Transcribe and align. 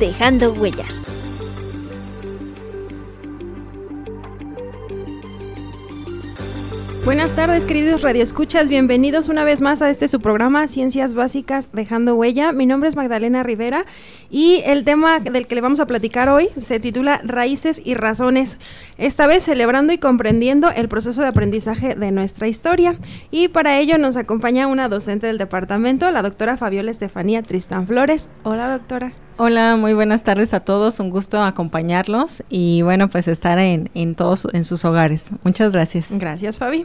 dejando 0.00 0.54
huella. 0.54 0.86
Buenas 7.04 7.32
tardes, 7.32 7.66
queridos 7.66 8.00
radioescuchas. 8.00 8.68
Bienvenidos 8.70 9.28
una 9.28 9.44
vez 9.44 9.60
más 9.60 9.82
a 9.82 9.90
este 9.90 10.08
su 10.08 10.20
programa 10.20 10.68
Ciencias 10.68 11.14
Básicas 11.14 11.70
Dejando 11.72 12.14
Huella. 12.14 12.52
Mi 12.52 12.64
nombre 12.64 12.88
es 12.88 12.96
Magdalena 12.96 13.42
Rivera 13.42 13.84
y 14.30 14.62
el 14.64 14.84
tema 14.84 15.20
del 15.20 15.46
que 15.46 15.54
le 15.54 15.60
vamos 15.60 15.80
a 15.80 15.86
platicar 15.86 16.30
hoy 16.30 16.48
se 16.56 16.80
titula 16.80 17.20
Raíces 17.22 17.82
y 17.84 17.92
Razones. 17.92 18.56
Esta 18.96 19.26
vez 19.26 19.44
celebrando 19.44 19.92
y 19.92 19.98
comprendiendo 19.98 20.70
el 20.70 20.88
proceso 20.88 21.20
de 21.20 21.28
aprendizaje 21.28 21.94
de 21.94 22.10
nuestra 22.10 22.48
historia. 22.48 22.98
Y 23.30 23.48
para 23.48 23.78
ello 23.78 23.98
nos 23.98 24.16
acompaña 24.16 24.66
una 24.66 24.88
docente 24.88 25.26
del 25.26 25.36
departamento, 25.36 26.10
la 26.10 26.22
doctora 26.22 26.56
Fabiola 26.56 26.90
Estefanía 26.90 27.42
Tristán 27.42 27.86
Flores. 27.86 28.30
Hola, 28.44 28.70
doctora. 28.70 29.12
Hola, 29.42 29.76
muy 29.76 29.94
buenas 29.94 30.22
tardes 30.22 30.52
a 30.52 30.60
todos. 30.60 31.00
Un 31.00 31.08
gusto 31.08 31.42
acompañarlos 31.42 32.42
y 32.50 32.82
bueno, 32.82 33.08
pues 33.08 33.26
estar 33.26 33.58
en, 33.58 33.88
en 33.94 34.14
todos 34.14 34.46
en 34.52 34.64
sus 34.66 34.84
hogares. 34.84 35.30
Muchas 35.44 35.72
gracias. 35.72 36.08
Gracias, 36.10 36.58
Fabi. 36.58 36.84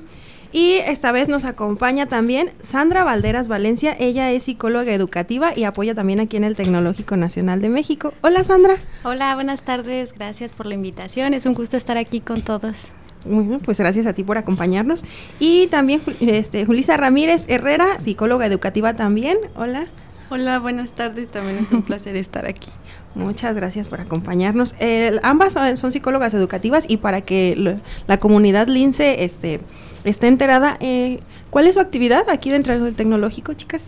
Y 0.53 0.75
esta 0.85 1.11
vez 1.11 1.27
nos 1.27 1.43
acompaña 1.43 2.05
también 2.05 2.51
Sandra 2.61 3.03
Valderas 3.03 3.49
Valencia. 3.49 3.93
Ella 3.99 4.31
es 4.31 4.43
psicóloga 4.43 4.93
educativa 4.93 5.51
y 5.53 5.65
apoya 5.65 5.95
también 5.95 6.21
aquí 6.21 6.37
en 6.37 6.45
el 6.45 6.55
Tecnológico 6.55 7.17
Nacional 7.17 7.59
de 7.59 7.67
México. 7.67 8.13
Hola, 8.21 8.45
Sandra. 8.45 8.77
Hola, 9.03 9.35
buenas 9.35 9.63
tardes. 9.63 10.13
Gracias 10.13 10.53
por 10.53 10.65
la 10.65 10.75
invitación. 10.75 11.33
Es 11.33 11.45
un 11.45 11.55
gusto 11.55 11.75
estar 11.75 11.97
aquí 11.97 12.21
con 12.21 12.41
todos. 12.41 12.83
Muy 13.27 13.43
bien, 13.43 13.59
pues 13.59 13.79
gracias 13.79 14.05
a 14.05 14.13
ti 14.13 14.23
por 14.23 14.37
acompañarnos. 14.37 15.03
Y 15.41 15.67
también 15.67 15.99
este, 16.21 16.65
Julisa 16.65 16.95
Ramírez 16.95 17.47
Herrera, 17.49 17.99
psicóloga 17.99 18.45
educativa 18.45 18.93
también. 18.93 19.39
Hola. 19.57 19.87
Hola, 20.29 20.57
buenas 20.57 20.93
tardes. 20.93 21.29
También 21.29 21.59
es 21.59 21.71
un 21.71 21.81
placer 21.83 22.15
estar 22.15 22.47
aquí. 22.47 22.69
Muchas 23.13 23.55
gracias 23.55 23.89
por 23.89 24.01
acompañarnos. 24.01 24.75
ambas 25.23 25.53
son, 25.53 25.91
psicólogas 25.91 26.33
educativas 26.33 26.85
y 26.87 26.97
para 26.97 27.21
que 27.21 27.77
la 28.07 28.17
comunidad 28.17 28.67
lince 28.67 29.23
este, 29.23 29.61
esté 30.03 30.27
enterada, 30.27 30.77
eh, 30.79 31.19
¿cuál 31.49 31.67
es 31.67 31.75
su 31.75 31.79
actividad 31.79 32.29
aquí 32.29 32.49
dentro 32.49 32.77
del 32.77 32.95
tecnológico, 32.95 33.53
chicas? 33.53 33.83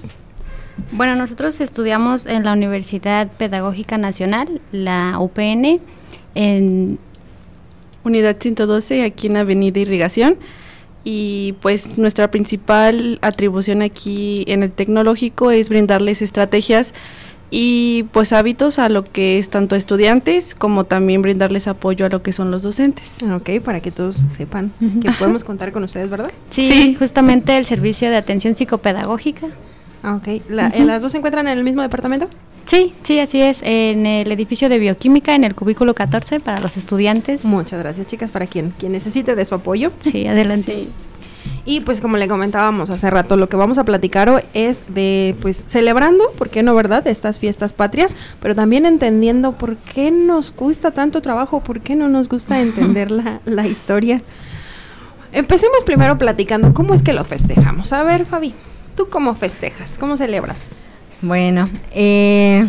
Bueno, 0.92 1.16
nosotros 1.16 1.60
estudiamos 1.60 2.26
en 2.28 2.46
la 2.46 2.54
Universidad 2.54 3.28
Pedagógica 3.28 3.98
Nacional, 3.98 4.62
la 4.72 5.18
UPN, 5.20 5.82
en 6.36 7.00
Unidad 8.04 8.38
112, 8.40 9.04
aquí 9.04 9.28
en 9.28 9.38
Avenida 9.38 9.80
Irrigación 9.80 10.38
y 11.10 11.54
pues 11.62 11.98
nuestra 11.98 12.30
principal 12.32 13.18
atribución 13.22 13.82
aquí 13.82 14.44
en 14.46 14.62
el 14.62 14.74
tecnológico 14.74 15.52
es 15.52 15.70
brindarles 15.70 16.22
estrategias 16.22 16.94
y 17.50 18.04
pues 18.12 18.34
hábitos 18.34 18.78
a 18.78 18.90
lo 18.90 19.06
que 19.06 19.40
es 19.40 19.50
tanto 19.50 19.78
estudiantes 19.78 20.54
como 20.54 20.84
también 20.84 21.22
brindarles 21.22 21.70
apoyo 21.70 22.06
a 22.06 22.10
lo 22.10 22.24
que 22.24 22.34
son 22.34 22.52
los 22.52 22.62
docentes. 22.62 23.24
Ok, 23.24 23.62
para 23.64 23.80
que 23.80 23.90
todos 23.90 24.18
sepan 24.18 24.74
que 25.02 25.10
podemos 25.14 25.44
contar 25.46 25.72
con 25.72 25.86
ustedes, 25.86 26.10
¿verdad? 26.10 26.30
Sí, 26.50 26.98
justamente 27.00 27.56
el 27.56 27.64
servicio 27.64 28.10
de 28.10 28.18
atención 28.18 28.54
psicopedagógica. 28.56 29.48
Ah, 30.04 30.16
ok. 30.16 30.42
¿Las 30.50 31.02
dos 31.02 31.14
se 31.14 31.20
encuentran 31.20 31.48
en 31.48 31.58
el 31.58 31.64
mismo 31.64 31.84
departamento? 31.84 32.28
Sí, 32.68 32.94
sí, 33.04 33.18
así 33.20 33.42
es, 33.42 33.62
en 33.64 34.06
el 34.06 34.30
edificio 34.30 34.68
de 34.68 34.78
bioquímica, 34.78 35.34
en 35.36 35.46
el 35.46 35.56
cubículo 35.56 35.96
14 35.96 36.42
para 36.42 36.60
los 36.60 36.76
estudiantes. 36.76 37.46
Muchas 37.46 37.82
gracias, 37.82 38.08
chicas, 38.08 38.30
para 38.30 38.46
quien, 38.46 38.72
quien 38.78 38.92
necesite 38.92 39.36
de 39.36 39.46
su 39.46 39.56
apoyo. 39.56 39.92
Sí, 40.00 40.28
adelante. 40.28 40.88
Y 41.64 41.80
pues 41.82 42.02
como 42.02 42.18
le 42.18 42.28
comentábamos 42.28 42.90
hace 42.90 43.10
rato, 43.10 43.38
lo 43.38 43.48
que 43.48 43.56
vamos 43.56 43.78
a 43.78 43.86
platicar 43.86 44.30
hoy 44.30 44.42
es 44.54 44.84
de 44.94 45.34
pues 45.42 45.64
celebrando, 45.68 46.30
¿por 46.38 46.50
qué 46.50 46.62
no, 46.62 46.76
verdad? 46.76 47.08
Estas 47.08 47.40
fiestas 47.40 47.72
patrias, 47.72 48.18
pero 48.42 48.54
también 48.54 48.86
entendiendo 48.86 49.54
por 49.54 49.78
qué 49.78 50.12
nos 50.12 50.52
cuesta 50.52 50.92
tanto 50.92 51.22
trabajo, 51.22 51.62
por 51.62 51.80
qué 51.80 51.96
no 51.96 52.10
nos 52.10 52.28
gusta 52.28 52.60
entender 52.62 53.12
la, 53.12 53.40
la 53.46 53.66
historia. 53.66 54.22
Empecemos 55.32 55.86
primero 55.86 56.18
platicando, 56.18 56.74
¿cómo 56.74 56.94
es 56.94 57.02
que 57.02 57.14
lo 57.14 57.24
festejamos? 57.24 57.94
A 57.94 58.04
ver, 58.04 58.26
Fabi, 58.26 58.54
¿tú 58.98 59.08
cómo 59.10 59.36
festejas? 59.36 59.98
¿Cómo 59.98 60.18
celebras? 60.18 60.70
Bueno, 61.22 61.68
eh, 61.96 62.68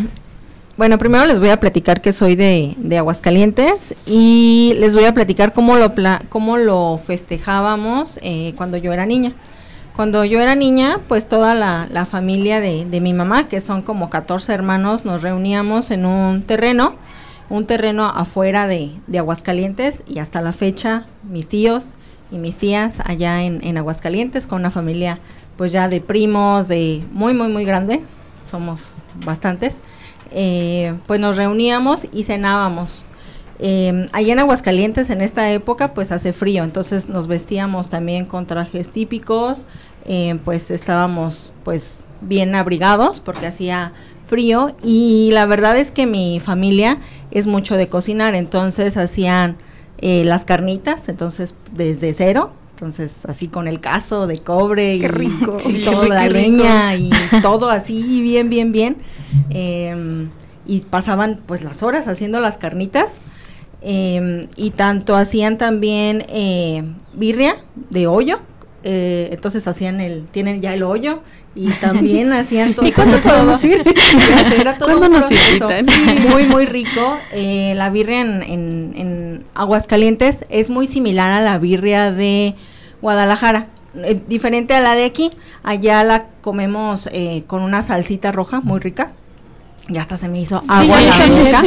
bueno, 0.79 0.97
primero 0.97 1.27
les 1.27 1.39
voy 1.39 1.51
a 1.51 1.61
platicar 1.61 2.01
que 2.01 2.13
soy 2.13 2.35
de, 2.35 2.77
Aguascalientes 2.97 3.95
y 4.07 4.73
les 4.79 4.95
voy 4.95 5.05
a 5.05 5.13
platicar 5.13 5.53
cómo 5.53 5.77
lo, 5.77 5.93
cómo 6.31 6.57
lo 6.57 6.99
festejábamos 7.05 8.19
eh, 8.23 8.55
cuando 8.57 8.79
yo 8.79 8.95
era 8.95 9.05
niña. 9.05 9.35
Cuando 9.95 10.25
yo 10.25 10.41
era 10.41 10.55
niña, 10.55 11.01
pues 11.09 11.29
toda 11.29 11.55
la, 11.55 12.07
familia 12.07 12.61
de, 12.61 13.01
mi 13.03 13.13
mamá, 13.13 13.49
que 13.49 13.61
son 13.61 13.83
como 13.83 14.09
14 14.09 14.51
hermanos, 14.55 15.05
nos 15.05 15.21
reuníamos 15.21 15.91
en 15.91 16.07
un 16.07 16.43
terreno, 16.43 16.95
un 17.51 17.67
terreno 17.67 18.07
afuera 18.07 18.67
de, 18.67 18.93
Aguascalientes 19.15 20.05
y 20.07 20.21
hasta 20.21 20.41
la 20.41 20.55
fecha 20.55 21.05
mis 21.23 21.47
tíos 21.47 21.91
y 22.31 22.39
mis 22.39 22.57
tías 22.57 23.01
allá 23.05 23.43
en, 23.43 23.63
en 23.63 23.77
Aguascalientes 23.77 24.47
con 24.47 24.61
una 24.61 24.71
familia 24.71 25.19
pues 25.59 25.71
ya 25.71 25.89
de 25.89 26.01
primos, 26.01 26.67
de 26.69 27.03
muy, 27.13 27.35
muy, 27.35 27.49
muy 27.49 27.65
grande, 27.65 28.01
somos 28.49 28.95
bastantes, 29.25 29.77
eh, 30.31 30.95
pues 31.07 31.21
nos 31.21 31.37
reuníamos 31.37 32.07
y 32.13 32.25
cenábamos. 32.25 33.05
Eh, 33.61 34.07
allá 34.13 34.33
en 34.33 34.39
Aguascalientes 34.39 35.11
en 35.11 35.21
esta 35.21 35.51
época 35.51 35.93
pues 35.93 36.13
hace 36.13 36.33
frío, 36.33 36.63
entonces 36.63 37.09
nos 37.09 37.27
vestíamos 37.27 37.89
también 37.89 38.25
con 38.25 38.47
trajes 38.47 38.93
típicos, 38.93 39.67
eh, 40.07 40.39
pues 40.45 40.71
estábamos 40.71 41.53
pues 41.65 42.05
bien 42.21 42.55
abrigados 42.55 43.19
porque 43.21 43.47
hacía 43.47 43.93
frío 44.29 44.77
y 44.85 45.31
la 45.33 45.45
verdad 45.47 45.77
es 45.77 45.91
que 45.91 46.07
mi 46.07 46.39
familia 46.39 46.99
es 47.33 47.49
mucho 47.49 47.77
de 47.77 47.89
cocinar, 47.89 48.37
entonces 48.37 48.97
hacían 48.97 49.57
eh, 50.01 50.23
las 50.25 50.45
carnitas, 50.45 51.09
entonces 51.09 51.57
desde 51.73 52.15
cero, 52.15 52.53
entonces, 52.79 53.13
así 53.27 53.49
con 53.49 53.67
el 53.67 53.81
caso 53.81 54.29
de 54.29 54.39
cobre 54.39 54.95
y, 54.95 55.09
rico. 55.09 55.57
y 55.69 55.83
toda 55.83 56.07
la 56.07 56.29
leña 56.29 56.95
y 56.95 57.11
todo 57.43 57.71
así, 57.71 58.23
bien, 58.23 58.49
bien, 58.49 58.71
bien. 58.71 58.99
Em, 59.51 60.29
y 60.65 60.83
pasaban 60.83 61.41
pues 61.45 61.65
las 61.65 61.83
horas 61.83 62.07
haciendo 62.07 62.39
las 62.39 62.57
carnitas. 62.57 63.21
Em, 63.81 64.47
y 64.55 64.71
tanto 64.71 65.17
hacían 65.17 65.59
también 65.59 66.25
eh, 66.29 66.85
birria 67.15 67.57
de 67.91 68.07
hoyo. 68.07 68.39
Eh, 68.85 69.31
entonces 69.33 69.67
hacían 69.67 70.01
el, 70.01 70.27
tienen 70.27 70.61
ya 70.61 70.73
el 70.73 70.85
hoyo 70.85 71.23
y 71.59 71.71
también 71.81 72.33
hacían 72.33 72.73
todo. 72.73 72.87
¿Y 72.89 72.93
cuándo 72.93 73.19
podemos 73.19 73.63
ir? 73.65 73.83
¿Cuándo 74.79 75.09
nos 75.09 75.31
muy, 76.31 76.47
muy 76.47 76.67
rico. 76.67 77.19
Eh, 77.33 77.73
la 77.77 77.91
birria 77.91 78.21
en, 78.21 78.43
en, 78.43 78.93
en, 78.97 79.45
Aguascalientes 79.55 80.45
es 80.51 80.71
muy 80.71 80.87
similar 80.87 81.31
a 81.33 81.41
la 81.41 81.59
birria 81.59 82.13
de 82.13 82.55
Guadalajara. 83.03 83.67
Eh, 83.97 84.21
diferente 84.29 84.75
a 84.75 84.81
la 84.81 84.95
de 84.95 85.05
aquí. 85.05 85.33
Allá 85.65 86.05
la 86.05 86.27
comemos 86.43 87.09
eh, 87.13 87.43
con 87.49 87.63
una 87.63 87.83
salsita 87.83 88.31
roja 88.31 88.61
muy 88.61 88.79
rica. 88.79 89.11
Ya 89.89 90.03
hasta 90.03 90.17
se 90.17 90.29
me 90.29 90.41
hizo 90.41 90.61
agua 90.69 91.01
la 91.01 91.27
boca. 91.27 91.63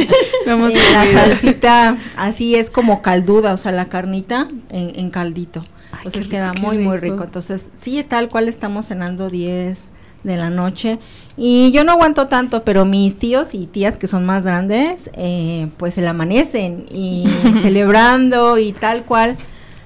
la 0.46 1.12
salsita 1.12 1.96
así 2.16 2.54
es 2.54 2.70
como 2.70 3.02
calduda, 3.02 3.52
o 3.52 3.56
sea, 3.56 3.72
la 3.72 3.88
carnita 3.88 4.48
en 4.70 5.10
caldito. 5.10 5.64
Entonces 5.98 6.28
queda 6.28 6.52
muy, 6.54 6.78
muy 6.78 6.96
rico. 6.96 7.24
Entonces, 7.24 7.70
sí, 7.76 8.02
tal 8.02 8.28
cual 8.28 8.48
estamos 8.48 8.86
cenando 8.86 9.30
10 9.30 9.78
de 10.24 10.36
la 10.36 10.50
noche. 10.50 10.98
Y 11.36 11.70
yo 11.72 11.84
no 11.84 11.92
aguanto 11.92 12.28
tanto, 12.28 12.64
pero 12.64 12.84
mis 12.84 13.18
tíos 13.18 13.54
y 13.54 13.66
tías 13.66 13.96
que 13.96 14.06
son 14.06 14.24
más 14.24 14.44
grandes, 14.44 15.10
eh, 15.14 15.68
pues 15.76 15.94
se 15.94 16.02
la 16.02 16.10
amanecen 16.10 16.86
y 16.90 17.26
celebrando 17.62 18.58
y 18.58 18.72
tal 18.72 19.04
cual. 19.04 19.36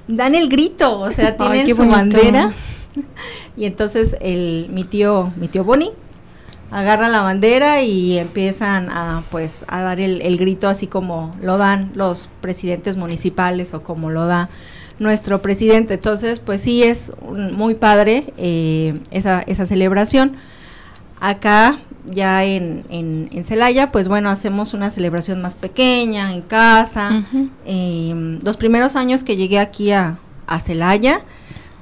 Dan 0.09 0.37
el 0.37 0.49
grito, 0.49 1.01
o 1.01 1.11
sea, 1.11 1.37
tienen 1.37 1.75
su 1.75 1.85
bandera. 1.87 2.53
y 3.57 3.65
entonces 3.65 4.17
el, 4.21 4.69
mi 4.71 4.85
tío, 4.85 5.33
mi 5.37 5.49
tío 5.49 5.65
Bonnie, 5.65 5.91
agarra 6.71 7.09
la 7.09 7.21
bandera 7.23 7.83
y 7.83 8.19
empiezan 8.19 8.91
a 8.91 9.23
pues 9.31 9.65
a 9.69 9.83
dar 9.83 10.01
el, 10.01 10.21
el 10.23 10.37
grito 10.37 10.69
así 10.69 10.87
como 10.87 11.33
lo 11.41 11.59
dan 11.59 11.91
los 11.95 12.29
presidentes 12.41 12.97
municipales 12.97 13.73
o 13.75 13.83
como 13.83 14.11
lo 14.11 14.27
da 14.27 14.49
nuestro 14.99 15.43
presidente. 15.43 15.95
Entonces, 15.95 16.41
pues 16.41 16.61
sí 16.61 16.83
es 16.83 17.13
muy 17.23 17.75
padre 17.75 18.33
eh, 18.37 18.99
esa, 19.11 19.43
esa 19.43 19.67
celebración. 19.67 20.37
Acá, 21.21 21.79
ya 22.05 22.45
en, 22.45 22.85
en, 22.91 23.29
en 23.33 23.45
Celaya, 23.45 23.91
pues 23.91 24.09
bueno, 24.09 24.31
hacemos 24.31 24.75
una 24.75 24.91
celebración 24.91 25.41
más 25.41 25.55
pequeña, 25.55 26.33
en 26.33 26.43
casa. 26.43 27.25
Em, 27.65 28.39
los 28.43 28.57
primeros 28.57 28.97
años 28.97 29.25
que 29.25 29.37
llegué 29.37 29.59
aquí 29.59 29.93
a, 29.93 30.19
a 30.47 30.61
Celaya, 30.61 31.21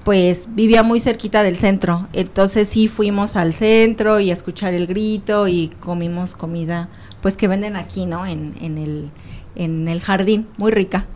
pues 0.04 0.46
vivía 0.48 0.82
muy 0.82 1.00
cerquita 1.00 1.42
del 1.42 1.56
centro. 1.56 2.06
Entonces 2.12 2.68
sí 2.68 2.88
fuimos 2.88 3.36
al 3.36 3.54
centro 3.54 4.20
y 4.20 4.30
a 4.30 4.34
escuchar 4.34 4.74
el 4.74 4.86
grito 4.86 5.48
y 5.48 5.68
comimos 5.80 6.34
comida, 6.34 6.88
pues 7.22 7.36
que 7.36 7.48
venden 7.48 7.76
aquí, 7.76 8.06
¿no? 8.06 8.26
En, 8.26 8.54
en, 8.60 8.78
el, 8.78 9.10
en 9.56 9.88
el 9.88 10.00
jardín, 10.00 10.46
muy 10.58 10.72
rica. 10.72 11.06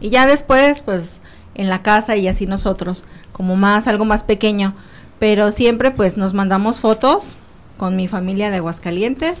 Y 0.00 0.08
ya 0.08 0.26
después, 0.26 0.82
pues 0.82 1.20
en 1.54 1.68
la 1.68 1.82
casa 1.82 2.16
y 2.16 2.26
así 2.26 2.46
nosotros, 2.46 3.04
como 3.32 3.56
más, 3.56 3.86
algo 3.86 4.04
más 4.04 4.24
pequeño. 4.24 4.74
Pero 5.18 5.52
siempre 5.52 5.90
pues 5.90 6.16
nos 6.16 6.34
mandamos 6.34 6.80
fotos 6.80 7.36
con 7.76 7.96
mi 7.96 8.08
familia 8.08 8.50
de 8.50 8.56
Aguascalientes 8.56 9.38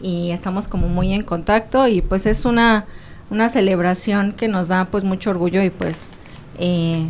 y 0.00 0.30
estamos 0.30 0.68
como 0.68 0.88
muy 0.88 1.12
en 1.12 1.22
contacto 1.22 1.86
y 1.86 2.02
pues 2.02 2.26
es 2.26 2.44
una, 2.44 2.86
una 3.30 3.48
celebración 3.48 4.32
que 4.32 4.48
nos 4.48 4.68
da 4.68 4.86
pues 4.86 5.04
mucho 5.04 5.30
orgullo 5.30 5.62
y 5.62 5.70
pues 5.70 6.10
eh, 6.58 7.06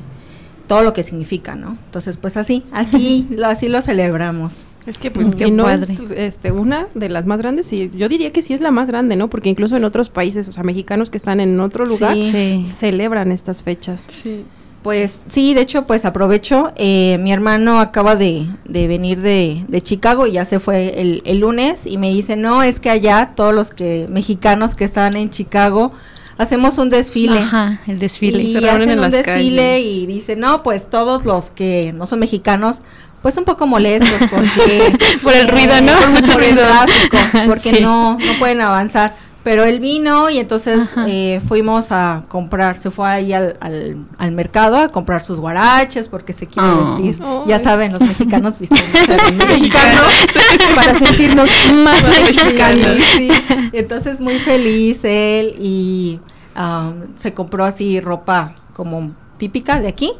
todo 0.66 0.82
lo 0.82 0.92
que 0.92 1.02
significa, 1.02 1.54
¿no? 1.54 1.76
Entonces 1.86 2.16
pues 2.16 2.36
así, 2.36 2.62
así, 2.72 3.26
lo, 3.30 3.46
así 3.46 3.68
lo 3.68 3.80
celebramos. 3.82 4.64
Es 4.86 4.98
que 4.98 5.10
pues 5.10 5.28
si 5.38 5.50
no 5.50 5.70
es 5.70 5.88
este, 6.14 6.52
una 6.52 6.88
de 6.94 7.08
las 7.08 7.24
más 7.24 7.38
grandes, 7.38 7.72
y 7.72 7.90
yo 7.96 8.06
diría 8.08 8.32
que 8.34 8.42
sí 8.42 8.52
es 8.52 8.60
la 8.60 8.70
más 8.70 8.86
grande, 8.86 9.16
¿no? 9.16 9.30
Porque 9.30 9.48
incluso 9.48 9.76
en 9.78 9.84
otros 9.84 10.10
países, 10.10 10.46
o 10.48 10.52
sea, 10.52 10.62
mexicanos 10.62 11.08
que 11.08 11.16
están 11.16 11.40
en 11.40 11.58
otro 11.60 11.86
lugar, 11.86 12.16
Sí. 12.22 12.66
celebran 12.76 13.32
estas 13.32 13.62
fechas. 13.62 14.04
Sí. 14.08 14.44
Pues 14.82 15.18
sí, 15.28 15.54
de 15.54 15.62
hecho, 15.62 15.86
pues 15.86 16.04
aprovecho. 16.04 16.72
eh, 16.76 17.16
mi 17.22 17.32
hermano 17.32 17.80
acaba 17.80 18.14
de, 18.16 18.44
de 18.66 18.86
venir 18.86 19.22
de, 19.22 19.64
de 19.68 19.80
Chicago 19.80 20.26
y 20.26 20.32
ya 20.32 20.44
se 20.44 20.60
fue 20.60 21.00
el, 21.00 21.22
el 21.24 21.38
lunes 21.38 21.86
y 21.86 21.96
me 21.96 22.10
dice, 22.10 22.36
no, 22.36 22.62
es 22.62 22.78
que 22.78 22.90
allá 22.90 23.32
todos 23.34 23.54
los 23.54 23.70
que 23.72 24.06
mexicanos 24.10 24.74
que 24.74 24.84
están 24.84 25.16
en 25.16 25.30
Chicago 25.30 25.92
hacemos 26.38 26.78
un 26.78 26.90
desfile. 26.90 27.38
Ajá, 27.38 27.80
el 27.86 27.98
desfile. 27.98 28.42
Y 28.42 28.52
Se 28.52 28.60
reúnen 28.60 28.76
hacen 28.76 28.90
en 28.90 28.98
un 28.98 29.02
las 29.02 29.12
desfile 29.12 29.62
calles. 29.74 29.86
y 29.86 30.06
dice, 30.06 30.36
no, 30.36 30.62
pues 30.62 30.88
todos 30.90 31.24
los 31.24 31.50
que 31.50 31.92
no 31.94 32.06
son 32.06 32.18
mexicanos, 32.20 32.80
pues 33.22 33.36
un 33.36 33.44
poco 33.44 33.66
molestos 33.66 34.28
porque... 34.30 34.96
Por 35.22 35.32
el 35.34 35.48
ruido, 35.48 35.80
¿no? 35.80 35.92
Por 35.98 36.08
mucho 36.10 36.32
Por 36.32 36.40
ruido. 36.42 36.62
el 36.62 36.68
tráfico, 36.68 37.16
porque 37.46 37.70
Sí. 37.76 37.82
no, 37.82 38.18
no 38.18 38.38
pueden 38.38 38.60
avanzar. 38.60 39.14
Pero 39.44 39.64
él 39.64 39.78
vino 39.78 40.30
y 40.30 40.38
entonces 40.38 40.90
eh, 41.06 41.40
fuimos 41.46 41.92
a 41.92 42.22
comprar, 42.28 42.78
se 42.78 42.90
fue 42.90 43.06
ahí 43.08 43.32
al, 43.34 43.56
al, 43.60 43.98
al 44.16 44.32
mercado 44.32 44.78
a 44.78 44.88
comprar 44.88 45.22
sus 45.22 45.38
guaraches 45.38 46.08
porque 46.08 46.32
se 46.32 46.46
quiere 46.46 46.66
Oh. 46.68 46.96
vestir. 46.96 47.22
Ya 47.46 47.58
saben, 47.58 47.92
los 47.92 48.00
mexicanos 48.00 48.58
visten 48.58 48.78
mexicanos 49.48 50.06
para 50.74 50.94
sentirnos 50.94 51.50
más 51.84 52.02
mexicanos. 52.02 52.96
Sí, 53.16 53.28
Entonces 53.72 54.20
muy 54.20 54.38
feliz 54.38 55.00
él 55.04 55.54
y 55.60 56.20
um, 56.56 57.02
se 57.16 57.34
compró 57.34 57.64
así 57.64 58.00
ropa 58.00 58.54
como 58.72 59.12
típica 59.36 59.78
de 59.78 59.88
aquí 59.88 60.10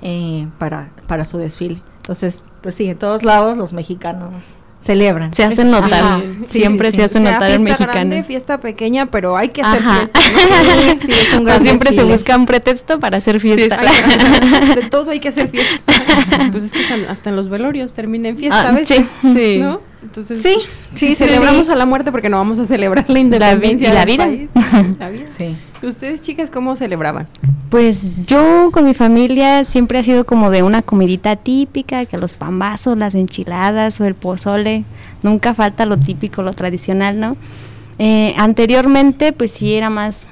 eh, 0.00 0.46
para, 0.58 0.90
para 1.08 1.24
su 1.24 1.38
desfile. 1.38 1.82
Entonces, 1.96 2.44
pues 2.62 2.76
sí, 2.76 2.88
en 2.88 2.98
todos 2.98 3.22
lados 3.24 3.56
los 3.58 3.72
mexicanos 3.72 4.30
celebran. 4.82 5.32
Se 5.34 5.44
hacen 5.44 5.70
notar. 5.70 5.92
Ajá. 6.02 6.20
Siempre 6.48 6.90
sí, 6.90 6.96
se 6.96 7.02
sí. 7.02 7.04
hace 7.06 7.20
notar 7.20 7.50
el 7.50 7.58
fiesta 7.60 7.64
mexicano. 7.64 7.92
grande, 7.92 8.22
fiesta 8.24 8.58
pequeña, 8.60 9.06
pero 9.06 9.36
hay 9.36 9.50
que 9.50 9.62
hacer 9.62 9.82
Ajá. 9.82 9.98
fiesta. 9.98 10.20
Sí, 10.30 10.98
sí, 11.06 11.12
es 11.12 11.32
un 11.34 11.40
O 11.40 11.44
gran 11.44 11.62
siempre 11.62 11.94
se 11.94 12.02
busca 12.02 12.36
un 12.36 12.46
pretexto 12.46 12.98
para 12.98 13.18
hacer 13.18 13.40
fiesta. 13.40 13.78
Hay 13.80 13.86
que 13.86 13.92
hacer 14.00 14.20
fiesta. 14.20 14.74
De 14.76 14.82
todo 14.88 15.10
hay 15.10 15.20
que 15.20 15.28
hacer 15.28 15.48
fiesta. 15.48 15.80
Pues 16.52 16.64
es 16.64 16.72
que 16.72 16.80
hasta, 17.08 17.30
en 17.30 17.36
los 17.36 17.48
velorios 17.48 17.92
termina 17.92 18.28
en 18.28 18.36
fiesta 18.38 18.62
Ah, 18.62 18.68
a 18.70 18.72
veces. 18.72 19.06
sí, 19.22 19.32
sí. 19.34 19.58
¿no? 19.60 19.80
Entonces, 20.02 20.42
Sí, 20.42 20.54
sí, 20.94 21.08
sí, 21.08 21.14
celebramos 21.14 21.66
sí. 21.66 21.72
a 21.72 21.76
la 21.76 21.84
muerte 21.86 22.10
porque 22.10 22.28
no 22.30 22.38
vamos 22.38 22.58
a 22.58 22.66
celebrar 22.66 23.04
la 23.08 23.18
independencia 23.18 23.90
y 23.90 23.92
la 23.92 24.04
del 24.06 24.16
vida. 24.16 24.24
país. 24.24 24.50
La 24.98 25.10
vida. 25.10 25.26
Sí. 25.36 25.56
¿Ustedes, 25.82 26.20
chicas, 26.20 26.50
cómo 26.50 26.76
celebraban? 26.76 27.26
Pues 27.70 28.02
yo 28.26 28.70
con 28.72 28.84
mi 28.84 28.94
familia 28.94 29.64
siempre 29.64 29.98
ha 29.98 30.02
sido 30.02 30.26
como 30.26 30.50
de 30.50 30.62
una 30.62 30.82
comidita 30.82 31.36
típica, 31.36 32.04
que 32.04 32.18
los 32.18 32.34
pambazos, 32.34 32.98
las 32.98 33.14
enchiladas 33.14 34.00
o 34.00 34.04
el 34.04 34.14
pozole, 34.14 34.84
nunca 35.22 35.54
falta 35.54 35.86
lo 35.86 35.96
típico, 35.96 36.42
lo 36.42 36.52
tradicional, 36.52 37.18
¿no? 37.18 37.36
Eh, 37.98 38.34
anteriormente 38.36 39.32
pues 39.32 39.52
sí 39.52 39.74
era 39.74 39.90
más 39.90 40.26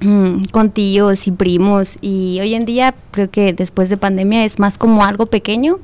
mm, 0.00 0.44
con 0.50 0.70
tíos 0.70 1.28
y 1.28 1.32
primos. 1.32 1.98
Y 2.00 2.38
hoy 2.40 2.54
en 2.54 2.64
día 2.64 2.94
creo 3.10 3.30
que 3.30 3.52
después 3.52 3.88
de 3.88 3.96
pandemia 3.96 4.44
es 4.44 4.58
más 4.58 4.78
como 4.78 5.04
algo 5.04 5.26
pequeño, 5.26 5.78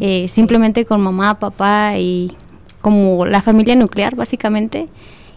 eh, 0.00 0.28
simplemente 0.28 0.84
con 0.84 1.00
mamá, 1.00 1.38
papá 1.38 1.98
y 1.98 2.36
como 2.82 3.24
la 3.24 3.40
familia 3.40 3.76
nuclear 3.76 4.14
básicamente. 4.14 4.88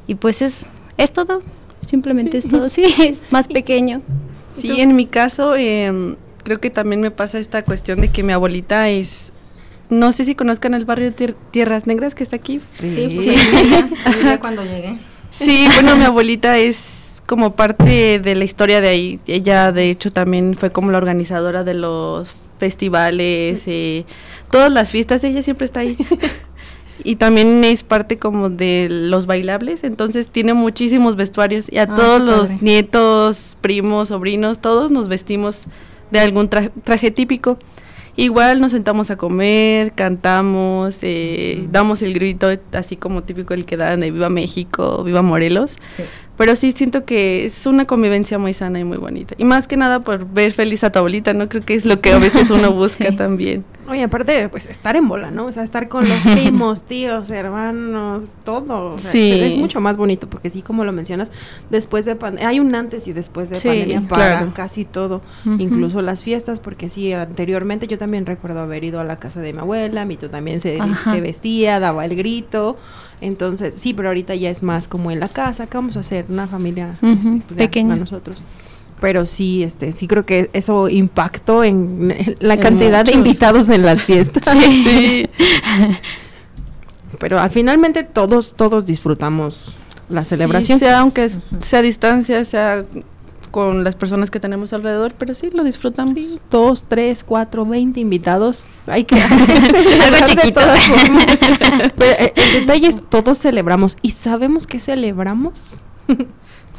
Y 0.08 0.16
pues 0.16 0.42
es, 0.42 0.66
es 0.98 1.14
todo, 1.14 1.42
simplemente 1.88 2.38
es 2.38 2.48
todo, 2.48 2.70
sí, 2.70 2.84
es 3.04 3.18
más 3.32 3.48
pequeño. 3.48 4.02
Sí, 4.58 4.80
en 4.82 4.96
mi 4.96 5.06
caso, 5.06 5.56
em, 5.56 6.16
creo 6.44 6.60
que 6.60 6.70
también 6.70 7.02
me 7.02 7.12
pasa 7.12 7.40
esta 7.40 7.64
cuestión 7.64 8.00
de 8.02 8.10
que 8.10 8.24
mi 8.24 8.34
abuelita 8.34 8.90
es. 8.90 9.34
No 9.90 10.12
sé 10.14 10.26
si 10.26 10.34
conozcan 10.34 10.74
el 10.74 10.86
barrio 10.86 11.12
de 11.12 11.16
Tier- 11.16 11.36
Tierras 11.52 11.86
Negras 11.88 12.16
que 12.16 12.24
está 12.24 12.38
aquí. 12.38 12.60
Sí, 12.60 13.10
pues, 13.14 13.26
Sí. 13.26 13.36
vivía 14.18 14.40
cuando 14.40 14.64
llegué. 14.64 14.98
Sí, 15.30 15.68
bueno, 15.76 15.96
mi 15.98 16.06
abuelita 16.06 16.58
es 16.58 17.22
como 17.28 17.56
parte 17.56 18.20
de 18.20 18.36
la 18.36 18.46
historia 18.46 18.82
de 18.82 18.88
ahí. 18.88 19.20
Ella, 19.28 19.72
de 19.72 19.90
hecho, 19.92 20.12
también 20.12 20.56
fue 20.56 20.72
como 20.72 20.92
la 20.92 20.98
organizadora 20.98 21.64
de 21.64 21.74
los 21.74 22.34
festivales, 22.60 23.64
eh, 23.68 24.06
todas 24.50 24.72
las 24.72 24.92
fiestas, 24.92 25.24
ella 25.24 25.44
siempre 25.44 25.66
está 25.66 25.82
ahí. 25.82 25.98
y 27.04 27.18
también 27.18 27.64
es 27.64 27.84
parte 27.84 28.18
como 28.18 28.50
de 28.50 28.88
los 28.90 29.26
bailables, 29.26 29.84
entonces 29.84 30.30
tiene 30.30 30.54
muchísimos 30.54 31.16
vestuarios 31.16 31.72
y 31.72 31.78
a 31.78 31.84
Ah, 31.84 31.96
todos 31.96 32.22
los 32.22 32.50
padre. 32.50 32.60
nietos, 32.64 33.58
primos, 33.62 34.08
sobrinos, 34.10 34.60
todos 34.60 34.92
nos 34.92 35.08
vestimos 35.10 35.66
de 36.12 36.20
algún 36.20 36.50
tra- 36.50 36.72
traje 36.84 37.12
típico. 37.12 37.58
Igual 38.18 38.62
nos 38.62 38.72
sentamos 38.72 39.10
a 39.12 39.18
comer, 39.18 39.92
cantamos, 39.92 41.00
eh, 41.02 41.68
damos 41.70 42.02
el 42.02 42.14
grito 42.14 42.48
así 42.72 42.96
como 42.96 43.24
típico 43.24 43.54
el 43.54 43.66
que 43.66 43.76
dan 43.76 44.00
de 44.00 44.10
Viva 44.12 44.30
México, 44.30 45.04
Viva 45.04 45.22
Morelos. 45.22 45.72
Sí. 45.98 46.04
Pero 46.38 46.56
sí 46.56 46.72
siento 46.72 47.04
que 47.04 47.46
es 47.46 47.66
una 47.66 47.86
convivencia 47.86 48.38
muy 48.38 48.54
sana 48.54 48.80
y 48.80 48.86
muy 48.86 48.98
bonita. 48.98 49.36
Y 49.38 49.44
más 49.44 49.68
que 49.68 49.76
nada 49.76 50.00
por 50.00 50.26
ver 50.32 50.54
feliz 50.54 50.84
a 50.86 50.92
tu 50.94 51.00
abuelita, 51.00 51.34
¿no? 51.34 51.50
Creo 51.50 51.64
que 51.64 51.76
es 51.76 51.86
lo 51.86 52.00
que 52.00 52.14
a 52.14 52.18
veces 52.20 52.50
uno 52.52 52.72
busca 52.72 53.10
Sí. 53.10 53.16
también. 53.18 53.66
Oye, 53.88 54.04
aparte, 54.04 54.50
pues 54.50 54.66
estar 54.66 54.96
en 54.96 55.08
bola, 55.08 55.30
¿no? 55.30 55.46
O 55.46 55.52
sea, 55.52 55.62
estar 55.62 55.88
con 55.90 56.10
los 56.10 56.20
primos, 56.34 56.84
tíos, 56.84 57.30
hermanos, 57.30 58.32
todo. 58.44 58.94
O 58.96 58.98
sea, 59.00 59.12
Sí. 59.12 59.32
Es 59.42 59.58
mucho 59.58 59.80
más 59.80 59.96
bonito 59.96 60.28
porque 60.28 60.50
sí, 60.50 60.62
como 60.62 60.84
lo 60.86 60.92
mencionas, 60.92 61.32
después 61.70 62.06
de 62.06 62.16
pandemia, 62.16 62.50
hay 62.50 62.60
un 62.60 62.74
antes 62.74 63.08
y 63.08 63.14
después 63.14 63.50
de 63.50 63.58
Sí, 63.58 63.68
pandemia 63.68 64.02
para 64.08 64.38
claro. 64.40 64.52
casi 64.56 64.86
todo, 64.86 65.22
incluso 65.60 66.02
las 66.02 66.24
fiestas, 66.24 66.60
porque 66.60 66.90
sí, 66.90 67.14
anteriormente 67.14 67.88
yo 67.88 67.98
también 67.98 68.26
recuerdo 68.26 68.60
haber 68.62 68.84
ido 68.84 69.00
a 69.00 69.04
la 69.04 69.18
casa 69.18 69.40
de 69.42 69.54
mi 69.54 69.60
abuela, 69.60 70.04
mi 70.06 70.18
tú 70.18 70.30
también 70.30 70.62
se, 70.62 70.80
se 71.12 71.22
vestía, 71.22 71.80
daba 71.80 72.06
el 72.06 72.16
grito. 72.16 72.78
Entonces, 73.22 73.76
sí, 73.76 73.94
pero 73.94 74.10
ahorita 74.10 74.36
ya 74.36 74.50
es 74.50 74.62
más 74.64 74.88
como 74.88 75.10
en 75.12 75.20
la 75.20 75.30
casa, 75.30 75.68
¿qué 75.68 75.78
vamos 75.78 75.96
a 75.96 76.02
hacer? 76.02 76.26
Una 76.28 76.48
familia 76.48 76.98
Ujú, 77.02 77.12
este, 77.14 77.30
pues, 77.48 77.58
pequeña. 77.58 77.94
a 77.94 77.98
nosotros. 77.98 78.42
Pero 79.02 79.26
sí, 79.26 79.62
este, 79.64 79.92
sí 79.92 80.08
creo 80.08 80.26
que 80.26 80.50
eso 80.54 80.88
impactó 80.90 81.64
en 81.64 82.14
la 82.40 82.54
En 82.56 82.60
cantidad 82.60 83.04
de 83.06 83.12
invitados 83.14 83.70
en 83.70 83.84
las 83.84 84.04
fiestas. 84.04 84.46
Sí. 84.50 85.28
Pero 87.20 87.40
al 87.40 87.50
finalmente 87.50 88.04
todos, 88.04 88.54
todos 88.56 88.86
disfrutamos 88.86 89.78
la 90.10 90.24
celebración. 90.24 90.80
Sí, 90.80 90.86
sea 90.86 91.00
aunque 91.00 91.26
es- 91.26 91.40
sea 91.62 91.80
a 91.80 91.82
distancia, 91.82 92.44
sea 92.46 92.84
con 93.52 93.86
las 93.86 93.96
personas 93.96 94.30
que 94.30 94.42
tenemos 94.42 94.74
alrededor, 94.74 95.14
pero 95.18 95.34
sí 95.34 95.50
lo 95.54 95.64
disfrutamos. 95.64 96.14
Sí, 96.14 96.40
dos, 96.52 96.84
tres, 96.86 97.24
cuatro, 97.24 97.66
veinte 97.66 98.02
invitados. 98.02 98.66
Hay 98.86 99.06
que 99.06 99.16
de 99.16 100.26
chiquito. 100.26 100.60
Pero 101.96 102.12
eh, 102.20 102.34
el 102.36 102.60
detalle 102.66 102.88
es 102.90 102.98
todos 103.10 103.38
celebramos 103.38 103.98
y 104.02 104.12
sabemos 104.12 104.68
qué 104.68 104.82
celebramos. 104.82 105.80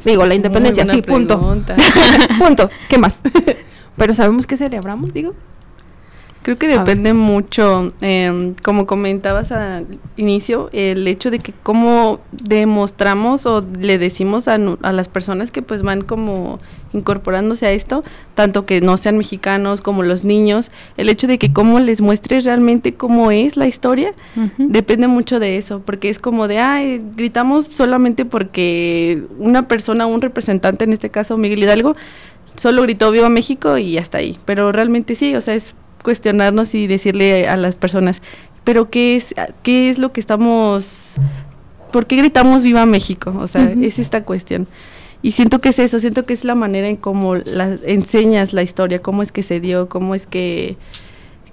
Digo, 0.05 0.25
la 0.25 0.35
independencia, 0.35 0.85
sí, 0.85 1.01
punto. 1.01 1.39
punto. 2.39 2.69
¿Qué 2.87 2.97
más? 2.97 3.21
Pero 3.97 4.13
sabemos 4.13 4.45
qué 4.45 4.57
celebramos, 4.57 5.13
digo. 5.13 5.33
Creo 6.47 6.57
que 6.57 6.69
depende 6.69 7.11
mucho, 7.13 7.91
em, 7.99 8.55
como 8.63 8.87
comentabas 8.87 9.51
al 9.51 9.85
inicio, 10.15 10.69
el 10.71 11.05
hecho 11.05 11.29
de 11.29 11.39
que 11.39 11.51
cómo 11.51 12.21
demostramos 12.31 13.45
o 13.45 13.65
le 13.77 13.97
decimos 13.97 14.47
a, 14.47 14.53
a 14.53 14.91
las 14.93 15.09
personas 15.09 15.51
que 15.51 15.61
pues 15.61 15.81
van 15.81 16.03
como 16.03 16.59
incorporándose 16.93 17.65
a 17.65 17.73
esto, 17.73 18.05
tanto 18.33 18.65
que 18.65 18.79
no 18.79 18.95
sean 18.95 19.17
mexicanos 19.17 19.81
como 19.81 20.03
los 20.03 20.23
niños, 20.23 20.71
el 20.95 21.09
hecho 21.09 21.27
de 21.27 21.37
que 21.37 21.51
cómo 21.51 21.81
les 21.81 21.99
muestres 21.99 22.45
realmente 22.45 22.93
cómo 22.93 23.29
es 23.29 23.57
la 23.57 23.67
historia. 23.67 24.13
Depende 24.57 25.07
mucho 25.07 25.41
de 25.41 25.57
eso, 25.57 25.81
porque 25.85 26.07
es 26.07 26.17
como 26.17 26.47
de, 26.47 26.59
ay, 26.59 27.03
gritamos 27.17 27.65
solamente 27.65 28.23
porque 28.23 29.21
una 29.37 29.67
persona, 29.67 30.05
un 30.05 30.21
representante, 30.21 30.85
en 30.85 30.93
este 30.93 31.09
caso 31.09 31.37
Miguel 31.37 31.63
Hidalgo, 31.63 31.97
solo 32.55 32.83
gritó 32.83 33.11
Viva 33.11 33.27
México 33.27 33.77
y 33.77 33.97
hasta 33.97 34.19
ahí. 34.19 34.37
Pero 34.45 34.71
realmente 34.71 35.13
sí, 35.13 35.35
o 35.35 35.41
sea, 35.41 35.53
es 35.53 35.75
cuestionarnos 36.03 36.73
y 36.73 36.87
decirle 36.87 37.47
a 37.47 37.57
las 37.57 37.75
personas, 37.75 38.21
pero 38.63 38.89
¿qué 38.89 39.15
es, 39.15 39.33
qué 39.63 39.89
es 39.89 39.97
lo 39.97 40.11
que 40.11 40.19
estamos, 40.19 41.13
por 41.91 42.05
qué 42.05 42.17
gritamos 42.17 42.63
viva 42.63 42.85
México? 42.85 43.33
O 43.39 43.47
sea, 43.47 43.71
es 43.71 43.99
esta 43.99 44.23
cuestión. 44.23 44.67
Y 45.21 45.31
siento 45.31 45.59
que 45.59 45.69
es 45.69 45.79
eso, 45.79 45.99
siento 45.99 46.25
que 46.25 46.33
es 46.33 46.43
la 46.43 46.55
manera 46.55 46.87
en 46.87 46.95
cómo 46.95 47.35
la, 47.35 47.75
enseñas 47.85 48.53
la 48.53 48.63
historia, 48.63 49.01
cómo 49.01 49.23
es 49.23 49.31
que 49.31 49.41
se 49.41 49.59
dio, 49.59 49.89
cómo 49.89 50.15
es 50.15 50.27
que, 50.27 50.77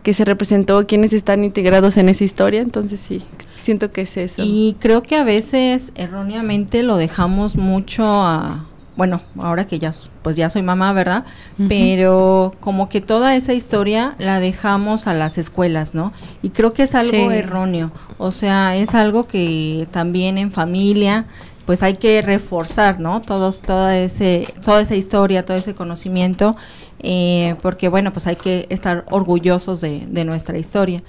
que 0.02 0.12
se 0.12 0.24
representó, 0.24 0.86
quiénes 0.86 1.12
están 1.12 1.44
integrados 1.44 1.96
en 1.96 2.08
esa 2.08 2.24
historia. 2.24 2.60
Entonces 2.60 3.00
sí, 3.00 3.22
siento 3.62 3.90
que 3.90 4.02
es 4.02 4.16
eso. 4.16 4.42
Y 4.44 4.76
creo 4.80 5.02
que 5.02 5.16
a 5.16 5.24
veces 5.24 5.92
erróneamente 5.94 6.82
lo 6.82 6.96
dejamos 6.96 7.56
mucho 7.56 8.04
a, 8.04 8.66
bueno, 8.96 9.22
ahora 9.38 9.66
que 9.66 9.78
ya 9.78 9.92
pues 10.22 10.36
ya 10.36 10.50
soy 10.50 10.62
mamá, 10.62 10.92
¿verdad? 10.92 11.24
Pero 11.68 12.54
como 12.60 12.88
que 12.88 13.00
toda 13.00 13.34
esa 13.34 13.52
historia 13.52 14.14
la 14.18 14.40
dejamos 14.40 15.06
a 15.06 15.14
las 15.14 15.36
escuelas, 15.36 15.94
¿no? 15.94 16.12
Y 16.42 16.50
creo 16.50 16.72
que 16.72 16.84
es 16.84 16.94
algo 16.94 17.30
erróneo. 17.30 17.90
O 18.18 18.30
sea, 18.30 18.76
es 18.76 18.94
algo 18.94 19.26
que 19.26 19.88
también 19.90 20.38
en 20.38 20.52
familia 20.52 21.26
pues 21.64 21.82
hay 21.82 21.94
que 21.94 22.20
reforzar, 22.22 23.00
¿no? 23.00 23.20
Todos, 23.20 23.62
toda, 23.62 23.98
ese, 23.98 24.52
toda 24.64 24.82
esa 24.82 24.96
historia, 24.96 25.46
todo 25.46 25.56
ese 25.56 25.74
conocimiento, 25.74 26.56
eh, 27.00 27.56
porque 27.62 27.88
bueno, 27.88 28.12
pues 28.12 28.26
hay 28.26 28.36
que 28.36 28.66
estar 28.68 29.06
orgullosos 29.10 29.80
de, 29.80 30.06
de 30.06 30.24
nuestra 30.24 30.58
historia. 30.58 31.02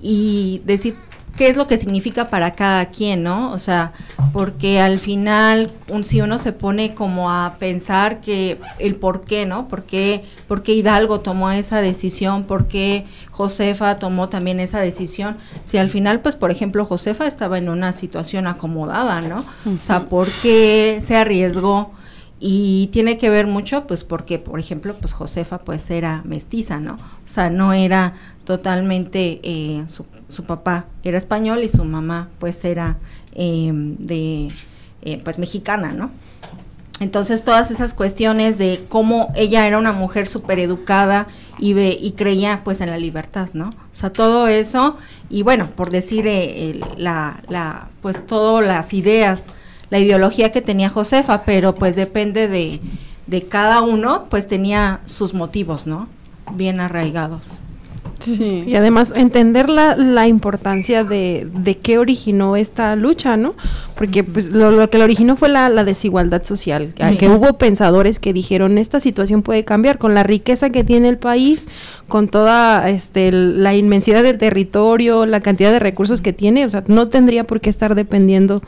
Y 0.00 0.62
decir, 0.64 0.96
qué 1.36 1.48
es 1.48 1.56
lo 1.56 1.66
que 1.66 1.76
significa 1.76 2.30
para 2.30 2.54
cada 2.54 2.86
quien, 2.86 3.22
¿no? 3.22 3.52
O 3.52 3.58
sea, 3.58 3.92
porque 4.32 4.80
al 4.80 4.98
final, 4.98 5.70
un, 5.88 6.04
si 6.04 6.20
uno 6.20 6.38
se 6.38 6.52
pone 6.52 6.94
como 6.94 7.30
a 7.30 7.56
pensar 7.58 8.20
que 8.20 8.58
el 8.78 8.96
por 8.96 9.24
qué, 9.24 9.46
¿no? 9.46 9.68
¿Por 9.68 9.84
qué, 9.84 10.24
por 10.48 10.62
qué 10.62 10.72
Hidalgo 10.72 11.20
tomó 11.20 11.50
esa 11.50 11.80
decisión? 11.80 12.44
¿Por 12.44 12.66
qué 12.66 13.04
Josefa 13.30 13.98
tomó 13.98 14.28
también 14.28 14.60
esa 14.60 14.80
decisión? 14.80 15.36
Si 15.64 15.78
al 15.78 15.90
final, 15.90 16.20
pues, 16.20 16.36
por 16.36 16.50
ejemplo, 16.50 16.84
Josefa 16.84 17.26
estaba 17.26 17.58
en 17.58 17.68
una 17.68 17.92
situación 17.92 18.46
acomodada, 18.46 19.20
¿no? 19.20 19.38
O 19.38 19.82
sea, 19.82 20.06
¿por 20.06 20.28
qué 20.42 21.00
se 21.04 21.16
arriesgó? 21.16 21.92
y 22.38 22.88
tiene 22.92 23.16
que 23.16 23.30
ver 23.30 23.46
mucho 23.46 23.86
pues 23.86 24.04
porque 24.04 24.38
por 24.38 24.60
ejemplo 24.60 24.94
pues 25.00 25.14
Josefa 25.14 25.60
pues 25.60 25.90
era 25.90 26.20
mestiza 26.26 26.78
no 26.78 26.96
o 27.24 27.28
sea 27.28 27.48
no 27.48 27.72
era 27.72 28.12
totalmente 28.44 29.40
eh, 29.42 29.84
su, 29.88 30.04
su, 30.28 30.44
papá 30.44 30.86
era 31.02 31.18
español 31.18 31.62
y 31.62 31.68
su 31.68 31.84
mamá 31.84 32.28
pues 32.38 32.64
era 32.64 32.98
em, 33.34 33.96
de 33.98 34.48
eh, 35.02 35.20
pues 35.22 35.38
mexicana 35.38 35.92
no 35.92 36.10
entonces 36.98 37.44
todas 37.44 37.70
esas 37.70 37.92
cuestiones 37.92 38.56
de 38.56 38.84
cómo 38.88 39.32
ella 39.34 39.66
era 39.66 39.78
una 39.78 39.92
mujer 39.92 40.26
súper 40.26 40.58
educada 40.58 41.26
y, 41.58 41.74
ve, 41.74 41.96
y 42.00 42.12
creía 42.12 42.62
pues 42.64 42.80
en 42.80 42.88
la 42.88 42.96
libertad, 42.96 43.50
¿no? 43.52 43.68
O 43.68 43.94
sea, 43.94 44.10
todo 44.10 44.48
eso 44.48 44.96
y 45.28 45.42
bueno, 45.42 45.68
por 45.76 45.90
decir 45.90 46.26
eh, 46.26 46.80
la, 46.96 47.42
la, 47.48 47.88
pues 48.00 48.26
todas 48.26 48.66
las 48.66 48.94
ideas 48.94 49.50
la 49.90 49.98
ideología 49.98 50.52
que 50.52 50.62
tenía 50.62 50.90
Josefa, 50.90 51.42
pero 51.42 51.74
pues 51.74 51.96
depende 51.96 52.48
de, 52.48 52.80
de 53.26 53.42
cada 53.42 53.82
uno, 53.82 54.26
pues 54.28 54.46
tenía 54.46 55.00
sus 55.06 55.34
motivos, 55.34 55.86
¿no? 55.86 56.08
Bien 56.52 56.80
arraigados. 56.80 57.50
Sí. 58.32 58.64
Y 58.66 58.74
además 58.74 59.12
entender 59.14 59.68
la, 59.68 59.96
la 59.96 60.26
importancia 60.26 61.04
de, 61.04 61.46
de, 61.52 61.78
qué 61.78 61.98
originó 61.98 62.56
esta 62.56 62.96
lucha, 62.96 63.36
¿no? 63.36 63.54
Porque 63.96 64.24
pues 64.24 64.52
lo, 64.52 64.70
lo 64.70 64.90
que 64.90 64.98
la 64.98 65.04
originó 65.04 65.36
fue 65.36 65.48
la, 65.48 65.68
la 65.68 65.84
desigualdad 65.84 66.44
social, 66.44 66.92
sí. 66.96 67.16
que 67.16 67.28
hubo 67.28 67.58
pensadores 67.58 68.18
que 68.18 68.32
dijeron 68.32 68.78
esta 68.78 69.00
situación 69.00 69.42
puede 69.42 69.64
cambiar 69.64 69.98
con 69.98 70.14
la 70.14 70.22
riqueza 70.22 70.70
que 70.70 70.84
tiene 70.84 71.08
el 71.08 71.18
país, 71.18 71.68
con 72.08 72.28
toda 72.28 72.88
este 72.88 73.32
la 73.32 73.74
inmensidad 73.74 74.22
del 74.22 74.38
territorio, 74.38 75.26
la 75.26 75.40
cantidad 75.40 75.72
de 75.72 75.78
recursos 75.78 76.20
que 76.20 76.32
tiene, 76.32 76.64
o 76.64 76.70
sea, 76.70 76.84
no 76.86 77.08
tendría 77.08 77.44
por 77.44 77.60
qué 77.60 77.70
estar 77.70 77.94
dependiendo 77.94 78.62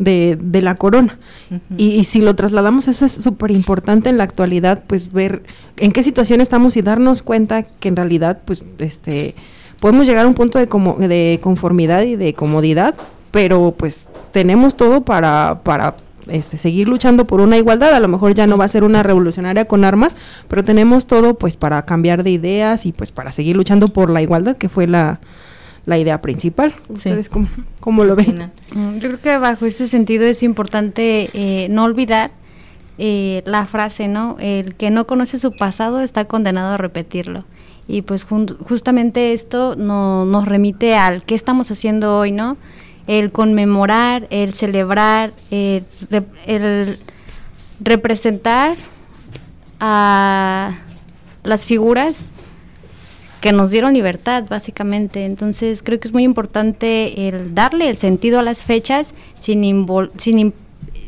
de, 0.00 0.36
de 0.40 0.62
la 0.62 0.74
corona. 0.74 1.18
Uh 1.50 1.54
-huh. 1.54 1.60
y, 1.76 1.86
y, 1.90 2.04
si 2.04 2.20
lo 2.20 2.34
trasladamos, 2.34 2.88
eso 2.88 3.06
es 3.06 3.12
súper 3.12 3.52
importante 3.52 4.08
en 4.08 4.18
la 4.18 4.24
actualidad, 4.24 4.82
pues 4.86 5.12
ver 5.12 5.42
en 5.76 5.92
qué 5.92 6.02
situación 6.02 6.40
estamos 6.40 6.76
y 6.76 6.82
darnos 6.82 7.22
cuenta 7.22 7.62
que 7.62 7.88
en 7.88 7.96
realidad, 7.96 8.40
pues, 8.44 8.64
este, 8.78 9.34
podemos 9.78 10.06
llegar 10.06 10.24
a 10.24 10.28
un 10.28 10.34
punto 10.34 10.58
de, 10.58 10.66
como, 10.66 10.94
de 10.94 11.38
conformidad 11.42 12.02
y 12.02 12.16
de 12.16 12.34
comodidad, 12.34 12.94
pero 13.30 13.74
pues 13.76 14.08
tenemos 14.32 14.76
todo 14.76 15.02
para, 15.02 15.60
para 15.62 15.94
este, 16.28 16.56
seguir 16.56 16.88
luchando 16.88 17.26
por 17.26 17.40
una 17.40 17.56
igualdad. 17.56 17.94
A 17.94 18.00
lo 18.00 18.08
mejor 18.08 18.34
ya 18.34 18.46
no 18.46 18.58
va 18.58 18.64
a 18.64 18.68
ser 18.68 18.84
una 18.84 19.02
revolucionaria 19.02 19.66
con 19.66 19.84
armas, 19.84 20.16
pero 20.48 20.62
tenemos 20.62 21.06
todo 21.06 21.34
pues 21.34 21.56
para 21.56 21.82
cambiar 21.82 22.22
de 22.24 22.30
ideas 22.30 22.86
y 22.86 22.92
pues 22.92 23.12
para 23.12 23.32
seguir 23.32 23.56
luchando 23.56 23.88
por 23.88 24.10
la 24.10 24.22
igualdad, 24.22 24.56
que 24.56 24.68
fue 24.68 24.86
la, 24.86 25.20
la 25.86 25.98
idea 25.98 26.20
principal. 26.20 26.74
¿Ustedes 26.88 27.26
sí. 27.26 27.32
cómo, 27.32 27.48
cómo, 27.80 28.04
lo 28.04 28.16
ven? 28.16 28.50
Mm, 28.72 28.98
yo 28.98 29.08
creo 29.08 29.20
que 29.20 29.38
bajo 29.38 29.66
este 29.66 29.88
sentido 29.88 30.24
es 30.24 30.42
importante 30.42 31.30
eh, 31.32 31.68
no 31.70 31.84
olvidar 31.84 32.30
eh, 32.98 33.42
la 33.46 33.66
frase, 33.66 34.08
¿no? 34.08 34.36
El 34.38 34.74
que 34.74 34.90
no 34.90 35.06
conoce 35.06 35.38
su 35.38 35.52
pasado 35.52 36.00
está 36.00 36.26
condenado 36.26 36.74
a 36.74 36.76
repetirlo. 36.76 37.44
Y 37.88 38.02
pues 38.02 38.24
justamente 38.24 39.32
esto 39.32 39.74
no, 39.74 40.24
nos 40.24 40.46
remite 40.46 40.94
al 40.94 41.24
qué 41.24 41.34
estamos 41.34 41.70
haciendo 41.70 42.16
hoy, 42.16 42.30
¿no? 42.30 42.56
El 43.06 43.32
conmemorar, 43.32 44.28
el 44.30 44.52
celebrar, 44.52 45.32
el, 45.50 45.84
el 46.46 46.98
representar 47.80 48.76
a 49.80 50.78
las 51.42 51.64
figuras 51.64 52.30
que 53.40 53.52
nos 53.52 53.70
dieron 53.70 53.94
libertad, 53.94 54.44
básicamente. 54.48 55.24
Entonces, 55.24 55.82
creo 55.82 55.98
que 55.98 56.08
es 56.08 56.14
muy 56.14 56.24
importante 56.24 57.28
el 57.28 57.54
darle 57.54 57.88
el 57.88 57.96
sentido 57.96 58.38
a 58.38 58.42
las 58.42 58.64
fechas 58.64 59.14
sin, 59.38 59.86
sin, 60.18 60.54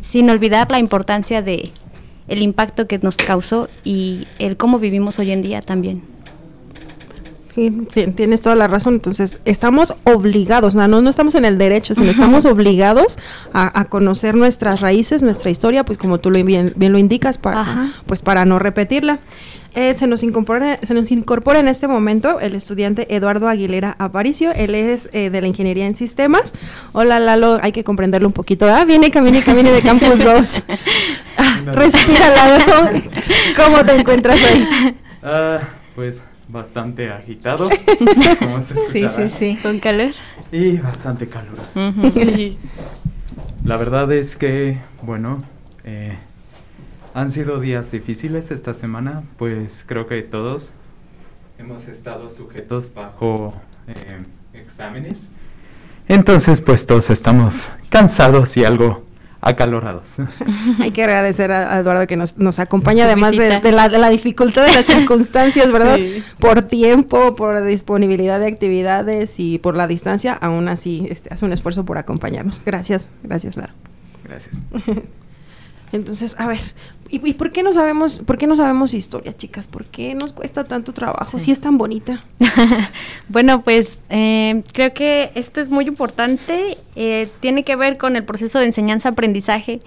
sin 0.00 0.30
olvidar 0.30 0.70
la 0.70 0.78
importancia 0.78 1.42
de 1.42 1.70
el 2.28 2.42
impacto 2.42 2.86
que 2.86 2.98
nos 2.98 3.16
causó 3.16 3.68
y 3.84 4.26
el 4.38 4.56
cómo 4.56 4.78
vivimos 4.78 5.18
hoy 5.18 5.32
en 5.32 5.42
día 5.42 5.60
también. 5.60 6.11
Sí, 7.54 7.70
tienes 8.16 8.40
toda 8.40 8.56
la 8.56 8.66
razón. 8.66 8.94
Entonces, 8.94 9.38
estamos 9.44 9.94
obligados, 10.04 10.74
no, 10.74 10.88
no 10.88 11.10
estamos 11.10 11.34
en 11.34 11.44
el 11.44 11.58
derecho, 11.58 11.94
sino 11.94 12.10
estamos 12.10 12.46
obligados 12.46 13.18
a, 13.52 13.78
a, 13.78 13.84
conocer 13.84 14.34
nuestras 14.34 14.80
raíces, 14.80 15.22
nuestra 15.22 15.50
historia, 15.50 15.84
pues 15.84 15.98
como 15.98 16.18
tú 16.18 16.30
lo 16.30 16.42
bien, 16.42 16.72
bien 16.76 16.92
lo 16.92 16.98
indicas, 16.98 17.36
para, 17.36 17.92
pues 18.06 18.22
para 18.22 18.46
no 18.46 18.58
repetirla. 18.58 19.20
Eh, 19.74 19.92
se, 19.94 20.06
nos 20.06 20.22
incorpora, 20.22 20.78
se 20.86 20.94
nos 20.94 21.10
incorpora 21.10 21.58
en 21.58 21.68
este 21.68 21.88
momento 21.88 22.40
el 22.40 22.54
estudiante 22.54 23.14
Eduardo 23.14 23.48
Aguilera 23.48 23.96
Aparicio. 23.98 24.52
Él 24.52 24.74
es 24.74 25.10
eh, 25.12 25.28
de 25.28 25.40
la 25.40 25.46
Ingeniería 25.46 25.86
en 25.86 25.96
Sistemas. 25.96 26.54
Hola 26.92 27.20
Lalo, 27.20 27.58
hay 27.62 27.72
que 27.72 27.84
comprenderlo 27.84 28.28
un 28.28 28.34
poquito. 28.34 28.66
Ah, 28.66 28.84
viene, 28.84 29.10
camine, 29.10 29.42
camine 29.42 29.72
de 29.72 29.82
Campus 29.82 30.18
2. 30.24 30.64
ah, 31.36 31.60
respira 31.66 32.28
Lalo. 32.30 33.00
¿Cómo 33.56 33.84
te 33.84 33.94
encuentras 33.94 34.38
hoy? 34.42 34.94
Uh, 35.22 35.58
pues 35.94 36.22
bastante 36.52 37.10
agitado. 37.10 37.68
como 38.38 38.60
se 38.60 38.74
sí, 38.92 39.06
sí, 39.08 39.28
sí. 39.36 39.58
Con 39.62 39.80
calor. 39.80 40.12
Y 40.52 40.76
bastante 40.76 41.26
calor. 41.26 41.58
Uh 41.74 41.78
-huh. 41.78 42.12
Sí. 42.12 42.58
La 43.64 43.76
verdad 43.76 44.12
es 44.12 44.36
que, 44.36 44.78
bueno, 45.02 45.42
eh, 45.84 46.16
han 47.14 47.30
sido 47.30 47.60
días 47.60 47.90
difíciles 47.90 48.50
esta 48.50 48.74
semana, 48.74 49.22
pues 49.38 49.84
creo 49.86 50.06
que 50.06 50.22
todos 50.22 50.72
hemos 51.58 51.88
estado 51.88 52.30
sujetos 52.30 52.92
bajo 52.92 53.54
eh, 53.86 54.22
exámenes. 54.54 55.28
Entonces, 56.08 56.60
pues 56.60 56.86
todos 56.86 57.10
estamos 57.10 57.70
cansados 57.88 58.56
y 58.56 58.64
algo 58.64 59.04
acalorados. 59.42 60.16
Hay 60.80 60.92
que 60.92 61.02
agradecer 61.02 61.52
a, 61.52 61.78
Eduardo 61.78 62.06
que 62.06 62.16
nos, 62.16 62.38
nos 62.38 62.58
acompaña, 62.58 63.04
además 63.04 63.32
de, 63.32 63.58
de, 63.58 63.72
la, 63.72 63.88
de, 63.88 63.98
la, 63.98 64.08
dificultad 64.08 64.64
de 64.64 64.72
las 64.72 64.86
circunstancias, 64.86 65.70
¿verdad? 65.70 65.96
Sí. 65.96 66.22
Por 66.38 66.62
tiempo, 66.62 67.34
por 67.34 67.64
disponibilidad 67.64 68.40
de 68.40 68.46
actividades 68.46 69.38
y 69.38 69.58
por 69.58 69.76
la 69.76 69.86
distancia, 69.86 70.32
aún 70.32 70.68
así 70.68 71.06
este, 71.10 71.34
hace 71.34 71.44
un 71.44 71.52
esfuerzo 71.52 71.84
por 71.84 71.98
acompañarnos. 71.98 72.62
Gracias, 72.64 73.08
gracias, 73.22 73.56
Lara. 73.56 73.74
Gracias. 74.24 74.62
Entonces, 75.92 76.34
a 76.38 76.46
ver, 76.46 76.60
¿y, 77.10 77.26
¿y, 77.28 77.34
por 77.34 77.52
qué 77.52 77.62
no 77.62 77.72
sabemos, 77.72 78.20
por 78.20 78.38
qué 78.38 78.46
no 78.46 78.56
sabemos 78.56 78.94
historia, 78.94 79.36
chicas? 79.36 79.66
¿Por 79.66 79.84
qué 79.84 80.14
nos 80.14 80.32
cuesta 80.32 80.64
tanto 80.64 80.92
trabajo 80.92 81.38
sí. 81.38 81.46
si 81.46 81.52
es 81.52 81.60
tan 81.60 81.76
bonita? 81.76 82.24
bueno, 83.28 83.62
pues 83.62 83.98
eh, 84.08 84.62
creo 84.72 84.94
que 84.94 85.30
esto 85.34 85.60
es 85.60 85.68
muy 85.68 85.86
importante. 85.86 86.78
Eh, 86.96 87.28
tiene 87.40 87.62
que 87.62 87.76
ver 87.76 87.98
con 87.98 88.16
el 88.16 88.24
proceso 88.24 88.58
de 88.58 88.66
enseñanza-aprendizaje. 88.66 89.80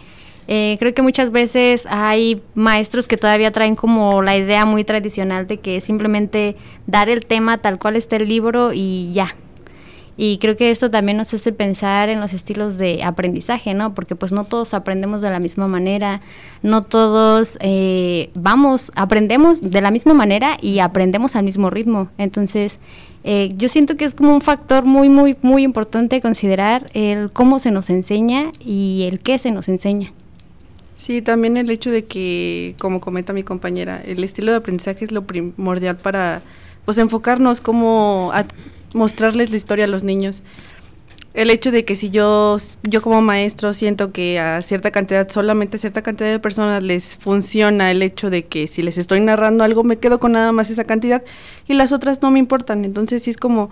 Eh, 0.47 0.77
creo 0.79 0.93
que 0.93 1.01
muchas 1.01 1.31
veces 1.31 1.88
hay 1.89 2.41
maestros 2.53 3.07
que 3.07 3.17
todavía 3.17 3.51
traen 3.51 3.75
como 3.75 4.21
la 4.21 4.38
idea 4.38 4.65
muy 4.65 4.83
tradicional 4.83 5.47
de 5.47 5.57
que 5.57 5.81
simplemente 5.81 6.55
dar 6.85 7.09
el 7.09 7.25
tema 7.25 7.57
tal 7.57 7.79
cual 7.79 7.95
está 7.95 8.17
el 8.17 8.27
libro 8.27 8.71
y 8.71 9.12
ya, 9.12 9.35
y 10.17 10.38
creo 10.38 10.55
que 10.55 10.69
esto 10.69 10.89
también 10.89 11.17
nos 11.17 11.34
hace 11.34 11.51
pensar 11.51 12.10
en 12.10 12.19
los 12.19 12.34
estilos 12.34 12.77
de 12.77 13.03
aprendizaje, 13.03 13.74
¿no? 13.74 13.93
Porque 13.93 14.15
pues 14.15 14.31
no 14.31 14.45
todos 14.45 14.74
aprendemos 14.74 15.22
de 15.22 15.29
la 15.29 15.39
misma 15.39 15.67
manera, 15.67 16.22
no 16.63 16.84
todos 16.84 17.57
eh, 17.62 18.29
vamos, 18.34 18.91
aprendemos 18.95 19.62
de 19.62 19.81
la 19.81 19.91
misma 19.91 20.13
manera 20.13 20.57
y 20.62 20.79
aprendemos 20.79 21.36
al 21.36 21.43
mismo 21.43 21.69
ritmo. 21.69 22.10
Entonces, 22.17 22.79
Eh, 23.27 23.55
yo 23.57 23.69
siento 23.69 23.95
que 23.98 24.05
es 24.05 24.13
como 24.13 24.36
un 24.36 24.41
factor 24.41 24.86
muy, 24.86 25.10
muy, 25.10 25.36
muy 25.41 25.63
importante 25.63 26.22
considerar 26.22 26.91
el 26.93 27.31
cómo 27.31 27.57
se 27.57 27.72
nos 27.72 27.89
enseña 27.89 28.51
y 28.63 29.07
el 29.10 29.19
qué 29.19 29.39
se 29.39 29.50
nos 29.50 29.67
enseña. 29.67 30.13
Sí, 31.00 31.24
también 31.24 31.57
el 31.57 31.72
hecho 31.72 31.89
de 31.89 32.05
que, 32.05 32.75
como 32.77 33.00
comenta 33.00 33.34
mi 33.34 33.41
compañera, 33.41 34.00
el 34.05 34.24
estilo 34.24 34.51
de 34.51 34.57
aprendizaje 34.57 35.05
es 35.05 35.12
lo 35.12 35.24
primordial 35.24 35.95
para 35.98 36.43
pues 36.86 37.00
enfocarnos 37.00 37.62
cómo 37.62 38.31
mostrarles 38.95 39.51
la 39.51 39.57
historia 39.57 39.85
a 39.85 39.87
los 39.87 40.03
niños 40.03 40.41
el 41.35 41.49
hecho 41.49 41.69
de 41.69 41.83
que 41.83 41.95
si 41.97 42.09
yo, 42.09 42.55
yo 42.83 43.01
como 43.01 43.21
maestro 43.21 43.73
siento 43.73 44.13
que 44.13 44.39
a 44.39 44.61
cierta 44.61 44.91
cantidad, 44.91 45.29
solamente 45.29 45.75
a 45.75 45.79
cierta 45.79 46.01
cantidad 46.01 46.29
de 46.31 46.39
personas 46.39 46.81
les 46.81 47.17
funciona 47.17 47.91
el 47.91 48.01
hecho 48.01 48.29
de 48.29 48.43
que 48.43 48.67
si 48.67 48.81
les 48.81 48.97
estoy 48.97 49.19
narrando 49.19 49.65
algo 49.65 49.83
me 49.83 49.97
quedo 49.97 50.19
con 50.19 50.31
nada 50.31 50.53
más 50.53 50.69
esa 50.69 50.85
cantidad 50.85 51.23
y 51.67 51.73
las 51.73 51.91
otras 51.91 52.21
no 52.21 52.31
me 52.31 52.39
importan. 52.39 52.85
Entonces 52.85 53.23
sí 53.23 53.31
es 53.31 53.37
como, 53.37 53.69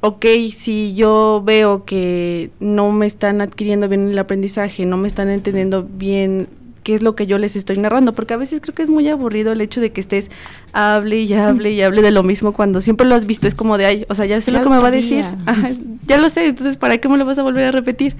ok, 0.00 0.24
si 0.54 0.94
yo 0.94 1.42
veo 1.44 1.84
que 1.84 2.50
no 2.58 2.90
me 2.90 3.06
están 3.06 3.42
adquiriendo 3.42 3.86
bien 3.88 4.08
el 4.08 4.18
aprendizaje, 4.18 4.86
no 4.86 4.96
me 4.96 5.08
están 5.08 5.28
entendiendo 5.28 5.82
bien 5.82 6.48
qué 6.88 6.94
es 6.94 7.02
lo 7.02 7.14
que 7.14 7.26
yo 7.26 7.36
les 7.36 7.54
estoy 7.54 7.76
narrando, 7.76 8.14
porque 8.14 8.32
a 8.32 8.38
veces 8.38 8.62
creo 8.62 8.74
que 8.74 8.82
es 8.82 8.88
muy 8.88 9.06
aburrido 9.10 9.52
el 9.52 9.60
hecho 9.60 9.78
de 9.78 9.92
que 9.92 10.00
estés 10.00 10.30
hable 10.72 11.20
y 11.20 11.34
hable 11.34 11.70
y 11.70 11.82
hable 11.82 12.00
de 12.00 12.10
lo 12.10 12.22
mismo 12.22 12.54
cuando 12.54 12.80
siempre 12.80 13.06
lo 13.06 13.14
has 13.14 13.26
visto, 13.26 13.46
es 13.46 13.54
como 13.54 13.76
de, 13.76 13.84
ay, 13.84 14.06
o 14.08 14.14
sea, 14.14 14.24
ya 14.24 14.40
sé 14.40 14.52
lo 14.52 14.62
que 14.62 14.70
me 14.70 14.78
va 14.78 14.88
a 14.88 14.90
decir, 14.90 15.22
ya 16.06 16.16
lo 16.16 16.30
sé, 16.30 16.46
entonces 16.46 16.78
¿para 16.78 16.96
qué 16.96 17.10
me 17.10 17.18
lo 17.18 17.26
vas 17.26 17.36
a 17.36 17.42
volver 17.42 17.64
a 17.64 17.72
repetir? 17.72 18.16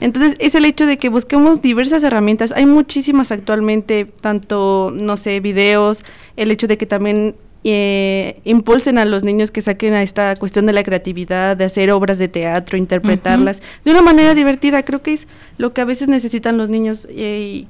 Entonces 0.00 0.34
es 0.40 0.56
el 0.56 0.64
hecho 0.64 0.84
de 0.84 0.98
que 0.98 1.10
busquemos 1.10 1.62
diversas 1.62 2.02
herramientas, 2.02 2.50
hay 2.50 2.66
muchísimas 2.66 3.30
actualmente, 3.30 4.04
tanto, 4.20 4.92
no 4.92 5.16
sé, 5.16 5.38
videos, 5.38 6.02
el 6.34 6.50
hecho 6.50 6.66
de 6.66 6.78
que 6.78 6.86
también 6.86 7.36
eh, 7.62 8.40
impulsen 8.42 8.98
a 8.98 9.04
los 9.04 9.22
niños 9.22 9.52
que 9.52 9.62
saquen 9.62 9.94
a 9.94 10.02
esta 10.02 10.34
cuestión 10.34 10.66
de 10.66 10.72
la 10.72 10.82
creatividad, 10.82 11.56
de 11.56 11.66
hacer 11.66 11.92
obras 11.92 12.18
de 12.18 12.26
teatro, 12.26 12.76
interpretarlas 12.76 13.62
de 13.84 13.92
una 13.92 14.02
manera 14.02 14.34
divertida. 14.34 14.82
Creo 14.82 15.02
que 15.02 15.12
es 15.12 15.28
lo 15.58 15.72
que 15.72 15.82
a 15.82 15.84
veces 15.84 16.08
necesitan 16.08 16.58
los 16.58 16.68
niños 16.68 17.06
eh, 17.08 17.66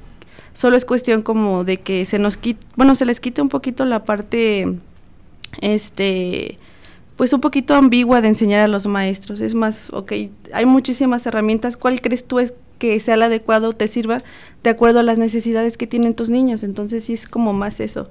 solo 0.53 0.75
es 0.75 0.85
cuestión 0.85 1.21
como 1.21 1.63
de 1.63 1.77
que 1.77 2.05
se 2.05 2.19
nos 2.19 2.37
quite, 2.37 2.65
bueno, 2.75 2.95
se 2.95 3.05
les 3.05 3.19
quite 3.19 3.41
un 3.41 3.49
poquito 3.49 3.85
la 3.85 4.03
parte, 4.03 4.77
este, 5.61 6.57
pues 7.15 7.33
un 7.33 7.41
poquito 7.41 7.75
ambigua 7.75 8.21
de 8.21 8.29
enseñar 8.29 8.61
a 8.61 8.67
los 8.67 8.87
maestros. 8.87 9.41
Es 9.41 9.55
más, 9.55 9.89
ok, 9.91 10.13
hay 10.53 10.65
muchísimas 10.65 11.25
herramientas, 11.25 11.77
¿cuál 11.77 12.01
crees 12.01 12.25
tú 12.25 12.39
es 12.39 12.53
que 12.79 12.99
sea 12.99 13.15
el 13.15 13.23
adecuado, 13.23 13.73
te 13.73 13.87
sirva 13.87 14.19
de 14.63 14.69
acuerdo 14.69 14.99
a 14.99 15.03
las 15.03 15.17
necesidades 15.17 15.77
que 15.77 15.87
tienen 15.87 16.13
tus 16.13 16.29
niños? 16.29 16.63
Entonces 16.63 17.05
sí 17.05 17.13
es 17.13 17.27
como 17.27 17.53
más 17.53 17.79
eso 17.79 18.09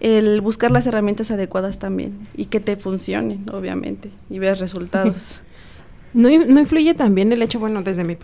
el 0.00 0.42
buscar 0.42 0.70
las 0.70 0.86
herramientas 0.86 1.30
adecuadas 1.30 1.78
también 1.78 2.28
y 2.36 2.46
que 2.46 2.60
te 2.60 2.76
funcionen, 2.76 3.48
obviamente, 3.50 4.10
y 4.28 4.38
veas 4.38 4.58
resultados. 4.58 5.40
No, 6.14 6.28
no, 6.28 6.60
influye 6.60 6.94
también 6.94 7.32
el 7.32 7.42
hecho, 7.42 7.58
bueno, 7.58 7.82
desde 7.82 8.04
mi, 8.04 8.16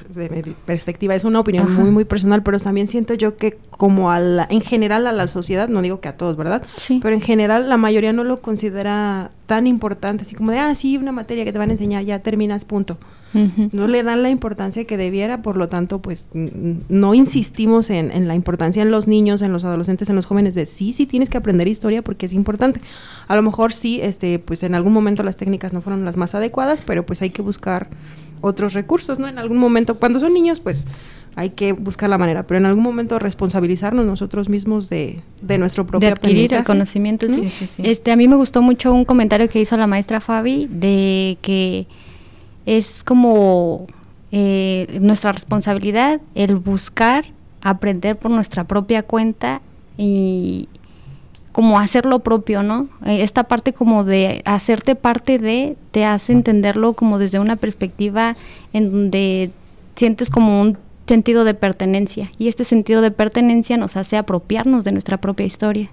perspectiva, 0.65 1.15
es 1.17 1.25
una 1.25 1.41
opinión 1.41 1.75
muy, 1.75 1.91
muy 1.91 2.05
personal, 2.05 2.43
pero 2.45 2.59
también 2.61 2.87
siento 2.87 3.15
yo 3.15 3.37
que 3.37 3.59
como 3.71 4.13
a 4.13 4.21
la, 4.21 4.47
en 4.49 4.61
general 4.61 5.09
a 5.09 5.13
la 5.13 5.27
sociedad, 5.27 5.69
no 5.69 5.83
digo 5.83 6.01
que 6.01 6.09
a 6.09 6.17
todos, 6.17 6.37
¿verdad? 6.37 6.63
Sí. 6.77 7.01
Pero 7.03 7.17
en 7.17 7.21
general 7.21 7.69
la 7.69 7.77
mayoría 7.77 8.13
no 8.13 8.23
lo 8.23 8.41
considera 8.41 9.33
tan 9.47 9.67
importante, 9.67 10.23
así 10.23 10.37
como 10.37 10.53
de, 10.53 10.61
ah, 10.61 10.75
sí, 10.77 10.97
una 10.97 11.11
materia 11.11 11.45
que 11.45 11.53
te 11.53 11.59
van 11.59 11.71
a 11.71 11.73
enseñar, 11.73 12.05
ya 12.05 12.21
terminas, 12.21 12.65
punto. 12.65 12.97
No 13.33 13.87
le 13.87 14.03
dan 14.03 14.23
la 14.23 14.31
importancia 14.31 14.85
que 14.85 14.97
debiera, 14.97 15.43
por 15.43 15.57
lo 15.57 15.69
tanto, 15.69 16.03
pues 16.03 16.29
no 16.33 17.15
insistimos 17.15 17.91
en, 17.91 18.11
en, 18.11 18.29
la 18.29 18.35
importancia 18.35 18.83
en 18.83 18.91
los 18.91 19.07
niños, 19.07 19.43
en 19.43 19.53
los 19.53 19.65
adolescentes, 19.65 20.09
en 20.09 20.17
los 20.17 20.27
jóvenes 20.27 20.55
de 20.55 20.67
sí, 20.67 20.93
sí 20.93 21.07
tienes 21.07 21.31
que 21.31 21.39
aprender 21.39 21.69
historia 21.69 22.03
porque 22.03 22.27
es 22.27 22.33
importante. 22.33 22.81
A 23.29 23.37
lo 23.37 23.43
mejor 23.43 23.73
sí, 23.73 24.01
este, 24.03 24.39
pues 24.39 24.63
en 24.63 24.75
algún 24.75 24.93
momento 24.93 25.23
las 25.23 25.37
técnicas 25.37 25.73
no 25.73 25.81
fueron 25.81 26.05
las 26.05 26.17
más 26.17 26.35
adecuadas, 26.35 26.83
pero 26.83 27.07
pues 27.07 27.23
hay 27.23 27.31
que 27.31 27.43
buscar 27.43 27.89
otros 28.41 28.75
recursos, 28.75 29.19
¿no? 29.19 29.29
En 29.29 29.39
algún 29.39 29.59
momento, 29.59 29.99
cuando 29.99 30.21
son 30.21 30.33
niños, 30.33 30.61
pues 30.61 30.87
hay 31.37 31.51
que 31.51 31.73
buscar 31.73 32.11
la 32.11 32.19
manera, 32.19 32.47
pero 32.47 32.59
en 32.59 32.67
algún 32.67 32.83
momento 32.83 33.19
responsabilizarnos 33.19 34.05
nosotros 34.05 34.49
mismos 34.49 34.89
de, 34.89 35.21
de 35.43 35.59
nuestro 35.59 35.87
propio 35.87 36.09
de 36.09 36.13
adquirir 36.13 36.53
el 36.55 36.65
conocimiento. 36.65 37.29
Sí, 37.29 37.51
sí, 37.51 37.67
sí. 37.67 37.83
Este, 37.85 38.11
a 38.13 38.17
mí 38.17 38.29
me 38.29 38.37
gustó 38.37 38.63
mucho 38.63 38.93
un 38.93 39.05
comentario 39.05 39.49
que 39.49 39.61
hizo 39.61 39.77
la 39.77 39.87
maestra 39.87 40.21
Fabi 40.21 40.67
de 40.71 41.39
que 41.43 41.87
es 42.71 43.03
como 43.03 43.89
eh, 44.31 44.99
nuestra 45.01 45.33
responsabilidad 45.33 46.21
el 46.37 46.55
buscar 46.55 47.25
aprender 47.63 48.17
por 48.17 48.31
nuestra 48.31 48.63
propia 48.63 49.03
cuenta 49.03 49.61
y 49.99 50.69
como 51.51 51.81
hacer 51.81 52.07
lo 52.07 52.21
propio, 52.21 52.63
¿no? 52.63 52.89
Eh, 53.05 53.23
esta 53.23 53.45
parte 53.45 53.73
como 53.73 54.05
de 54.05 54.43
hacerte 54.45 54.95
parte 54.95 55.41
de, 55.41 55.77
te 55.91 56.05
hace 56.05 56.33
entenderlo 56.33 56.93
como 56.93 57.19
desde 57.19 57.41
una 57.41 57.57
perspectiva 57.57 58.37
en 58.73 58.93
donde 58.93 59.51
sientes 59.97 60.31
como 60.31 60.61
un 60.61 60.79
sentido 61.09 61.43
de 61.43 61.55
pertenencia 61.55 62.31
y 62.39 62.47
este 62.47 62.63
sentido 62.63 63.01
de 63.01 63.11
pertenencia 63.11 63.79
nos 63.79 63.97
hace 63.97 64.17
apropiarnos 64.17 64.85
de 64.85 64.93
nuestra 64.93 65.17
propia 65.17 65.45
historia. 65.45 65.91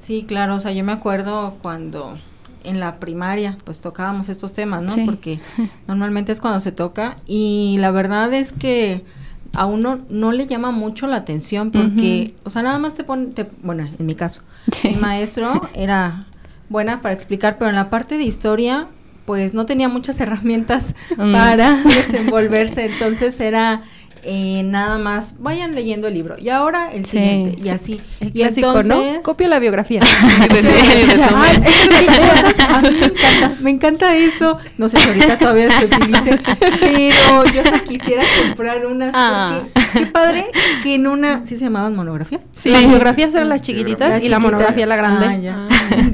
Sí, 0.00 0.24
claro, 0.26 0.56
o 0.56 0.60
sea, 0.60 0.72
yo 0.72 0.82
me 0.82 0.90
acuerdo 0.90 1.54
cuando 1.62 2.18
en 2.64 2.80
la 2.80 3.00
primaria 3.00 3.58
pues 3.64 3.80
tocábamos 3.80 4.28
estos 4.28 4.52
temas, 4.52 4.82
¿no? 4.82 5.04
Porque 5.04 5.40
normalmente 5.86 6.32
es 6.32 6.40
cuando 6.40 6.60
se 6.60 6.72
toca 6.72 7.16
y 7.26 7.76
la 7.78 7.90
verdad 7.90 8.32
es 8.34 8.52
que 8.52 9.04
a 9.52 9.66
uno 9.66 10.00
no 10.08 10.32
le 10.32 10.46
llama 10.46 10.70
mucho 10.70 11.06
la 11.06 11.16
atención 11.16 11.70
porque, 11.70 12.34
o 12.44 12.50
sea, 12.50 12.62
nada 12.62 12.78
más 12.78 12.94
te 12.94 13.04
pone, 13.04 13.32
bueno, 13.62 13.88
en 13.98 14.06
mi 14.06 14.14
caso, 14.14 14.42
mi 14.84 14.94
maestro 14.94 15.68
era 15.74 16.26
buena 16.68 17.02
para 17.02 17.14
explicar, 17.14 17.58
pero 17.58 17.70
en 17.70 17.76
la 17.76 17.90
parte 17.90 18.16
de 18.16 18.24
historia 18.24 18.86
pues 19.24 19.54
no 19.54 19.66
tenía 19.66 19.88
muchas 19.88 20.20
herramientas 20.20 20.94
mm. 21.16 21.32
para 21.32 21.82
desenvolverse, 21.84 22.86
entonces 22.86 23.38
era 23.40 23.82
eh, 24.24 24.62
nada 24.64 24.98
más 24.98 25.34
vayan 25.38 25.74
leyendo 25.74 26.08
el 26.08 26.14
libro. 26.14 26.36
Y 26.38 26.48
ahora 26.48 26.90
el 26.92 27.04
siguiente 27.04 27.60
y 27.62 27.68
así. 27.68 28.00
El 28.20 28.32
clásico 28.32 28.82
no 28.82 29.02
copia 29.22 29.48
la 29.48 29.58
biografía. 29.58 30.00
Me, 33.60 33.70
encanta, 33.70 34.16
eso. 34.16 34.58
No 34.78 34.88
sé 34.88 34.98
si 34.98 35.08
ahorita 35.08 35.38
todavía 35.38 35.70
se 35.78 35.86
utilice 35.86 36.40
pero 36.80 37.44
yo 37.52 37.62
sí 37.64 37.80
quisiera 37.88 38.22
comprar 38.46 38.86
una 38.86 39.10
ah. 39.14 39.62
qué 39.92 40.06
padre 40.06 40.46
que 40.82 40.94
en 40.94 41.06
una 41.06 41.44
sí 41.46 41.56
se 41.56 41.64
llamaban 41.64 41.94
monografías 41.94 42.42
sí. 42.52 42.70
las 42.70 42.86
biografías 42.86 43.34
eran 43.34 43.48
las 43.48 43.62
chiquititas 43.62 44.22
y 44.22 44.28
la 44.28 44.38
monografía 44.38 44.86
la 44.86 44.96
grande. 44.96 45.26
Ah, 45.26 45.36
ya. 45.36 45.66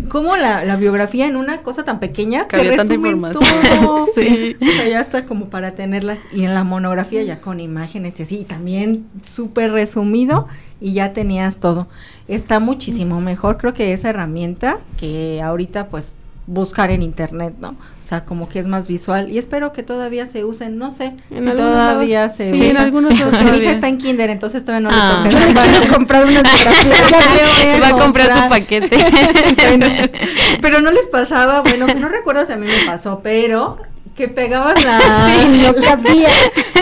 como 0.08 0.36
la, 0.36 0.64
la, 0.64 0.76
biografía 0.76 1.26
en 1.26 1.36
una 1.36 1.62
cosa 1.62 1.84
tan 1.84 2.00
pequeña 2.00 2.46
que 2.46 2.76
tanta 2.76 2.94
información. 2.94 3.44
sí. 4.14 4.56
o 4.60 4.64
sea, 4.64 4.88
ya 4.88 5.00
está 5.00 5.24
como 5.24 5.48
para 5.48 5.72
tenerlas 5.72 6.18
y 6.32 6.44
en 6.44 6.54
la 6.54 6.64
monografía 6.64 7.22
ya 7.22 7.40
con 7.40 7.60
imagen 7.60 7.95
y 8.04 8.22
así, 8.22 8.44
también 8.44 9.06
súper 9.24 9.72
resumido 9.72 10.48
y 10.80 10.92
ya 10.92 11.12
tenías 11.12 11.56
todo. 11.58 11.88
Está 12.28 12.60
muchísimo 12.60 13.20
mejor, 13.20 13.56
creo 13.58 13.72
que 13.72 13.92
esa 13.92 14.10
herramienta 14.10 14.78
que 14.98 15.40
ahorita 15.42 15.88
pues 15.88 16.12
buscar 16.46 16.90
en 16.90 17.02
internet, 17.02 17.54
¿no? 17.58 17.70
O 17.70 18.08
sea, 18.08 18.24
como 18.24 18.48
que 18.48 18.60
es 18.60 18.68
más 18.68 18.86
visual 18.86 19.32
y 19.32 19.38
espero 19.38 19.72
que 19.72 19.82
todavía 19.82 20.26
se 20.26 20.44
usen, 20.44 20.78
no 20.78 20.92
sé, 20.92 21.14
en 21.30 21.42
si 21.42 21.50
todavía 21.50 22.28
se 22.28 22.54
sí, 22.54 22.66
en 22.66 22.76
algunos 22.76 23.10
Mi 23.50 23.58
hija 23.58 23.72
está 23.72 23.88
en 23.88 23.98
kinder, 23.98 24.30
entonces 24.30 24.64
todavía 24.64 24.88
no 24.88 24.94
ah. 24.96 25.24
le 25.28 25.80
toca. 25.80 25.94
comprar 25.94 26.24
unas 26.24 26.48
Se 26.48 27.80
va 27.80 27.88
a 27.88 27.92
comprar 27.98 28.42
su 28.42 28.48
paquete. 28.48 28.96
pero 30.62 30.80
no 30.80 30.92
les 30.92 31.08
pasaba, 31.08 31.62
bueno, 31.62 31.86
no 31.98 32.08
recuerdo 32.08 32.46
si 32.46 32.52
a 32.52 32.56
mí 32.56 32.66
me 32.66 32.86
pasó, 32.86 33.20
pero 33.24 33.78
que 34.16 34.28
pegabas 34.28 34.82
la 34.82 34.98
sí, 35.26 35.62
lo 35.62 35.74
que 35.74 35.88
había 35.88 36.28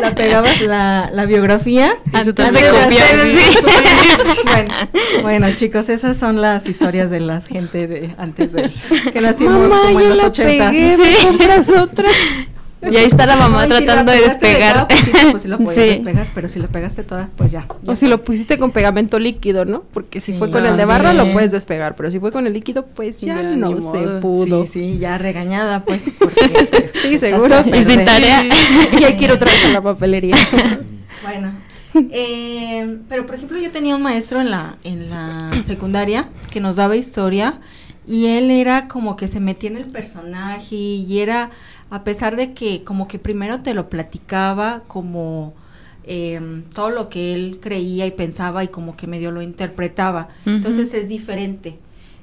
la 0.00 0.14
pegabas 0.14 0.60
la, 0.60 1.10
la 1.12 1.26
biografía. 1.26 1.98
Copiar 2.12 2.50
sí. 3.32 3.58
bueno, 4.44 4.74
bueno 5.22 5.54
chicos 5.54 5.88
esas 5.88 6.16
son 6.16 6.40
las 6.40 6.66
historias 6.66 7.10
de 7.10 7.20
la 7.20 7.40
gente 7.40 7.86
de 7.88 8.14
antes 8.18 8.52
de 8.52 8.70
que 9.12 9.20
nacimos 9.20 9.68
Mamá, 9.68 9.82
como 9.86 10.00
en 10.00 10.08
los 10.10 10.18
la 10.18 10.26
80 10.26 10.70
pegué, 10.70 10.96
¿me 10.96 11.14
compras 11.26 11.68
otra 11.68 12.08
y 12.90 12.96
ahí 12.96 13.06
está 13.06 13.26
la 13.26 13.36
mamá 13.36 13.66
tratando 13.66 14.12
de 14.12 14.20
despegar. 14.20 14.86
pues 15.30 15.42
sí 15.42 15.48
lo 15.48 15.58
podías 15.64 15.76
despegar, 15.76 16.28
pero 16.34 16.48
si 16.48 16.58
lo 16.58 16.68
pegaste 16.68 17.02
toda, 17.02 17.28
pues 17.36 17.52
ya. 17.52 17.66
o 17.86 17.96
si 17.96 18.06
lo 18.06 18.24
pusiste 18.24 18.58
con 18.58 18.70
pegamento 18.72 19.18
líquido, 19.18 19.64
¿no? 19.64 19.82
Porque 19.92 20.20
si 20.20 20.34
fue 20.34 20.50
con 20.50 20.66
el 20.66 20.76
de 20.76 20.84
barra 20.84 21.12
lo 21.12 21.32
puedes 21.32 21.50
despegar, 21.50 21.94
pero 21.96 22.10
si 22.10 22.18
fue 22.18 22.32
con 22.32 22.46
el 22.46 22.52
líquido, 22.52 22.86
pues 22.86 23.20
ya, 23.20 23.42
no 23.42 23.92
se 23.92 24.20
pudo. 24.20 24.66
Sí, 24.66 24.72
sí, 24.72 24.98
ya 24.98 25.18
regañada, 25.18 25.84
pues. 25.84 26.02
Porque, 26.18 26.48
pues, 26.70 26.92
sí, 27.02 27.18
seguro. 27.18 27.64
Y 27.66 27.84
sin 27.84 28.04
tarea. 28.04 28.44
y 28.98 29.04
hay 29.04 29.16
que 29.16 29.24
ir 29.24 29.32
otra 29.32 29.50
vez 29.50 29.64
a 29.66 29.72
la 29.72 29.82
papelería. 29.82 30.36
bueno. 31.22 31.52
Eh, 32.10 32.98
pero 33.08 33.24
por 33.24 33.36
ejemplo 33.36 33.56
yo 33.56 33.70
tenía 33.70 33.94
un 33.94 34.02
maestro 34.02 34.40
en 34.40 34.50
la 34.50 34.78
en 34.82 35.10
la 35.10 35.52
secundaria 35.64 36.28
que 36.52 36.58
nos 36.58 36.74
daba 36.74 36.96
historia 36.96 37.60
y 38.06 38.26
él 38.26 38.50
era 38.50 38.88
como 38.88 39.16
que 39.16 39.28
se 39.28 39.40
metía 39.40 39.70
en 39.70 39.76
el 39.76 39.86
personaje 39.86 40.74
y 40.74 41.20
era 41.20 41.50
a 41.90 42.04
pesar 42.04 42.36
de 42.36 42.54
que 42.54 42.84
como 42.84 43.08
que 43.08 43.18
primero 43.18 43.60
te 43.60 43.74
lo 43.74 43.88
platicaba 43.88 44.82
como 44.86 45.54
em, 46.04 46.62
todo 46.74 46.90
lo 46.90 47.08
que 47.08 47.34
él 47.34 47.58
creía 47.62 48.06
y 48.06 48.10
pensaba 48.10 48.64
y 48.64 48.68
como 48.68 48.96
que 48.96 49.06
medio 49.06 49.30
lo 49.30 49.42
interpretaba. 49.42 50.28
Entonces 50.44 50.92
es 50.94 51.08
diferente. 51.08 51.78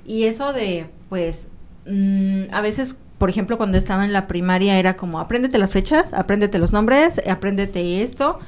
Y 0.06 0.24
eso 0.24 0.54
de, 0.54 0.88
pues, 1.10 1.48
mm, 1.86 2.54
a 2.54 2.62
veces 2.62 2.96
por 3.22 3.30
ejemplo, 3.30 3.56
cuando 3.56 3.78
estaba 3.78 4.04
en 4.04 4.14
la 4.14 4.26
primaria 4.26 4.80
era 4.80 4.96
como, 4.96 5.20
apréndete 5.20 5.60
las 5.60 5.74
fechas, 5.74 6.12
apréndete 6.12 6.58
los 6.58 6.74
nombres, 6.74 7.22
apréndete 7.30 8.02
esto, 8.02 8.40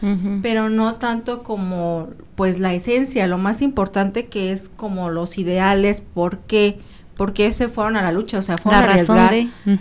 pero 0.42 0.72
no 0.72 0.96
tanto 0.96 1.44
como, 1.44 2.10
pues, 2.34 2.58
la 2.58 2.74
esencia, 2.74 3.28
lo 3.28 3.38
más 3.38 3.62
importante 3.62 4.26
que 4.26 4.52
es 4.52 4.70
como 4.76 5.12
los 5.12 5.38
ideales, 5.38 6.02
por 6.02 6.40
qué, 6.40 6.80
por 7.18 7.34
qué 7.34 7.54
se 7.54 7.68
fueron 7.68 7.96
a 7.98 8.02
la 8.02 8.12
lucha, 8.12 8.40
o 8.40 8.42
sea, 8.42 8.58
fueron 8.58 8.84
a 8.84 8.86
arriesgar, 8.86 9.34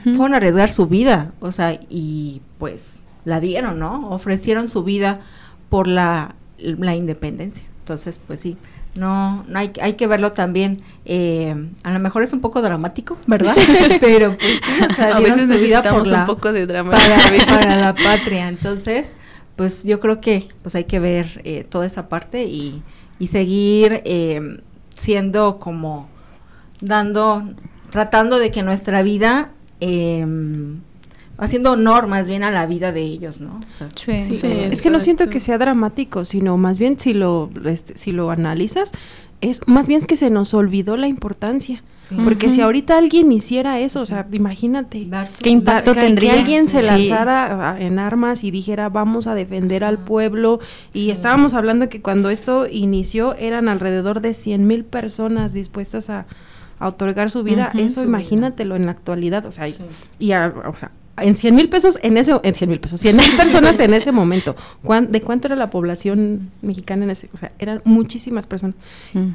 fueron 0.05 0.35
a 0.35 0.37
arriesgar 0.37 0.71
su 0.71 0.87
vida, 0.87 1.33
o 1.41 1.53
sea, 1.53 1.79
y 1.89 2.43
pues 2.59 3.03
la 3.25 3.41
dieron, 3.41 3.79
¿no? 3.79 4.11
Ofrecieron 4.11 4.69
su 4.69 4.85
vida 4.85 5.21
por 5.69 5.87
la, 5.89 6.35
la 6.59 6.95
independencia. 6.95 7.67
Entonces, 7.81 8.21
pues 8.27 8.41
sí, 8.41 8.57
no, 8.95 9.45
no 9.49 9.59
hay, 9.59 9.73
hay 9.81 9.95
que 9.95 10.07
verlo 10.07 10.33
también. 10.33 10.83
Eh, 11.05 11.55
a 11.83 11.93
lo 11.93 12.01
mejor 12.01 12.23
es 12.23 12.33
un 12.33 12.41
poco 12.41 12.61
dramático, 12.61 13.17
¿verdad? 13.27 13.57
Pero 14.01 14.37
pues 14.37 14.61
sí, 14.63 14.85
o 14.85 14.95
sea, 14.95 15.17
a 15.17 15.21
veces 15.21 15.49
necesitamos 15.49 16.11
un 16.11 16.27
poco 16.27 16.53
de 16.53 16.67
drama 16.67 16.93
para, 17.47 17.77
la 17.77 17.95
patria. 17.95 18.49
Entonces, 18.49 19.17
pues 19.57 19.85
yo 19.85 20.01
creo 20.01 20.21
que 20.21 20.49
pues 20.63 20.75
hay 20.75 20.85
que 20.85 20.99
ver 20.99 21.41
eh, 21.45 21.65
toda 21.69 21.87
esa 21.87 22.09
parte 22.09 22.45
y, 22.45 22.83
y 23.19 23.29
seguir 23.29 24.03
eh, 24.05 24.61
siendo 24.95 25.59
como 25.59 26.09
dando, 26.83 27.43
tratando 27.91 28.39
de 28.39 28.51
que 28.51 28.63
nuestra 28.63 29.03
vida 29.03 29.51
eh, 29.81 30.27
haciendo 31.39 31.73
honor 31.73 32.07
más 32.07 32.29
bien 32.29 32.45
a 32.45 32.51
la 32.51 32.67
vida 32.67 32.93
de 32.93 33.03
ellos, 33.03 33.41
¿no? 33.41 33.61
sí, 33.97 34.13
es, 34.13 34.83
que 34.83 34.91
no 34.91 35.01
siento 35.01 35.29
que 35.29 35.41
sea 35.41 35.59
dramático, 35.59 36.25
sino 36.25 36.57
más 36.57 36.79
bien 36.79 36.99
si 36.99 37.15
lo, 37.15 37.51
este, 37.65 37.97
si 37.97 38.13
lo 38.13 38.31
analizas, 38.31 38.93
es 39.41 39.67
más 39.67 39.89
bien 39.89 40.03
que 40.03 40.17
se 40.17 40.31
nos 40.31 40.55
olvidó 40.55 40.97
la 40.97 41.09
importancia. 41.09 41.83
Porque 42.25 42.51
si 42.51 42.61
ahorita 42.61 42.99
alguien 42.99 43.33
hiciera 43.33 43.81
eso, 43.81 44.03
o 44.03 44.07
sea, 44.07 44.27
imagínate. 44.31 45.09
¿Qué 45.41 45.49
impacto 45.49 45.95
tendría? 45.95 46.35
Que 46.35 46.39
alguien 46.41 46.69
se 46.69 46.83
lanzara 46.83 47.77
en 47.81 47.99
armas 47.99 48.45
y 48.45 48.51
dijera, 48.51 48.91
vamos 48.91 49.27
a 49.27 49.35
defender 49.35 49.83
al 49.83 49.97
pueblo. 49.97 50.61
Y 50.93 51.09
estábamos 51.09 51.55
hablando 51.55 51.89
que 51.89 52.03
cuando 52.03 52.29
esto 52.29 52.67
inició 52.69 53.35
eran 53.37 53.67
alrededor 53.67 54.21
de 54.21 54.35
100 54.35 54.67
mil 54.67 54.85
personas 54.85 55.55
dispuestas 55.55 56.11
a, 56.11 56.27
otorgar 56.81 57.31
su 57.31 57.43
vida. 57.43 57.71
eso 57.75 58.03
imagínatelo 58.03 58.77
en 58.77 58.87
la 58.87 58.93
actualidad, 58.93 59.45
o 59.47 59.53
sea, 59.53 59.69
y, 59.69 59.77
o 60.33 60.77
sea, 60.79 60.91
en 61.19 61.37
100 61.37 61.55
mil 61.55 61.69
pesos 61.69 61.99
en 62.03 62.17
ese 62.17 62.33
en 62.43 62.55
100 62.55 62.71
mil 62.71 62.81
pesos 62.81 63.01
100 63.01 63.17
mil 63.17 63.37
personas 63.37 63.79
en 63.81 63.93
ese 63.93 64.13
momento 64.13 64.57
de 65.09 65.21
cuánto 65.21 65.49
era 65.49 65.57
la 65.57 65.67
población 65.67 66.51
mexicana 66.63 67.05
en 67.05 67.11
ese 67.11 67.29
o 67.35 67.37
sea 67.37 67.53
eran 67.59 67.83
muchísimas 67.85 68.47
personas 68.47 68.77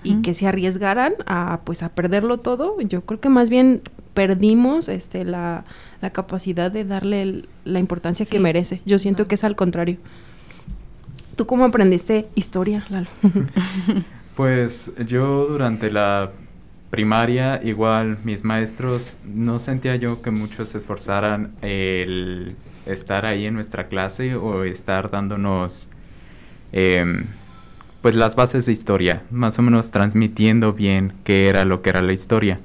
y 0.04 0.22
que 0.22 0.34
se 0.34 0.48
arriesgaran 0.48 1.14
a 1.26 1.62
pues 1.64 1.84
a 1.84 1.90
perderlo 1.90 2.40
todo 2.40 2.80
yo 2.82 3.02
creo 3.02 3.20
que 3.20 3.30
más 3.30 3.50
bien 3.50 3.82
perdimos 4.16 4.90
este 4.90 5.24
la, 5.24 5.66
la 6.02 6.10
capacidad 6.10 6.72
de 6.72 6.84
darle 6.84 7.44
la 7.64 7.80
importancia 7.80 8.26
que 8.26 8.40
merece 8.40 8.82
yo 8.86 8.98
siento 8.98 9.28
que 9.28 9.36
es 9.36 9.44
al 9.44 9.56
contrario. 9.56 9.98
Tú 11.36 11.46
cómo 11.46 11.66
aprendiste 11.66 12.28
historia 12.34 12.84
Lalo 12.90 13.08
pues 14.36 14.92
yo 15.06 15.46
durante 15.46 15.92
la 15.92 16.32
primaria, 16.90 17.62
igual 17.64 18.18
mis 18.24 18.44
maestros, 18.44 19.18
no 19.26 19.60
sentía 19.60 19.96
yo 19.96 20.22
que 20.22 20.32
muchos 20.32 20.70
se 20.70 20.78
esforzaran 20.78 21.52
el 21.62 22.56
estar 22.86 23.26
ahí 23.26 23.46
en 23.46 23.54
nuestra 23.54 23.88
clase 23.88 24.36
o 24.36 24.64
estar 24.64 25.12
dándonos 25.12 25.88
em, 26.72 27.26
pues 28.02 28.16
las 28.16 28.36
bases 28.36 28.66
de 28.66 28.72
historia, 28.72 29.24
más 29.32 29.60
o 29.60 29.62
menos 29.62 29.92
transmitiendo 29.92 30.74
bien 30.74 31.14
qué 31.24 31.50
era 31.50 31.66
lo 31.66 31.82
que 31.82 31.90
era 31.90 32.02
la 32.02 32.14
historia. 32.14 32.60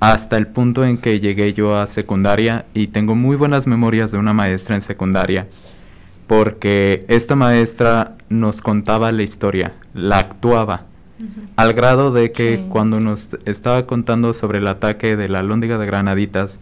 Hasta 0.00 0.36
el 0.36 0.48
punto 0.48 0.84
en 0.84 0.98
que 0.98 1.20
llegué 1.20 1.52
yo 1.52 1.78
a 1.78 1.86
secundaria 1.86 2.66
y 2.74 2.88
tengo 2.88 3.14
muy 3.14 3.36
buenas 3.36 3.66
memorias 3.66 4.10
de 4.10 4.18
una 4.18 4.32
maestra 4.32 4.74
en 4.74 4.82
secundaria, 4.82 5.46
porque 6.26 7.04
esta 7.08 7.36
maestra 7.36 8.16
nos 8.28 8.60
contaba 8.60 9.12
la 9.12 9.22
historia, 9.22 9.72
la 9.94 10.18
actuaba 10.18 10.86
al 11.56 11.72
grado 11.72 12.12
de 12.12 12.32
que 12.32 12.64
cuando 12.68 13.00
nos 13.00 13.30
estaba 13.44 13.86
contando 13.86 14.34
sobre 14.34 14.58
el 14.58 14.66
ataque 14.66 15.16
de 15.16 15.28
la 15.28 15.42
lóndiga 15.42 15.78
de 15.78 15.86
Granaditas, 15.86 16.58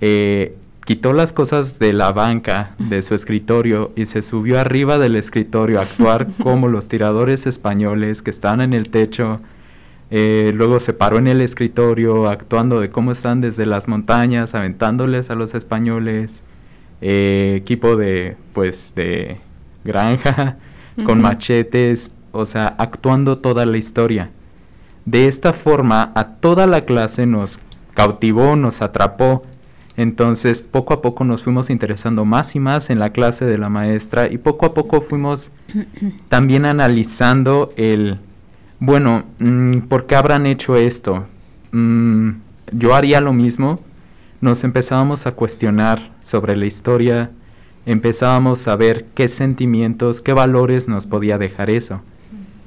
eh, 0.00 0.56
quitó 0.84 1.12
las 1.12 1.32
cosas 1.32 1.78
de 1.78 1.92
la 1.92 2.12
banca 2.12 2.74
de 2.78 3.02
su 3.02 3.14
escritorio 3.14 3.92
y 3.96 4.06
se 4.06 4.22
subió 4.22 4.60
arriba 4.60 4.98
del 4.98 5.16
escritorio 5.16 5.78
a 5.78 5.82
actuar 5.82 6.28
como 6.42 6.68
los 6.68 6.88
tiradores 6.88 7.46
españoles 7.46 8.22
que 8.22 8.30
estaban 8.30 8.60
en 8.60 8.72
el 8.72 8.90
techo. 8.90 9.40
Eh, 10.10 10.52
luego 10.54 10.78
se 10.78 10.92
paró 10.92 11.18
en 11.18 11.26
el 11.26 11.40
escritorio 11.40 12.28
actuando 12.28 12.80
de 12.80 12.90
cómo 12.90 13.12
están 13.12 13.40
desde 13.40 13.64
las 13.64 13.88
montañas, 13.88 14.54
aventándoles 14.54 15.30
a 15.30 15.34
los 15.34 15.54
españoles. 15.54 16.42
Eh, 17.00 17.54
equipo 17.56 17.96
de, 17.96 18.36
pues, 18.52 18.94
de 18.94 19.38
granja, 19.84 20.56
con 21.04 21.20
machetes, 21.20 22.10
o 22.32 22.46
sea, 22.46 22.74
actuando 22.78 23.38
toda 23.38 23.66
la 23.66 23.78
historia. 23.78 24.30
De 25.04 25.28
esta 25.28 25.52
forma, 25.52 26.12
a 26.14 26.34
toda 26.36 26.66
la 26.66 26.80
clase 26.80 27.26
nos 27.26 27.58
cautivó, 27.94 28.56
nos 28.56 28.82
atrapó. 28.82 29.42
Entonces, 29.96 30.62
poco 30.62 30.94
a 30.94 31.02
poco 31.02 31.24
nos 31.24 31.42
fuimos 31.42 31.68
interesando 31.68 32.24
más 32.24 32.54
y 32.56 32.60
más 32.60 32.88
en 32.88 32.98
la 32.98 33.10
clase 33.10 33.44
de 33.44 33.58
la 33.58 33.68
maestra 33.68 34.30
y 34.30 34.38
poco 34.38 34.66
a 34.66 34.74
poco 34.74 35.02
fuimos 35.02 35.50
también 36.28 36.64
analizando 36.64 37.72
el, 37.76 38.18
bueno, 38.80 39.24
mm, 39.38 39.80
¿por 39.88 40.06
qué 40.06 40.16
habrán 40.16 40.46
hecho 40.46 40.76
esto? 40.76 41.26
Mm, 41.72 42.30
yo 42.72 42.94
haría 42.94 43.20
lo 43.20 43.32
mismo. 43.32 43.80
Nos 44.40 44.64
empezábamos 44.64 45.26
a 45.26 45.32
cuestionar 45.32 46.10
sobre 46.20 46.56
la 46.56 46.66
historia, 46.66 47.30
empezábamos 47.86 48.66
a 48.66 48.74
ver 48.74 49.06
qué 49.14 49.28
sentimientos, 49.28 50.20
qué 50.20 50.32
valores 50.32 50.88
nos 50.88 51.06
podía 51.06 51.38
dejar 51.38 51.70
eso. 51.70 52.00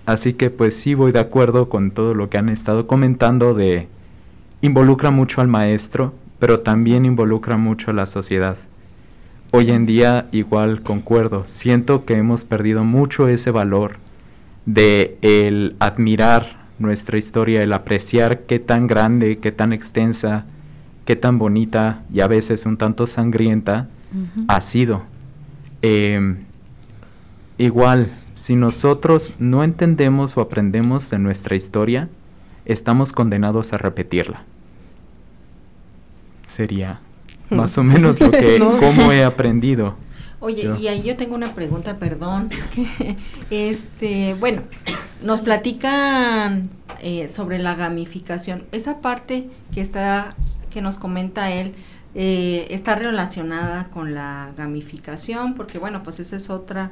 Así 0.05 0.33
que 0.33 0.49
pues 0.49 0.75
sí 0.75 0.93
voy 0.93 1.11
de 1.11 1.19
acuerdo 1.19 1.69
con 1.69 1.91
todo 1.91 2.13
lo 2.13 2.29
que 2.29 2.37
han 2.37 2.49
estado 2.49 2.85
comentando 2.87 3.53
de 3.53 3.87
involucra 4.61 5.11
mucho 5.11 5.41
al 5.41 5.47
maestro, 5.47 6.13
pero 6.39 6.59
también 6.59 7.05
involucra 7.05 7.57
mucho 7.57 7.91
a 7.91 7.93
la 7.93 8.05
sociedad. 8.05 8.57
Hoy 9.51 9.71
en 9.71 9.85
día 9.85 10.27
igual 10.31 10.81
concuerdo, 10.81 11.43
siento 11.45 12.05
que 12.05 12.17
hemos 12.17 12.43
perdido 12.43 12.83
mucho 12.83 13.27
ese 13.27 13.51
valor 13.51 13.97
de 14.65 15.17
el 15.21 15.75
admirar 15.79 16.57
nuestra 16.77 17.17
historia, 17.17 17.61
el 17.61 17.73
apreciar 17.73 18.41
qué 18.41 18.59
tan 18.59 18.87
grande, 18.87 19.37
qué 19.37 19.51
tan 19.51 19.71
extensa, 19.73 20.45
qué 21.05 21.15
tan 21.15 21.37
bonita 21.37 22.03
y 22.13 22.19
a 22.19 22.27
veces 22.27 22.65
un 22.65 22.77
tanto 22.77 23.07
sangrienta 23.07 23.87
ha 24.47 24.61
sido. 24.61 25.03
Em, 25.81 26.37
igual, 27.57 28.09
si 28.35 28.55
nosotros 28.55 29.33
no 29.39 29.63
entendemos 29.63 30.37
o 30.37 30.41
aprendemos 30.41 31.09
de 31.09 31.17
nuestra 31.19 31.55
historia, 31.55 32.09
estamos 32.65 33.13
condenados 33.13 33.71
a 33.71 33.77
repetirla. 33.77 34.43
Sería 36.45 36.99
más 37.49 37.77
o 37.77 37.83
menos 37.83 38.19
lo 38.19 38.31
que, 38.31 38.59
cómo 38.79 39.11
he 39.13 39.23
aprendido. 39.23 39.95
Oye, 40.41 40.69
y 40.79 40.87
ahí 40.89 41.01
yo 41.01 41.15
tengo 41.15 41.33
una 41.33 41.55
pregunta, 41.55 41.97
perdón. 41.97 42.49
este, 43.49 44.35
bueno, 44.35 44.63
nos 45.23 45.39
platican 45.39 46.69
eh, 47.01 47.29
sobre 47.29 47.57
la 47.57 47.73
gamificación. 47.75 48.65
Esa 48.73 48.99
parte 48.99 49.49
que 49.73 49.79
está, 49.79 50.35
que 50.69 50.81
nos 50.81 50.97
comenta 50.97 51.51
él, 51.51 51.73
eh, 52.15 52.67
está 52.69 52.95
relacionada 52.95 53.85
con 53.85 54.13
la 54.13 54.51
gamificación, 54.57 55.55
porque 55.55 55.79
bueno, 55.79 56.03
pues 56.03 56.19
esa 56.19 56.35
es 56.35 56.49
otra 56.49 56.91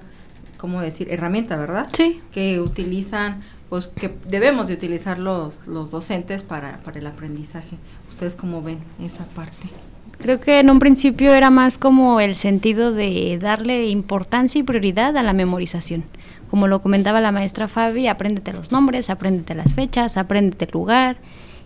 ¿cómo 0.63 0.79
decir? 0.79 1.09
Herramienta, 1.11 1.57
¿verdad? 1.57 1.89
Sí. 1.91 2.21
Que 2.31 2.61
utilizan, 2.61 3.43
pues 3.67 3.87
que 3.87 4.15
debemos 4.29 4.69
de 4.69 4.75
utilizar 4.75 5.19
los, 5.19 5.57
los 5.67 5.91
docentes 5.91 6.41
para, 6.41 6.77
para 6.85 6.99
el 6.99 7.05
aprendizaje. 7.05 7.75
¿Ustedes 8.07 8.33
cómo 8.33 8.61
ven 8.61 8.77
esa 9.03 9.25
parte? 9.25 9.67
Creo 10.19 10.39
que 10.39 10.61
en 10.61 10.69
un 10.69 10.79
principio 10.79 11.33
era 11.33 11.49
más 11.49 11.77
como 11.77 12.21
el 12.21 12.35
sentido 12.35 12.93
de 12.93 13.37
darle 13.41 13.89
importancia 13.89 14.57
y 14.57 14.63
prioridad 14.63 15.17
a 15.17 15.23
la 15.23 15.33
memorización. 15.33 16.05
Como 16.49 16.69
lo 16.69 16.81
comentaba 16.81 17.19
la 17.19 17.33
maestra 17.33 17.67
Fabi, 17.67 18.07
apréndete 18.07 18.53
los 18.53 18.71
nombres, 18.71 19.09
apréndete 19.09 19.55
las 19.55 19.73
fechas, 19.73 20.15
apréndete 20.15 20.63
el 20.63 20.71
lugar. 20.71 21.17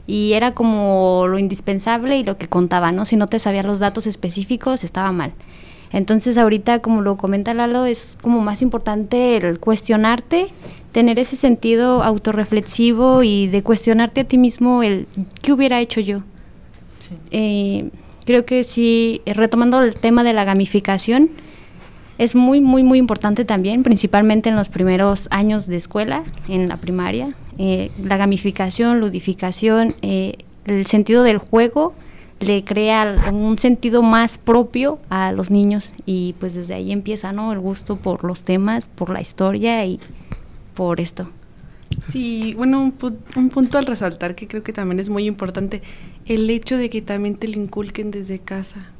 Y 0.08 0.34
era 0.34 0.56
como 0.56 1.28
lo 1.28 1.38
indispensable 1.38 2.18
y 2.18 2.24
lo 2.24 2.40
que 2.40 2.48
contaba, 2.48 2.92
¿no? 2.92 3.06
Si 3.06 3.16
no 3.16 3.28
te 3.28 3.38
sabías 3.38 3.66
los 3.66 3.78
datos 3.78 4.08
específicos, 4.08 4.84
estaba 4.84 5.12
mal. 5.12 5.34
Entonces 5.92 6.38
ahorita, 6.38 6.80
como 6.80 7.02
lo 7.02 7.18
comenta 7.18 7.54
Lalo, 7.54 7.86
es 7.86 8.18
como 8.22 8.42
más 8.42 8.62
importante 8.62 9.38
el 9.38 9.60
cuestionarte, 9.60 10.50
tener 10.92 11.20
ese 11.20 11.36
sentido 11.36 12.04
autorreflexivo 12.04 13.24
y 13.24 13.48
de 13.48 13.64
cuestionarte 13.64 14.22
a 14.22 14.24
ti 14.26 14.38
mismo 14.38 14.84
el 14.84 15.08
qué 15.42 15.54
hubiera 15.54 15.80
hecho 15.80 16.02
yo. 16.02 16.24
Eh, 17.32 17.90
creo 18.26 18.46
que 18.46 18.64
sí, 18.64 19.22
eh, 19.26 19.34
retomando 19.34 19.82
el 19.82 19.96
tema 19.96 20.24
de 20.24 20.34
la 20.34 20.44
gamificación, 20.44 21.30
es 22.18 22.36
muy, 22.36 22.62
muy, 22.62 22.82
muy 22.82 22.98
importante 22.98 23.46
también, 23.46 23.84
principalmente 23.84 24.50
en 24.50 24.56
los 24.56 24.70
primeros 24.70 25.28
años 25.30 25.68
de 25.68 25.78
escuela, 25.78 26.24
en 26.50 26.68
la 26.68 26.78
primaria. 26.78 27.36
Eh, 27.60 27.92
la 28.04 28.18
gamificación, 28.18 29.00
ludificación, 29.00 29.96
el 30.02 30.86
sentido 30.88 31.24
del 31.24 31.38
juego 31.38 31.94
le 32.40 32.64
crea 32.64 33.16
un 33.32 33.58
sentido 33.58 34.02
más 34.02 34.38
propio 34.38 35.00
a 35.10 35.32
los 35.32 35.50
niños 35.50 35.92
y 36.06 36.36
pues 36.40 36.54
desde 36.54 36.76
ahí 36.76 36.92
empieza, 36.92 37.32
¿no? 37.32 37.52
El 37.52 37.60
gusto 37.60 37.96
por 37.96 38.24
los 38.24 38.44
temas, 38.44 38.88
por 38.88 39.10
la 39.10 39.22
historia 39.22 39.86
y 39.86 40.00
por 40.76 41.00
esto. 41.00 41.30
Sí, 42.12 42.54
bueno, 42.56 42.82
un, 42.82 42.94
un, 43.36 43.50
punto 43.50 43.78
al 43.78 43.86
resaltar 43.86 44.36
que 44.36 44.48
creo 44.48 44.62
que 44.62 44.74
también 44.74 45.00
es 45.00 45.10
muy 45.10 45.26
importante, 45.26 45.82
el 46.26 46.50
hecho 46.50 46.78
de 46.78 46.90
que 46.90 47.02
también 47.02 47.36
te 47.36 47.48
lo 47.48 47.60
inculquen 47.60 48.12
desde 48.12 48.40
casa. 48.40 48.92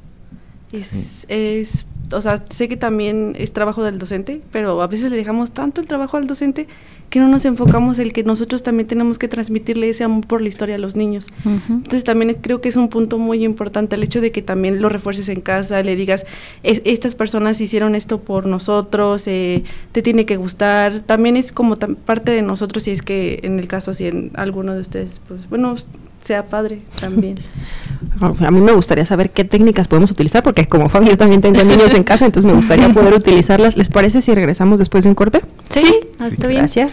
Es, 0.72 1.24
es, 1.28 1.86
o 2.12 2.20
sea, 2.20 2.44
sé 2.48 2.68
que 2.68 2.76
también 2.76 3.34
es 3.38 3.52
trabajo 3.52 3.82
del 3.82 3.98
docente, 3.98 4.40
pero 4.52 4.80
a 4.82 4.86
veces 4.86 5.10
le 5.10 5.16
dejamos 5.16 5.52
tanto 5.52 5.80
el 5.80 5.86
trabajo 5.86 6.16
al 6.16 6.26
docente 6.26 6.66
que 7.10 7.20
no 7.20 7.28
nos 7.28 7.44
enfocamos 7.44 7.98
en 7.98 8.10
que 8.10 8.22
nosotros 8.22 8.62
también 8.62 8.86
tenemos 8.86 9.18
que 9.18 9.28
transmitirle 9.28 9.88
ese 9.88 10.04
amor 10.04 10.26
por 10.26 10.42
la 10.42 10.48
historia 10.48 10.74
a 10.74 10.78
los 10.78 10.94
niños. 10.94 11.26
Entonces 11.44 12.04
también 12.04 12.36
creo 12.40 12.60
que 12.60 12.68
es 12.68 12.76
un 12.76 12.88
punto 12.88 13.18
muy 13.18 13.44
importante 13.44 13.96
el 13.96 14.02
hecho 14.02 14.20
de 14.20 14.30
que 14.30 14.42
también 14.42 14.82
lo 14.82 14.88
refuerces 14.88 15.28
en 15.28 15.40
casa, 15.40 15.82
le 15.82 15.96
digas, 15.96 16.26
estas 16.62 17.14
personas 17.14 17.60
hicieron 17.60 17.94
esto 17.94 18.20
por 18.20 18.46
nosotros, 18.46 19.26
eh, 19.26 19.64
te 19.92 20.02
tiene 20.02 20.26
que 20.26 20.36
gustar, 20.36 21.00
también 21.00 21.36
es 21.36 21.52
como 21.52 21.76
parte 21.76 22.32
de 22.32 22.42
nosotros 22.42 22.82
si 22.82 22.90
es 22.90 23.02
que 23.02 23.40
en 23.42 23.58
el 23.58 23.68
caso, 23.68 23.94
si 23.94 24.06
en 24.06 24.30
alguno 24.34 24.74
de 24.74 24.80
ustedes, 24.80 25.20
pues 25.28 25.48
bueno, 25.48 25.76
sea 26.24 26.46
padre 26.46 26.82
también. 27.00 27.38
A 28.20 28.50
mí 28.50 28.60
me 28.60 28.72
gustaría 28.72 29.04
saber 29.04 29.30
qué 29.30 29.44
técnicas 29.44 29.88
podemos 29.88 30.10
utilizar, 30.10 30.42
porque 30.42 30.68
como 30.68 30.88
Fabio 30.88 31.10
yo 31.10 31.16
también 31.16 31.40
tengo 31.40 31.62
niños 31.64 31.94
en 31.94 32.04
casa, 32.04 32.26
entonces 32.26 32.50
me 32.50 32.56
gustaría 32.56 32.88
poder 32.94 33.14
utilizarlas. 33.14 33.76
¿Les 33.76 33.88
parece 33.88 34.22
si 34.22 34.34
regresamos 34.34 34.78
después 34.78 35.04
de 35.04 35.10
un 35.10 35.14
corte? 35.14 35.40
Sí, 35.70 35.80
sí. 35.80 36.00
está 36.20 36.46
bien. 36.46 36.60
Gracias. 36.60 36.92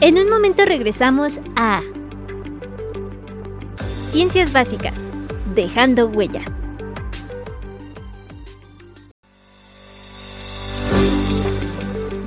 En 0.00 0.18
un 0.18 0.28
momento 0.28 0.64
regresamos 0.64 1.40
a 1.56 1.80
Ciencias 4.10 4.52
Básicas, 4.52 4.94
dejando 5.54 6.08
huella. 6.08 6.42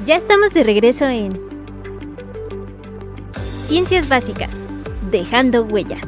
Ya 0.05 0.15
estamos 0.15 0.51
de 0.53 0.63
regreso 0.63 1.05
en 1.05 1.48
Ciencias 3.69 4.09
Básicas, 4.09 4.49
dejando 5.11 5.61
huella. 5.61 6.01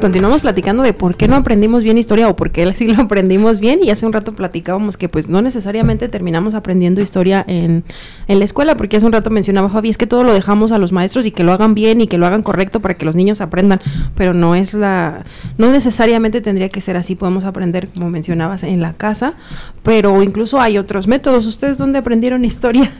Continuamos 0.00 0.42
platicando 0.42 0.82
de 0.82 0.92
por 0.92 1.16
qué 1.16 1.26
no 1.26 1.36
aprendimos 1.36 1.82
bien 1.82 1.96
historia 1.96 2.28
o 2.28 2.36
por 2.36 2.50
qué 2.50 2.72
sí 2.74 2.86
lo 2.86 3.02
aprendimos 3.02 3.60
bien 3.60 3.80
y 3.82 3.90
hace 3.90 4.06
un 4.06 4.12
rato 4.12 4.32
platicábamos 4.32 4.96
que 4.96 5.08
pues 5.08 5.28
no 5.28 5.42
necesariamente 5.42 6.08
terminamos 6.08 6.54
aprendiendo 6.54 7.00
historia 7.00 7.44
en, 7.46 7.84
en 8.28 8.38
la 8.38 8.44
escuela 8.44 8.74
porque 8.74 8.96
hace 8.98 9.06
un 9.06 9.12
rato 9.12 9.30
mencionaba 9.30 9.68
Fabi 9.68 9.88
es 9.88 9.98
que 9.98 10.06
todo 10.06 10.22
lo 10.24 10.34
dejamos 10.34 10.72
a 10.72 10.78
los 10.78 10.92
maestros 10.92 11.24
y 11.26 11.30
que 11.30 11.44
lo 11.44 11.52
hagan 11.52 11.74
bien 11.74 12.00
y 12.00 12.06
que 12.06 12.18
lo 12.18 12.26
hagan 12.26 12.42
correcto 12.42 12.80
para 12.80 12.94
que 12.94 13.06
los 13.06 13.14
niños 13.14 13.40
aprendan 13.40 13.80
pero 14.14 14.34
no 14.34 14.54
es 14.54 14.74
la 14.74 15.24
no 15.58 15.70
necesariamente 15.70 16.40
tendría 16.40 16.68
que 16.68 16.80
ser 16.80 16.96
así 16.96 17.16
podemos 17.16 17.44
aprender 17.44 17.88
como 17.94 18.10
mencionabas 18.10 18.62
en 18.64 18.80
la 18.80 18.92
casa 18.92 19.34
pero 19.82 20.22
incluso 20.22 20.60
hay 20.60 20.78
otros 20.78 21.06
métodos. 21.06 21.46
Ustedes 21.46 21.78
dónde 21.78 21.98
aprendieron 21.98 22.44
historia 22.44 22.90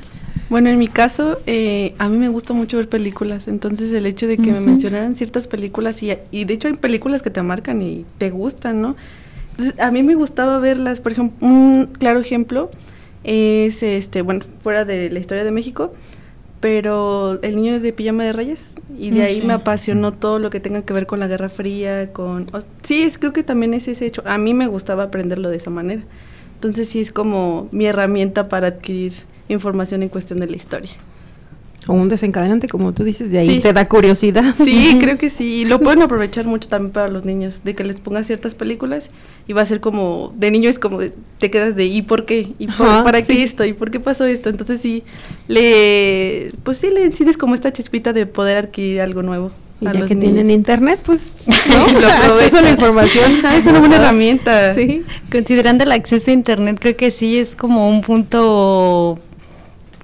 bueno, 0.48 0.68
en 0.68 0.78
mi 0.78 0.88
caso, 0.88 1.40
eh, 1.46 1.94
a 1.98 2.08
mí 2.08 2.16
me 2.16 2.28
gusta 2.28 2.52
mucho 2.54 2.76
ver 2.76 2.88
películas, 2.88 3.48
entonces 3.48 3.92
el 3.92 4.06
hecho 4.06 4.26
de 4.26 4.38
que 4.38 4.52
me 4.52 4.60
mencionaran 4.60 5.16
ciertas 5.16 5.48
películas 5.48 6.02
y, 6.02 6.16
y 6.30 6.44
de 6.44 6.54
hecho 6.54 6.68
hay 6.68 6.74
películas 6.74 7.22
que 7.22 7.30
te 7.30 7.42
marcan 7.42 7.82
y 7.82 8.04
te 8.18 8.30
gustan, 8.30 8.80
¿no? 8.80 8.96
Entonces, 9.52 9.80
a 9.80 9.90
mí 9.90 10.02
me 10.02 10.14
gustaba 10.14 10.58
verlas, 10.58 11.00
por 11.00 11.12
ejemplo, 11.12 11.46
un 11.46 11.86
claro 11.98 12.20
ejemplo 12.20 12.70
es, 13.24 13.82
este, 13.82 14.22
bueno, 14.22 14.44
fuera 14.60 14.84
de 14.84 15.10
la 15.10 15.18
historia 15.18 15.44
de 15.44 15.50
México, 15.50 15.92
pero 16.60 17.40
El 17.42 17.56
niño 17.56 17.80
de 17.80 17.92
pijama 17.92 18.24
de 18.24 18.32
rayas, 18.32 18.70
y 18.98 19.10
de 19.10 19.20
mm, 19.20 19.22
ahí 19.22 19.42
me 19.42 19.52
apasionó 19.52 20.12
todo 20.12 20.38
lo 20.38 20.50
que 20.50 20.58
tenga 20.58 20.82
que 20.82 20.92
ver 20.92 21.06
con 21.06 21.20
la 21.20 21.26
Guerra 21.26 21.48
Fría, 21.48 22.12
con... 22.12 22.50
sí, 22.82 23.02
es, 23.02 23.18
creo 23.18 23.32
que 23.32 23.42
también 23.42 23.74
es 23.74 23.88
ese 23.88 24.06
hecho, 24.06 24.22
a 24.24 24.38
mí 24.38 24.54
me 24.54 24.66
gustaba 24.66 25.04
aprenderlo 25.04 25.50
de 25.50 25.56
esa 25.58 25.70
manera, 25.70 26.02
entonces 26.66 26.88
sí 26.88 27.00
es 27.00 27.12
como 27.12 27.68
mi 27.72 27.86
herramienta 27.86 28.48
para 28.48 28.68
adquirir 28.68 29.12
información 29.48 30.02
en 30.02 30.08
cuestión 30.08 30.40
de 30.40 30.48
la 30.48 30.56
historia. 30.56 30.92
O 31.88 31.92
un 31.92 32.08
desencadenante, 32.08 32.68
como 32.68 32.92
tú 32.92 33.04
dices, 33.04 33.30
de 33.30 33.38
ahí 33.38 33.60
te 33.60 33.72
da 33.72 33.86
curiosidad. 33.88 34.56
Sí, 34.64 34.96
creo 35.00 35.18
que 35.18 35.30
sí. 35.30 35.64
Lo 35.64 35.78
pueden 35.78 36.02
aprovechar 36.02 36.44
mucho 36.44 36.68
también 36.68 36.92
para 36.92 37.08
los 37.08 37.24
niños, 37.24 37.62
de 37.62 37.76
que 37.76 37.84
les 37.84 38.00
pongas 38.00 38.26
ciertas 38.26 38.56
películas 38.56 39.10
y 39.46 39.52
va 39.52 39.62
a 39.62 39.66
ser 39.66 39.80
como, 39.80 40.34
de 40.36 40.50
niño 40.50 40.68
es 40.68 40.80
como, 40.80 40.98
te 41.38 41.50
quedas 41.50 41.76
de 41.76 41.84
¿y 41.84 42.02
por 42.02 42.24
qué? 42.24 42.54
¿Y 42.58 42.66
para 42.66 43.22
qué 43.22 43.44
esto? 43.44 43.64
¿Y 43.64 43.72
por 43.72 43.92
qué 43.92 44.00
pasó 44.00 44.24
esto? 44.24 44.48
Entonces 44.48 44.80
sí, 44.80 45.04
le, 45.46 46.48
pues 46.64 46.78
sí 46.78 46.90
le 46.90 47.04
incides 47.04 47.36
como 47.36 47.54
esta 47.54 47.72
chispita 47.72 48.12
de 48.12 48.26
poder 48.26 48.58
adquirir 48.58 49.00
algo 49.00 49.22
nuevo. 49.22 49.52
Y 49.80 49.84
ya 49.84 50.06
que 50.06 50.16
tienen 50.16 50.50
internet, 50.50 51.00
pues 51.04 51.32
¿no? 51.68 52.00
lo 52.00 52.06
acceso 52.08 52.58
a 52.58 52.62
la 52.62 52.70
información. 52.70 53.40
Ah, 53.44 53.56
es 53.56 53.66
una 53.66 53.80
buena 53.80 53.96
herramienta. 53.96 54.74
Sí. 54.74 55.04
Considerando 55.30 55.84
el 55.84 55.92
acceso 55.92 56.30
a 56.30 56.34
internet, 56.34 56.78
creo 56.80 56.96
que 56.96 57.10
sí 57.10 57.38
es 57.38 57.56
como 57.56 57.88
un 57.88 58.00
punto 58.00 59.20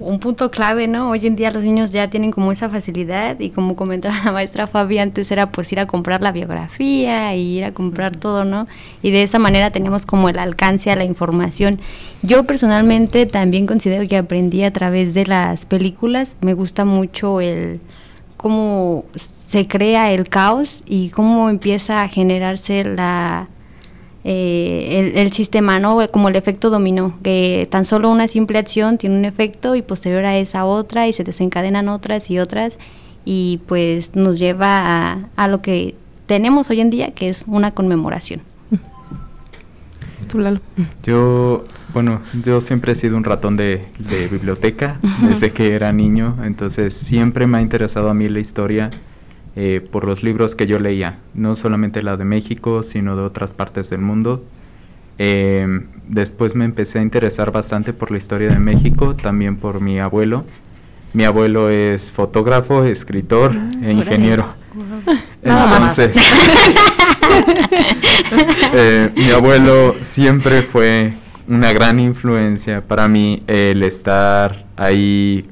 un 0.03 0.19
punto 0.19 0.51
clave, 0.51 0.89
¿no? 0.89 1.11
Hoy 1.11 1.27
en 1.27 1.37
día 1.37 1.51
los 1.51 1.65
niños 1.65 1.93
ya 1.93 2.09
tienen 2.11 2.31
como 2.31 2.53
esa 2.53 2.69
facilidad 2.69 3.39
y 3.41 3.51
como 3.51 3.77
comentaba 3.77 4.17
la 4.25 4.33
maestra 4.33 4.67
Fabi, 4.67 4.99
antes 4.99 5.31
era 5.31 5.51
pues 5.51 5.73
ir 5.73 5.81
a 5.81 5.87
comprar 5.87 6.23
la 6.23 6.33
biografía 6.33 7.35
y 7.35 7.59
ir 7.59 7.65
a 7.65 7.73
comprar 7.73 8.17
todo, 8.17 8.45
¿no? 8.45 8.67
Y 9.03 9.11
de 9.11 9.23
esa 9.23 9.39
manera 9.39 9.71
teníamos 9.71 10.07
como 10.07 10.29
el 10.29 10.39
alcance 10.39 10.91
a 10.91 10.97
la 10.97 11.05
información. 11.05 11.81
Yo 12.23 12.45
personalmente 12.45 13.27
también 13.27 13.67
considero 13.67 14.07
que 14.09 14.17
aprendí 14.17 14.65
a 14.65 14.73
través 14.73 15.15
de 15.15 15.27
las 15.27 15.65
películas, 15.67 16.37
me 16.41 16.55
gusta 16.55 16.85
mucho 16.85 17.41
el 17.41 17.81
cómo 18.37 19.05
se 19.53 19.69
crea 19.69 20.11
el 20.13 20.31
caos 20.31 20.83
y 20.87 21.11
cómo 21.11 21.51
empieza 21.51 22.01
a 22.01 22.09
generarse 22.09 22.85
la 22.85 23.49
eh, 24.25 25.13
el, 25.15 25.31
sistema, 25.33 25.79
¿no? 25.79 25.99
Como 26.11 26.31
el 26.31 26.37
efecto 26.37 26.71
dominó, 26.71 27.19
que 27.23 27.69
tan 27.71 27.85
solo 27.85 28.09
una 28.09 28.29
simple 28.29 28.57
acción 28.57 28.97
tiene 28.97 29.19
un 29.19 29.27
efecto 29.27 29.75
y 29.75 29.83
posterior 29.83 30.25
a 30.25 30.39
esa 30.39 30.65
otra 30.65 31.07
y 31.07 31.13
se 31.13 31.23
desencadenan 31.23 31.91
otras 31.91 32.31
y 32.31 32.39
otras 32.39 32.79
y 33.27 33.61
pues 33.67 34.17
nos 34.17 34.39
lleva 34.39 35.29
a, 35.37 35.49
lo 35.49 35.61
que 35.61 35.97
tenemos 36.25 36.71
hoy 36.71 36.81
en 36.81 36.89
día, 36.89 37.11
que 37.11 37.29
es 37.29 37.45
una 37.47 37.73
conmemoración. 37.73 38.41
¿Tú, 40.31 40.39
Lalo? 40.39 40.61
Yo, 41.03 41.65
bueno, 41.93 42.23
yo 42.43 42.63
siempre 42.63 42.93
he 42.93 42.95
sido 42.95 43.19
un 43.19 43.25
ratón 43.25 43.59
de, 43.59 43.85
de 43.99 44.29
biblioteca 44.29 44.99
desde 45.29 45.51
que 45.51 45.75
era 45.75 45.93
niño, 45.93 46.39
entonces 46.43 46.95
siempre 46.95 47.47
me 47.47 47.59
ha 47.59 47.61
interesado 47.61 48.09
a 48.09 48.15
mí 48.15 48.31
la 48.31 48.41
historia 48.41 48.89
eh, 49.55 49.87
por 49.91 50.05
los 50.05 50.23
libros 50.23 50.55
que 50.55 50.67
yo 50.67 50.79
leía, 50.79 51.19
no 51.35 51.55
solamente 51.57 52.03
la 52.03 52.17
de 52.17 52.25
México, 52.25 52.83
sino 52.83 53.17
de 53.17 53.23
otras 53.23 53.53
partes 53.53 53.91
del 53.91 54.01
mundo. 54.01 54.43
Eh, 55.19 55.67
después 56.09 56.55
me 56.55 56.65
empecé 56.65 56.99
a 56.99 57.03
interesar 57.03 57.53
bastante 57.53 57.93
por 57.93 58.11
la 58.11 58.19
historia 58.19 58.49
de 58.49 58.59
México, 58.59 59.15
también 59.15 59.57
por 59.57 59.81
mi 59.81 60.01
abuelo. 60.01 60.45
Mi 61.13 61.25
abuelo 61.25 61.69
es 61.69 62.11
fotógrafo, 62.11 62.85
escritor 62.85 63.53
ah, 63.55 63.69
e 63.83 63.93
ingeniero. 63.93 64.55
Entonces, 65.43 66.17
eh, 68.73 69.11
mi 69.15 69.31
abuelo 69.31 69.97
siempre 70.01 70.63
fue 70.63 71.13
una 71.47 71.73
gran 71.73 72.01
influencia 72.01 72.81
para 72.81 73.09
mí 73.09 73.43
el 73.47 73.83
estar 73.83 74.65
ahí 74.77 75.45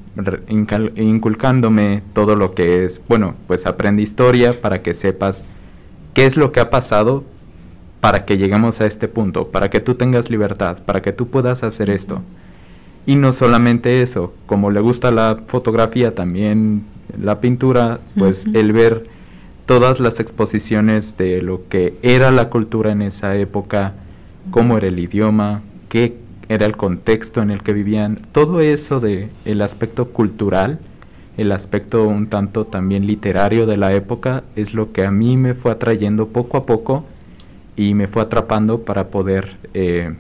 inculcándome 0.48 2.02
todo 2.12 2.36
lo 2.36 2.54
que 2.54 2.84
es, 2.84 3.00
bueno, 3.08 3.34
pues 3.46 3.66
aprende 3.66 4.02
historia 4.02 4.60
para 4.60 4.82
que 4.82 4.94
sepas 4.94 5.44
qué 6.14 6.26
es 6.26 6.36
lo 6.36 6.52
que 6.52 6.60
ha 6.60 6.70
pasado 6.70 7.24
para 8.00 8.24
que 8.24 8.38
lleguemos 8.38 8.80
a 8.80 8.86
este 8.86 9.08
punto, 9.08 9.48
para 9.48 9.68
que 9.68 9.80
tú 9.80 9.94
tengas 9.94 10.30
libertad, 10.30 10.82
para 10.84 11.02
que 11.02 11.12
tú 11.12 11.28
puedas 11.28 11.62
hacer 11.62 11.90
esto. 11.90 12.22
Y 13.06 13.16
no 13.16 13.32
solamente 13.32 14.02
eso, 14.02 14.34
como 14.46 14.70
le 14.70 14.80
gusta 14.80 15.10
la 15.10 15.38
fotografía, 15.46 16.14
también 16.14 16.84
la 17.20 17.40
pintura, 17.40 18.00
pues 18.16 18.44
el 18.52 18.72
ver 18.72 19.06
todas 19.66 20.00
las 20.00 20.20
exposiciones 20.20 21.16
de 21.16 21.42
lo 21.42 21.68
que 21.68 21.94
era 22.02 22.30
la 22.30 22.48
cultura 22.48 22.92
en 22.92 23.02
esa 23.02 23.36
época, 23.36 23.94
cómo 24.50 24.76
era 24.76 24.88
el 24.88 24.98
idioma, 24.98 25.62
qué 25.88 26.16
era 26.50 26.66
el 26.66 26.76
contexto 26.76 27.42
en 27.42 27.52
el 27.52 27.62
que 27.62 27.72
vivían, 27.72 28.16
todo 28.32 28.60
eso 28.60 28.98
de 28.98 29.28
el 29.44 29.62
aspecto 29.62 30.08
cultural, 30.08 30.80
el 31.36 31.52
aspecto 31.52 32.08
un 32.08 32.26
tanto 32.26 32.66
también 32.66 33.06
literario 33.06 33.66
de 33.66 33.76
la 33.76 33.92
época 33.92 34.42
es 34.56 34.74
lo 34.74 34.90
que 34.92 35.04
a 35.04 35.12
mí 35.12 35.36
me 35.36 35.54
fue 35.54 35.70
atrayendo 35.70 36.26
poco 36.26 36.56
a 36.56 36.66
poco 36.66 37.04
y 37.76 37.94
me 37.94 38.08
fue 38.08 38.22
atrapando 38.22 38.80
para 38.80 39.10
poder 39.10 39.58
eh, 39.74 40.12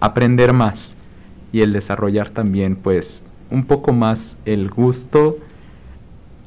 aprender 0.00 0.52
más 0.52 0.94
y 1.52 1.62
el 1.62 1.72
desarrollar 1.72 2.28
también 2.28 2.76
pues 2.76 3.22
un 3.50 3.64
poco 3.64 3.94
más 3.94 4.36
el 4.44 4.68
gusto 4.68 5.38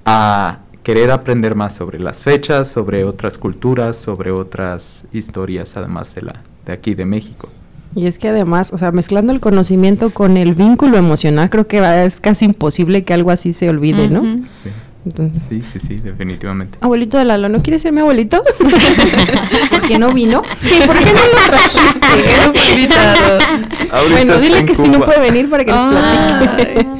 a 0.05 0.59
querer 0.83 1.09
aprender 1.09 1.55
más 1.55 1.73
sobre 1.73 1.97
las 1.97 2.21
fechas, 2.21 2.69
sobre 2.69 3.05
otras 3.05 3.39
culturas, 3.39 3.97
sobre 3.97 4.29
otras 4.29 5.03
historias 5.11 5.75
además 5.77 6.13
de 6.13 6.21
la 6.21 6.43
de 6.67 6.73
aquí 6.73 6.93
de 6.93 7.05
México. 7.05 7.49
Y 7.95 8.07
es 8.07 8.17
que 8.17 8.29
además, 8.29 8.71
o 8.73 8.77
sea, 8.77 8.91
mezclando 8.91 9.31
el 9.31 9.39
conocimiento 9.39 10.09
con 10.09 10.37
el 10.37 10.55
vínculo 10.55 10.97
emocional, 10.97 11.49
creo 11.49 11.67
que 11.67 12.05
es 12.05 12.19
casi 12.19 12.45
imposible 12.45 13.03
que 13.03 13.13
algo 13.13 13.31
así 13.31 13.53
se 13.53 13.69
olvide, 13.69 14.09
¿no? 14.09 14.23
Sí. 14.51 14.69
Entonces. 15.05 15.43
Sí, 15.49 15.61
sí, 15.71 15.79
sí, 15.79 15.95
definitivamente. 15.97 16.77
Abuelito 16.79 17.17
de 17.17 17.25
Lalo, 17.25 17.49
¿no 17.49 17.61
quieres 17.61 17.81
ser 17.81 17.91
mi 17.91 17.99
abuelito? 17.99 18.41
¿Por 19.69 19.81
qué 19.81 19.99
no 19.99 20.13
vino? 20.13 20.43
Sí, 20.57 20.79
¿por 20.85 20.97
qué 20.97 21.05
no 21.05 21.11
lo 21.11 21.45
trajiste? 21.45 22.07
no 22.47 22.53
fue 22.53 22.71
invitado. 22.71 23.39
bueno, 24.11 24.39
dile 24.39 24.65
que 24.65 24.75
si 24.75 24.87
no 24.87 25.03
puede 25.03 25.19
venir 25.19 25.49
para 25.49 25.65
que 25.65 25.71
nos 25.71 25.85
platique. 25.85 26.87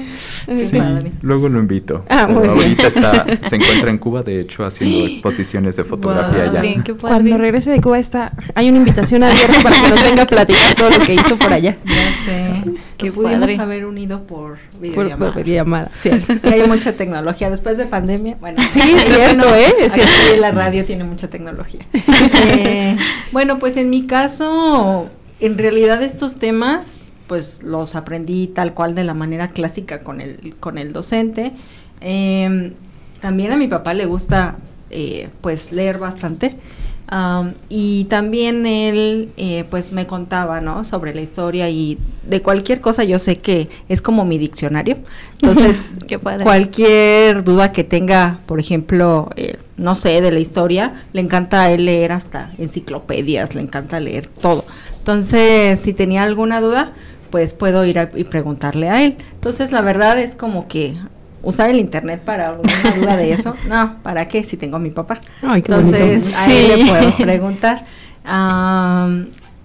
Sí, 0.55 0.79
luego 1.21 1.49
lo 1.49 1.59
invito. 1.59 2.03
Ah, 2.09 2.23
ahorita 2.23 2.87
está, 2.87 3.25
se 3.49 3.55
encuentra 3.55 3.89
en 3.89 3.97
Cuba, 3.97 4.23
de 4.23 4.41
hecho, 4.41 4.65
haciendo 4.65 5.07
exposiciones 5.07 5.75
de 5.75 5.83
fotografía 5.83 6.43
allá. 6.43 6.83
Cuando 6.99 7.37
regrese 7.37 7.71
de 7.71 7.81
Cuba 7.81 7.99
está, 7.99 8.31
hay 8.55 8.69
una 8.69 8.79
invitación 8.79 9.23
abierta 9.23 9.59
para 9.61 9.75
que 9.79 9.89
nos 9.89 10.03
venga 10.03 10.23
a 10.23 10.27
platicar 10.27 10.75
todo 10.75 10.89
lo 10.89 10.99
que 10.99 11.15
hizo 11.15 11.37
por 11.37 11.53
allá. 11.53 11.77
Ya 11.93 12.11
sé. 12.25 12.63
Que 12.97 13.11
pudimos 13.11 13.59
haber 13.59 13.85
unido 13.85 14.23
por 14.23 14.57
videollamada. 14.79 15.33
Por, 15.33 15.43
videollamada, 15.43 15.91
cierto. 15.93 16.33
hay 16.47 16.67
mucha 16.67 16.93
tecnología. 16.93 17.49
Después 17.49 17.77
de 17.77 17.85
pandemia, 17.85 18.37
bueno. 18.39 18.61
Sí, 18.71 18.79
es 18.79 19.03
cierto, 19.03 19.53
¿eh? 19.53 19.73
Es 19.79 19.93
cierto. 19.93 20.11
la 20.39 20.51
radio 20.51 20.85
tiene 20.85 21.03
mucha 21.03 21.29
tecnología. 21.29 21.85
eh, 22.47 22.97
bueno, 23.31 23.59
pues 23.59 23.77
en 23.77 23.89
mi 23.89 24.07
caso, 24.07 25.07
en 25.39 25.57
realidad 25.57 26.01
estos 26.01 26.39
temas 26.39 26.99
pues 27.27 27.63
los 27.63 27.95
aprendí 27.95 28.47
tal 28.47 28.73
cual 28.73 28.95
de 28.95 29.03
la 29.03 29.13
manera 29.13 29.49
clásica 29.49 30.03
con 30.03 30.21
el, 30.21 30.55
con 30.59 30.77
el 30.77 30.93
docente. 30.93 31.53
Em, 32.01 32.73
también 33.21 33.53
a 33.53 33.57
mi 33.57 33.67
papá 33.67 33.93
le 33.93 34.05
gusta 34.05 34.57
eh, 34.89 35.29
pues 35.41 35.71
leer 35.71 35.97
bastante. 35.97 36.55
y 37.69 38.05
también 38.05 38.65
él 38.65 39.29
eh, 39.37 39.65
pues 39.69 39.91
me 39.91 40.07
contaba 40.07 40.61
no 40.61 40.83
sobre 40.83 41.13
la 41.13 41.21
historia 41.21 41.69
y 41.69 41.97
de 42.27 42.41
cualquier 42.41 42.81
cosa 42.81 43.03
yo 43.03 43.19
sé 43.19 43.35
que 43.35 43.69
es 43.87 44.01
como 44.01 44.25
mi 44.25 44.37
diccionario 44.39 44.97
entonces 45.41 45.77
cualquier 46.43 47.43
duda 47.43 47.71
que 47.71 47.83
tenga 47.83 48.39
por 48.47 48.59
ejemplo 48.59 49.29
eh, 49.35 49.57
no 49.77 49.93
sé 49.93 50.21
de 50.21 50.31
la 50.31 50.39
historia 50.39 51.05
le 51.13 51.21
encanta 51.21 51.63
a 51.63 51.71
él 51.71 51.85
leer 51.85 52.11
hasta 52.13 52.51
enciclopedias 52.57 53.53
le 53.53 53.61
encanta 53.61 53.99
leer 53.99 54.25
todo 54.27 54.65
entonces 55.03 55.81
si 55.81 55.91
tenía 55.91 56.23
alguna 56.23 56.61
duda 56.61 56.93
pues 57.29 57.53
puedo 57.53 57.83
ir 57.83 57.99
y 58.15 58.25
preguntarle 58.25 58.89
a 58.91 59.03
él. 59.03 59.17
Entonces, 59.33 59.71
la 59.71 59.81
verdad 59.81 60.19
es 60.19 60.35
como 60.35 60.67
que 60.67 60.95
usar 61.41 61.71
el 61.71 61.79
internet 61.79 62.21
para 62.23 62.49
alguna 62.49 62.95
duda 62.95 63.17
de 63.17 63.33
eso, 63.33 63.55
no, 63.67 63.97
¿para 64.03 64.27
qué? 64.27 64.43
Si 64.43 64.55
tengo 64.55 64.75
a 64.75 64.79
mi 64.79 64.91
papá. 64.91 65.19
Entonces, 65.41 66.37
a 66.37 66.53
él 66.53 66.67
le 66.67 66.85
puedo 66.85 67.17
preguntar. 67.17 67.85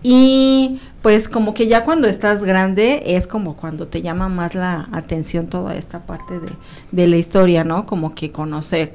y 0.03 0.81
pues 1.03 1.29
como 1.29 1.53
que 1.53 1.66
ya 1.66 1.85
cuando 1.85 2.09
estás 2.09 2.42
grande 2.42 3.03
es 3.05 3.27
como 3.27 3.55
cuando 3.55 3.87
te 3.87 4.01
llama 4.01 4.31
más 4.31 4.55
la 4.55 4.88
atención 4.90 5.46
toda 5.46 5.77
esta 5.77 6.07
parte 6.07 6.40
de, 6.40 6.48
de 6.90 7.07
la 7.07 7.18
historia, 7.18 7.64
¿no? 7.64 7.85
Como 7.85 8.14
que 8.14 8.33
conocer. 8.33 8.94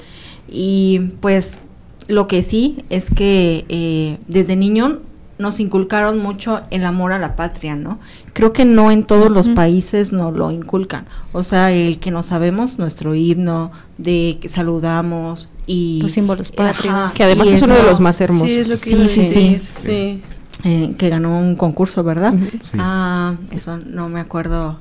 Y 0.49 1.11
pues 1.21 1.59
lo 2.07 2.27
que 2.27 2.41
sí 2.41 2.83
es 2.89 3.11
que 3.11 3.65
eh, 3.69 4.17
desde 4.27 4.55
niño 4.55 5.01
nos 5.37 5.59
inculcaron 5.59 6.19
mucho 6.19 6.61
el 6.69 6.85
amor 6.85 7.11
a 7.11 7.19
la 7.19 7.35
patria, 7.35 7.75
¿no? 7.75 7.99
Creo 8.33 8.53
que 8.53 8.65
no 8.65 8.91
en 8.91 9.03
todos 9.03 9.31
los 9.31 9.49
países 9.49 10.13
nos 10.13 10.33
lo 10.35 10.51
inculcan. 10.51 11.05
O 11.31 11.43
sea, 11.43 11.71
el 11.71 11.99
que 11.99 12.11
no 12.11 12.23
sabemos 12.23 12.77
nuestro 12.77 13.15
himno, 13.15 13.71
de 13.97 14.37
que 14.41 14.49
saludamos 14.49 15.49
y... 15.65 16.01
Los 16.03 16.11
símbolos 16.11 16.51
patrios. 16.51 17.11
que 17.13 17.23
además 17.23 17.49
es 17.49 17.61
uno 17.61 17.75
de 17.75 17.83
los 17.83 17.99
más 17.99 18.21
hermosos. 18.21 18.51
Sí, 18.51 18.59
es 18.59 18.79
sí, 18.79 19.07
sí, 19.07 19.59
sí, 19.59 20.21
eh, 20.63 20.93
que 20.97 21.09
ganó 21.09 21.37
un 21.37 21.55
concurso, 21.55 22.03
¿verdad? 22.03 22.35
Ah, 22.77 23.35
eso 23.51 23.77
no 23.77 24.09
me 24.09 24.19
acuerdo. 24.19 24.79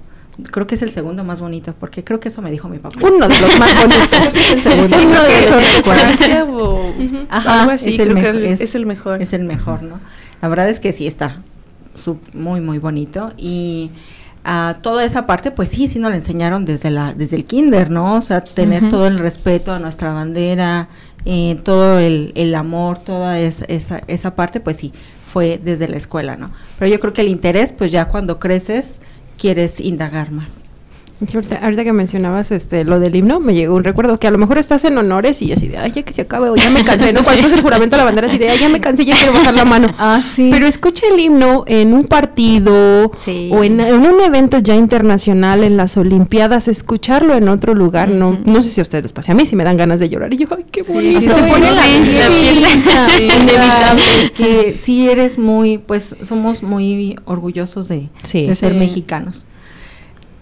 Creo 0.50 0.66
que 0.66 0.76
es 0.76 0.82
el 0.82 0.90
segundo 0.90 1.24
más 1.24 1.40
bonito, 1.40 1.74
porque 1.78 2.04
creo 2.04 2.20
que 2.20 2.28
eso 2.28 2.40
me 2.40 2.50
dijo 2.50 2.68
mi 2.68 2.78
papá. 2.78 2.98
Uno 3.02 3.28
de 3.28 3.38
los 3.38 3.58
más 3.58 3.74
bonitos. 3.74 4.36
el 4.52 4.62
segundo. 4.62 4.96
Uno 4.96 5.22
de 5.22 5.44
esos 5.44 7.26
Ajá, 7.30 7.74
es, 7.74 7.82
el 7.84 8.16
es 8.46 8.74
el 8.74 8.86
mejor. 8.86 9.20
Es 9.20 9.32
el 9.32 9.44
mejor, 9.44 9.82
¿no? 9.82 9.98
La 10.42 10.48
verdad 10.48 10.68
es 10.68 10.80
que 10.80 10.92
sí 10.92 11.06
está 11.06 11.40
muy, 12.32 12.60
muy 12.60 12.78
bonito. 12.78 13.32
Y 13.36 13.90
a 14.44 14.78
toda 14.82 15.04
esa 15.04 15.26
parte, 15.26 15.50
pues 15.50 15.68
sí, 15.68 15.88
sí 15.88 15.98
nos 15.98 16.10
la 16.10 16.16
enseñaron 16.16 16.64
desde, 16.64 16.90
la, 16.90 17.14
desde 17.14 17.36
el 17.36 17.44
kinder, 17.44 17.90
¿no? 17.90 18.16
O 18.16 18.22
sea, 18.22 18.42
tener 18.42 18.90
todo 18.90 19.06
el 19.06 19.18
respeto 19.18 19.72
a 19.72 19.78
nuestra 19.78 20.12
bandera, 20.12 20.88
eh, 21.24 21.60
todo 21.62 21.98
el, 21.98 22.32
el, 22.34 22.54
amor, 22.54 22.98
toda 22.98 23.38
esa, 23.38 23.64
esa, 23.66 24.00
esa 24.08 24.34
parte, 24.34 24.60
pues 24.60 24.76
sí, 24.76 24.92
fue 25.32 25.60
desde 25.62 25.88
la 25.88 25.96
escuela, 25.96 26.36
¿no? 26.36 26.50
Pero 26.78 26.90
yo 26.90 27.00
creo 27.00 27.12
que 27.12 27.22
el 27.22 27.28
interés, 27.28 27.72
pues 27.72 27.92
ya 27.92 28.08
cuando 28.08 28.40
creces, 28.40 28.98
quieres 29.38 29.78
indagar 29.80 30.32
más. 30.32 30.62
Ahorita, 31.60 31.84
que 31.84 31.92
mencionabas 31.92 32.50
este 32.50 32.84
lo 32.84 32.98
del 32.98 33.14
himno, 33.14 33.38
me 33.38 33.54
llegó 33.54 33.76
un 33.76 33.84
recuerdo 33.84 34.18
que 34.18 34.26
a 34.26 34.30
lo 34.30 34.38
mejor 34.38 34.58
estás 34.58 34.84
en 34.84 34.98
honores 34.98 35.40
y 35.40 35.52
así 35.52 35.68
de, 35.68 35.78
ay, 35.78 35.92
ya 35.92 36.02
que 36.02 36.12
se 36.12 36.22
acabe 36.22 36.50
o 36.50 36.56
ya 36.56 36.70
me 36.70 36.84
cansé, 36.84 37.12
¿no? 37.12 37.22
Cuando 37.22 37.42
estás 37.42 37.56
el 37.56 37.62
juramento 37.62 37.94
a 37.94 37.98
la 37.98 38.04
bandera, 38.04 38.26
así 38.26 38.38
de, 38.38 38.50
ay, 38.50 38.58
ya 38.58 38.68
me 38.68 38.80
cansé, 38.80 39.04
ya 39.04 39.16
quiero 39.16 39.32
bajar 39.32 39.54
la 39.54 39.64
mano. 39.64 39.88
Ah, 40.04 40.20
sí. 40.34 40.48
Pero 40.50 40.66
escucha 40.66 41.06
el 41.12 41.20
himno 41.20 41.64
en 41.68 41.94
un 41.94 42.04
partido 42.04 43.04
o 43.04 43.64
en, 43.64 43.80
un 43.80 44.20
evento 44.20 44.58
ya 44.58 44.74
internacional, 44.74 45.62
en 45.62 45.76
las 45.76 45.96
Olimpiadas, 45.96 46.66
escucharlo 46.66 47.34
en 47.34 47.48
otro 47.48 47.74
lugar, 47.74 48.08
no 48.08 48.38
no 48.44 48.62
sé 48.62 48.70
si 48.70 48.80
a 48.80 48.82
ustedes 48.82 49.04
les 49.04 49.12
pasa, 49.12 49.32
a 49.32 49.34
mí 49.34 49.46
sí 49.46 49.54
me 49.54 49.64
dan 49.64 49.76
ganas 49.76 50.00
de 50.00 50.08
llorar 50.08 50.32
y 50.32 50.38
yo, 50.38 50.48
ay, 50.56 50.64
qué 50.72 50.82
bonito. 50.82 51.20
Sí, 51.20 51.28
se 51.28 51.50
pone 51.50 51.70
la 51.70 51.82
que 54.34 54.78
sí 54.82 55.08
eres 55.08 55.38
muy, 55.38 55.78
pues 55.78 56.16
somos 56.22 56.62
muy 56.62 57.16
orgullosos 57.24 57.86
de, 57.86 58.08
de 58.32 58.54
ser 58.54 58.74
mexicanos, 58.74 59.46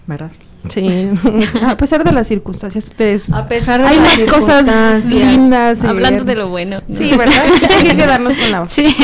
¿verdad? 0.07 0.31
Sí, 0.69 1.09
a 1.61 1.75
pesar 1.77 2.03
de 2.03 2.11
las 2.11 2.27
circunstancias, 2.27 2.85
ustedes. 2.85 3.31
A 3.31 3.47
pesar 3.47 3.81
de 3.81 3.87
hay 3.87 3.99
más 3.99 4.23
cosas 4.25 5.05
lindas. 5.05 5.83
Hablando 5.83 6.23
de 6.23 6.35
lo 6.35 6.49
bueno. 6.49 6.81
Sí, 6.91 7.11
¿verdad? 7.17 7.43
hay 7.77 7.83
que 7.83 7.97
quedarnos 7.97 8.35
con, 8.35 8.51
la, 8.51 8.59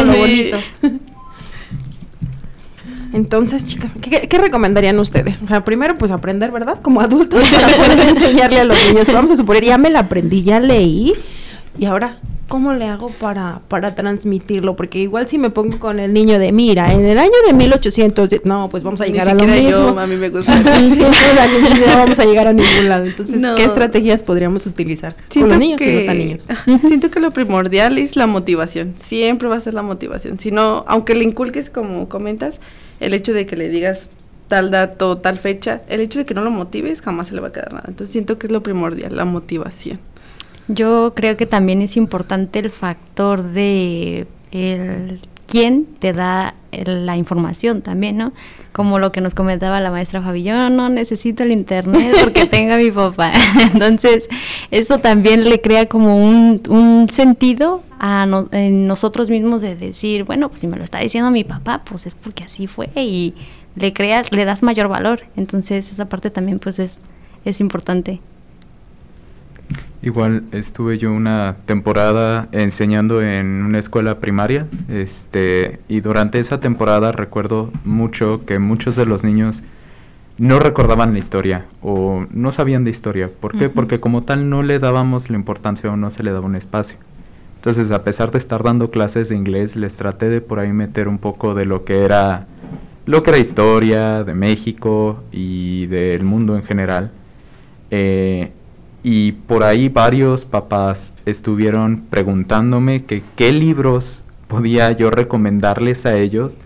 lo 0.06 0.18
bonito. 0.18 0.58
Entonces, 3.14 3.64
chicas, 3.64 3.92
¿qué, 4.02 4.28
¿qué, 4.28 4.38
recomendarían 4.38 5.00
ustedes? 5.00 5.42
O 5.42 5.48
sea, 5.48 5.64
primero, 5.64 5.96
pues 5.96 6.12
aprender, 6.12 6.52
¿verdad? 6.52 6.80
Como 6.82 7.02
adultos, 7.02 7.50
para 7.50 7.68
poder 7.68 8.00
enseñarle 8.10 8.60
a 8.60 8.64
los 8.66 8.78
niños. 8.88 9.08
Vamos 9.12 9.32
a 9.32 9.36
suponer, 9.36 9.64
ya 9.64 9.78
me 9.78 9.90
la 9.90 10.00
aprendí, 10.00 10.44
ya 10.44 10.60
leí, 10.60 11.14
y 11.80 11.86
ahora, 11.86 12.18
¿cómo 12.48 12.74
le 12.74 12.86
hago 12.86 13.10
para, 13.10 13.62
para 13.68 13.96
transmitirlo? 13.96 14.76
Porque 14.76 15.00
igual 15.00 15.28
si 15.28 15.38
me 15.38 15.50
pongo 15.50 15.80
con 15.80 16.00
el 16.00 16.14
niño 16.14 16.40
de, 16.40 16.52
mira, 16.52 16.92
en 16.94 17.06
el 17.06 17.20
año 17.20 17.32
de 17.46 17.54
1800, 17.54 18.46
no, 18.46 18.70
pues 18.70 18.84
vamos 18.84 19.02
a 19.02 19.06
llegar 19.06 19.30
a 19.30 19.34
lo 19.34 19.44
mismo. 19.46 19.70
Yo, 19.70 20.00
a 20.00 20.08
mí 20.08 20.16
me 20.16 20.30
gusta. 20.30 20.54
no 20.60 21.96
vamos 21.96 22.20
a 22.20 22.26
llegar 22.26 22.48
a 22.48 22.54
ningún 22.54 22.90
lado. 22.90 23.06
Entonces, 23.06 23.42
¿qué 23.56 23.66
estrategias 23.66 24.24
podríamos 24.24 24.66
utilizar 24.66 25.16
con 25.34 25.50
los 25.50 25.60
niños 25.60 25.82
y 25.82 26.06
los 26.06 26.16
niños? 26.16 26.48
Siento 26.88 27.12
que 27.12 27.20
lo 27.20 27.32
primordial 27.32 27.98
es 27.98 28.16
la 28.16 28.28
motivación. 28.28 28.96
Siempre 28.98 29.48
va 29.48 29.58
a 29.58 29.62
ser 29.62 29.74
la 29.74 29.84
motivación. 29.84 30.38
Si 30.38 30.52
no, 30.52 30.86
aunque 30.88 31.16
le 31.16 31.24
inculques, 31.24 31.70
como 31.70 32.10
comentas, 32.10 32.60
el 33.00 33.14
hecho 33.14 33.34
de 33.34 33.46
que 33.46 33.56
le 33.56 33.70
digas 33.70 34.10
tal 34.48 34.72
dato, 34.72 35.18
tal 35.18 35.38
fecha, 35.38 35.82
el 35.90 36.00
hecho 36.00 36.20
de 36.20 36.26
que 36.26 36.34
no 36.34 36.42
lo 36.42 36.52
motives, 36.52 37.02
jamás 37.02 37.28
se 37.28 37.36
le 37.36 37.42
va 37.42 37.50
a 37.50 37.52
quedar 37.52 37.74
nada. 37.74 37.86
Entonces, 37.88 38.14
siento 38.14 38.38
que 38.38 38.48
es 38.48 38.54
lo 38.54 38.64
primordial, 38.64 39.16
la 39.16 39.26
motivación. 39.26 40.00
Yo 40.68 41.14
creo 41.16 41.38
que 41.38 41.46
también 41.46 41.82
es 41.82 41.98
importante 41.98 42.60
el 42.60 42.70
factor 42.70 43.44
de 43.44 44.28
el 44.52 45.20
quién 45.48 45.86
te 46.00 46.14
da 46.14 46.54
la 46.72 47.18
información 47.18 47.82
también, 47.82 48.18
¿no? 48.18 48.34
Como 48.74 49.00
lo 49.00 49.12
que 49.12 49.22
nos 49.22 49.34
comentaba 49.34 49.80
la 49.80 49.90
maestra 49.90 50.22
Fabi, 50.22 50.44
yo 50.44 50.70
no 50.70 50.90
necesito 50.90 51.44
el 51.44 51.52
internet 51.52 52.16
porque 52.22 52.46
tenga 52.52 52.78
mi 52.78 52.92
papá. 52.92 53.32
Entonces, 53.74 54.28
eso 54.70 55.00
también 55.00 55.46
le 55.46 55.62
crea 55.62 55.88
como 55.88 56.18
un, 56.18 56.62
un 56.70 57.08
sentido 57.10 57.82
a 57.98 58.26
nosotros 58.26 59.30
mismos 59.30 59.62
de 59.62 59.76
decir, 59.76 60.26
bueno, 60.26 60.50
pues 60.50 60.60
si 60.60 60.68
me 60.68 60.78
lo 60.78 60.84
está 60.84 61.00
diciendo 61.00 61.32
mi 61.32 61.44
papá, 61.44 61.82
pues 61.84 62.06
es 62.06 62.14
porque 62.14 62.44
así 62.44 62.68
fue 62.68 62.90
y 62.96 63.34
le 63.76 63.94
creas, 63.94 64.32
le 64.32 64.46
das 64.46 64.62
mayor 64.62 64.88
valor. 64.90 65.22
Entonces, 65.36 65.92
esa 65.92 66.10
parte 66.10 66.30
también 66.30 66.60
pues 66.60 66.78
es, 66.78 67.00
es 67.46 67.62
importante. 67.62 68.20
Igual 70.02 70.44
estuve 70.52 70.98
yo 70.98 71.12
una 71.12 71.58
temporada 71.66 72.50
enseñando 72.52 73.22
en 73.22 73.64
una 73.64 73.80
escuela 73.80 74.20
primaria, 74.20 74.68
este, 74.90 75.80
y 75.88 76.02
durante 76.02 76.40
esa 76.40 76.60
temporada 76.60 77.12
recuerdo 77.12 77.72
mucho 77.84 78.46
que 78.46 78.60
muchos 78.60 78.96
de 78.96 79.08
los 79.08 79.24
niños 79.24 79.64
no 80.38 80.60
recordaban 80.60 81.14
la 81.14 81.20
historia 81.20 81.66
o 81.82 82.26
no 82.30 82.52
sabían 82.52 82.84
de 82.84 82.92
historia. 82.92 83.30
¿Por 83.40 83.58
qué? 83.58 83.70
Porque 83.70 84.00
como 84.00 84.22
tal 84.24 84.50
no 84.50 84.62
le 84.62 84.78
dábamos 84.78 85.32
la 85.32 85.36
importancia 85.36 85.92
o 85.92 85.98
no 85.98 86.12
se 86.12 86.22
le 86.22 86.32
daba 86.32 86.46
un 86.46 86.56
espacio. 86.56 86.98
Entonces, 87.56 87.90
a 87.90 88.04
pesar 88.04 88.30
de 88.32 88.38
estar 88.38 88.62
dando 88.62 88.92
clases 88.92 89.30
de 89.30 89.36
inglés, 89.36 89.76
les 89.76 89.98
traté 89.98 90.30
de 90.30 90.42
por 90.42 90.60
ahí 90.60 90.72
meter 90.72 91.08
un 91.08 91.18
poco 91.18 91.56
de 91.56 91.66
lo 91.66 91.86
que 91.86 92.04
era 92.06 92.46
lo 93.08 93.24
que 93.24 93.32
era 93.32 93.40
historia 93.40 94.24
de 94.24 94.34
México 94.36 95.24
y 95.32 95.88
del 95.88 96.24
mundo 96.24 96.56
en 96.56 96.64
general. 96.64 97.12
Eh, 97.90 98.52
y 99.04 99.34
por 99.34 99.64
ahí 99.64 99.90
varios 99.90 100.46
papás 100.46 101.14
estuvieron 101.26 102.04
preguntándome 102.10 103.04
que 103.06 103.24
qué 103.36 103.52
libros 103.52 104.24
podía 104.48 104.92
yo 104.92 105.12
recomendarles 105.12 106.06
a 106.06 106.18
ellos 106.18 106.58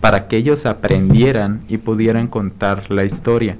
para 0.00 0.28
que 0.28 0.36
ellos 0.36 0.66
aprendieran 0.66 1.62
y 1.68 1.78
pudieran 1.78 2.28
contar 2.28 2.90
la 2.90 3.04
historia. 3.04 3.56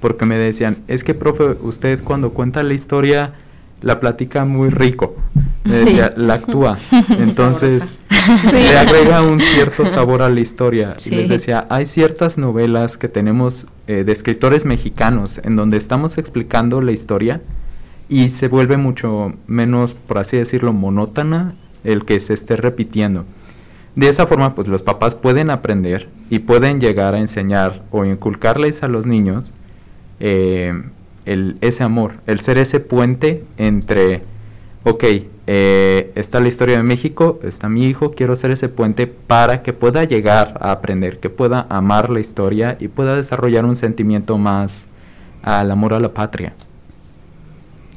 Porque 0.00 0.24
me 0.24 0.36
decían, 0.36 0.78
es 0.88 1.04
que 1.04 1.14
profe, 1.14 1.56
usted 1.62 2.02
cuando 2.02 2.32
cuenta 2.32 2.62
la 2.62 2.74
historia 2.74 3.34
la 3.82 4.00
platica 4.00 4.44
muy 4.44 4.70
rico. 4.70 5.16
Me 5.64 5.78
decía, 5.78 6.12
la 6.16 6.34
actúa. 6.34 6.78
Entonces, 7.10 7.98
le 8.52 8.78
agrega 8.78 9.22
un 9.22 9.40
cierto 9.40 9.86
sabor 9.86 10.22
a 10.22 10.28
la 10.28 10.40
historia. 10.40 10.96
Y 11.04 11.10
les 11.10 11.28
decía, 11.28 11.66
hay 11.68 11.86
ciertas 11.86 12.38
novelas 12.38 12.96
que 12.96 13.08
tenemos 13.08 13.66
eh, 13.86 14.04
de 14.04 14.12
escritores 14.12 14.64
mexicanos 14.64 15.40
en 15.44 15.56
donde 15.56 15.76
estamos 15.76 16.18
explicando 16.18 16.80
la 16.80 16.92
historia 16.92 17.40
y 18.08 18.30
se 18.30 18.48
vuelve 18.48 18.76
mucho 18.76 19.34
menos, 19.46 19.94
por 19.94 20.18
así 20.18 20.36
decirlo, 20.36 20.72
monótona 20.72 21.54
el 21.84 22.04
que 22.04 22.20
se 22.20 22.34
esté 22.34 22.56
repitiendo. 22.56 23.24
De 23.94 24.08
esa 24.08 24.26
forma, 24.26 24.54
pues 24.54 24.68
los 24.68 24.82
papás 24.82 25.14
pueden 25.14 25.50
aprender 25.50 26.08
y 26.30 26.40
pueden 26.40 26.80
llegar 26.80 27.14
a 27.14 27.18
enseñar 27.18 27.82
o 27.90 28.04
inculcarles 28.04 28.82
a 28.82 28.88
los 28.88 29.06
niños 29.06 29.52
eh, 30.18 30.82
el, 31.26 31.56
ese 31.60 31.82
amor, 31.82 32.14
el 32.26 32.40
ser 32.40 32.58
ese 32.58 32.80
puente 32.80 33.44
entre, 33.56 34.22
ok, 34.84 35.04
eh, 35.46 36.12
está 36.14 36.40
la 36.40 36.48
historia 36.48 36.76
de 36.76 36.82
México, 36.82 37.40
está 37.42 37.68
mi 37.68 37.86
hijo, 37.86 38.12
quiero 38.12 38.36
ser 38.36 38.52
ese 38.52 38.68
puente 38.68 39.06
para 39.06 39.62
que 39.62 39.72
pueda 39.72 40.04
llegar 40.04 40.58
a 40.60 40.70
aprender, 40.70 41.18
que 41.18 41.30
pueda 41.30 41.66
amar 41.68 42.10
la 42.10 42.20
historia 42.20 42.76
y 42.78 42.88
pueda 42.88 43.16
desarrollar 43.16 43.64
un 43.64 43.76
sentimiento 43.76 44.38
más 44.38 44.86
al 45.42 45.70
amor 45.70 45.94
a 45.94 46.00
la 46.00 46.10
patria. 46.10 46.54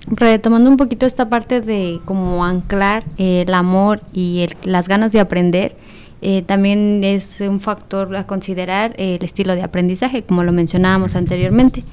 Retomando 0.08 0.70
un 0.70 0.78
poquito 0.78 1.06
esta 1.06 1.30
parte 1.30 1.62
de 1.62 2.00
como 2.06 2.46
anclar 2.46 3.04
el 3.18 3.54
amor 3.54 4.02
y 4.14 4.48
las 4.64 4.88
ganas 4.88 5.12
de 5.12 5.20
aprender, 5.20 5.76
eh, 6.22 6.42
también 6.44 7.04
es 7.04 7.42
un 7.42 7.60
factor 7.60 8.16
a 8.16 8.26
considerar 8.26 8.94
el 8.98 9.24
estilo 9.24 9.56
de 9.56 9.64
aprendizaje, 9.64 10.24
como 10.24 10.44
lo 10.44 10.52
mencionábamos 10.52 11.16
anteriormente. 11.16 11.84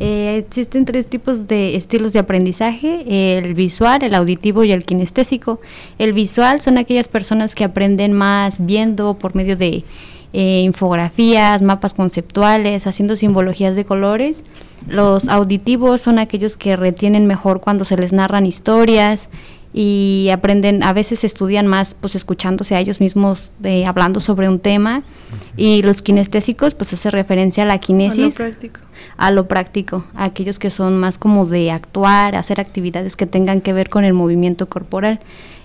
Eh, 0.00 0.38
existen 0.38 0.86
tres 0.86 1.06
tipos 1.06 1.46
de 1.46 1.76
estilos 1.76 2.14
de 2.14 2.20
aprendizaje, 2.20 3.38
el 3.38 3.52
visual, 3.54 4.02
el 4.02 4.14
auditivo 4.14 4.64
y 4.64 4.72
el 4.72 4.84
kinestésico. 4.84 5.60
El 5.98 6.14
visual 6.14 6.62
son 6.62 6.78
aquellas 6.78 7.06
personas 7.06 7.54
que 7.54 7.64
aprenden 7.64 8.14
más 8.14 8.64
viendo 8.64 9.14
por 9.14 9.34
medio 9.34 9.56
de 9.56 9.84
eh, 10.32 10.60
infografías, 10.60 11.60
mapas 11.60 11.92
conceptuales, 11.92 12.86
haciendo 12.86 13.14
simbologías 13.14 13.76
de 13.76 13.84
colores. 13.84 14.42
Los 14.88 15.28
auditivos 15.28 16.00
son 16.00 16.18
aquellos 16.18 16.56
que 16.56 16.76
retienen 16.76 17.26
mejor 17.26 17.60
cuando 17.60 17.84
se 17.84 17.96
les 17.96 18.12
narran 18.12 18.46
historias, 18.46 19.28
y 19.72 20.28
aprenden, 20.32 20.82
a 20.82 20.92
veces 20.92 21.22
estudian 21.22 21.66
más 21.66 21.94
pues 21.94 22.16
escuchándose 22.16 22.74
a 22.74 22.80
ellos 22.80 23.00
mismos 23.00 23.52
de, 23.60 23.86
hablando 23.86 24.18
sobre 24.18 24.48
un 24.48 24.58
tema 24.58 25.02
y 25.56 25.82
los 25.82 26.02
kinestésicos 26.02 26.74
pues 26.74 26.92
hace 26.92 27.10
referencia 27.10 27.62
a 27.62 27.66
la 27.66 27.78
kinesis. 27.78 28.18
A 28.18 28.28
lo 28.28 28.50
práctico. 28.50 28.80
A 29.16 29.30
lo 29.30 29.48
práctico, 29.48 30.04
a 30.14 30.24
aquellos 30.24 30.58
que 30.58 30.70
son 30.70 30.98
más 30.98 31.18
como 31.18 31.46
de 31.46 31.70
actuar, 31.70 32.34
hacer 32.34 32.60
actividades 32.60 33.16
que 33.16 33.26
tengan 33.26 33.60
que 33.60 33.72
ver 33.72 33.88
con 33.88 34.04
el 34.04 34.12
movimiento 34.12 34.68
corporal. 34.68 35.20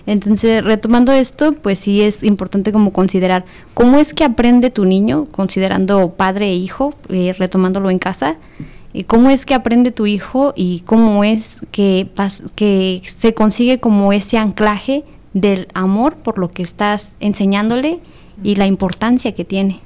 Entonces, 0.06 0.62
retomando 0.62 1.10
esto, 1.10 1.52
pues 1.52 1.80
sí 1.80 2.00
es 2.00 2.22
importante 2.22 2.70
como 2.70 2.92
considerar 2.92 3.44
cómo 3.74 3.98
es 3.98 4.14
que 4.14 4.22
aprende 4.22 4.70
tu 4.70 4.84
niño, 4.84 5.26
considerando 5.32 6.12
padre 6.12 6.46
e 6.50 6.54
hijo, 6.54 6.94
eh, 7.08 7.34
retomándolo 7.36 7.90
en 7.90 7.98
casa, 7.98 8.36
cómo 9.04 9.30
es 9.30 9.46
que 9.46 9.54
aprende 9.54 9.90
tu 9.90 10.06
hijo 10.06 10.52
y 10.56 10.80
cómo 10.80 11.24
es 11.24 11.60
que, 11.70 12.08
que 12.54 13.02
se 13.04 13.34
consigue 13.34 13.78
como 13.78 14.12
ese 14.12 14.38
anclaje 14.38 15.04
del 15.34 15.68
amor 15.74 16.16
por 16.16 16.38
lo 16.38 16.50
que 16.50 16.62
estás 16.62 17.14
enseñándole 17.20 18.00
y 18.42 18.56
la 18.56 18.66
importancia 18.66 19.32
que 19.32 19.44
tiene. 19.44 19.80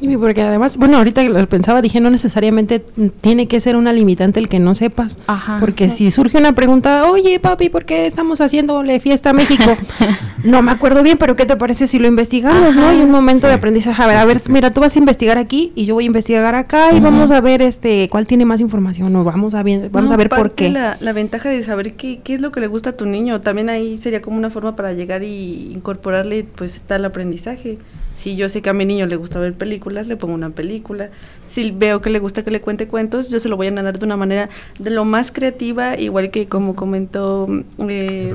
Y 0.00 0.16
porque 0.16 0.40
además, 0.42 0.78
bueno, 0.78 0.96
ahorita 0.96 1.22
lo 1.24 1.46
pensaba, 1.48 1.82
dije, 1.82 2.00
no 2.00 2.08
necesariamente 2.08 2.82
tiene 3.20 3.48
que 3.48 3.60
ser 3.60 3.76
una 3.76 3.92
limitante 3.92 4.40
el 4.40 4.48
que 4.48 4.58
no 4.58 4.74
sepas. 4.74 5.18
Porque 5.60 5.90
si 5.90 6.10
surge 6.10 6.38
una 6.38 6.54
pregunta, 6.54 7.10
oye, 7.10 7.38
papi, 7.38 7.68
¿por 7.68 7.84
qué 7.84 8.06
estamos 8.06 8.40
haciéndole 8.40 8.98
fiesta 9.00 9.30
a 9.30 9.32
México? 9.34 9.76
no 10.44 10.62
me 10.62 10.72
acuerdo 10.72 11.02
bien, 11.02 11.18
pero 11.18 11.36
¿qué 11.36 11.44
te 11.44 11.56
parece 11.56 11.86
si 11.86 11.98
lo 11.98 12.08
investigamos, 12.08 12.76
no? 12.76 12.92
Y 12.92 13.00
un 13.00 13.10
momento 13.10 13.46
de 13.46 13.54
aprendizaje. 13.54 14.02
A 14.02 14.06
ver, 14.06 14.16
a 14.16 14.24
ver, 14.24 14.40
mira, 14.48 14.70
tú 14.70 14.80
vas 14.80 14.96
a 14.96 14.98
investigar 14.98 15.36
aquí 15.36 15.72
y 15.74 15.84
yo 15.84 15.94
voy 15.94 16.04
a 16.04 16.06
investigar 16.06 16.54
acá 16.54 16.92
y 16.94 17.00
vamos 17.00 17.30
a 17.30 17.40
ver 17.40 17.60
este 17.60 18.08
cuál 18.10 18.26
tiene 18.26 18.46
más 18.46 18.60
información 18.60 19.14
o 19.16 19.24
vamos 19.24 19.54
a, 19.54 19.62
ver, 19.62 19.90
vamos 19.90 20.10
a 20.10 20.16
ver 20.16 20.30
por 20.30 20.52
qué. 20.52 20.70
La, 20.70 20.96
la 21.00 21.12
ventaja 21.12 21.50
de 21.50 21.62
saber 21.62 21.94
qué, 21.94 22.20
qué 22.24 22.34
es 22.34 22.40
lo 22.40 22.52
que 22.52 22.60
le 22.60 22.68
gusta 22.68 22.90
a 22.90 22.96
tu 22.96 23.04
niño, 23.04 23.42
también 23.42 23.68
ahí 23.68 23.98
sería 23.98 24.22
como 24.22 24.38
una 24.38 24.48
forma 24.48 24.76
para 24.76 24.94
llegar 24.94 25.22
y 25.22 25.72
incorporarle 25.74 26.44
pues 26.56 26.80
tal 26.86 27.04
aprendizaje. 27.04 27.78
Si 28.20 28.36
yo 28.36 28.50
sé 28.50 28.60
que 28.60 28.68
a 28.68 28.74
mi 28.74 28.84
niño 28.84 29.06
le 29.06 29.16
gusta 29.16 29.40
ver 29.40 29.54
películas, 29.54 30.06
le 30.06 30.14
pongo 30.14 30.34
una 30.34 30.50
película. 30.50 31.08
Si 31.48 31.70
veo 31.70 32.02
que 32.02 32.10
le 32.10 32.18
gusta 32.18 32.44
que 32.44 32.50
le 32.50 32.60
cuente 32.60 32.86
cuentos, 32.86 33.30
yo 33.30 33.40
se 33.40 33.48
lo 33.48 33.56
voy 33.56 33.68
a 33.68 33.70
narrar 33.70 33.98
de 33.98 34.04
una 34.04 34.18
manera 34.18 34.50
de 34.78 34.90
lo 34.90 35.06
más 35.06 35.32
creativa, 35.32 35.98
igual 35.98 36.30
que 36.30 36.46
como 36.46 36.76
comentó 36.76 37.48
eh, 37.88 38.34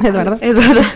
Eduardo. 0.00 0.38
Eduardo. 0.40 0.82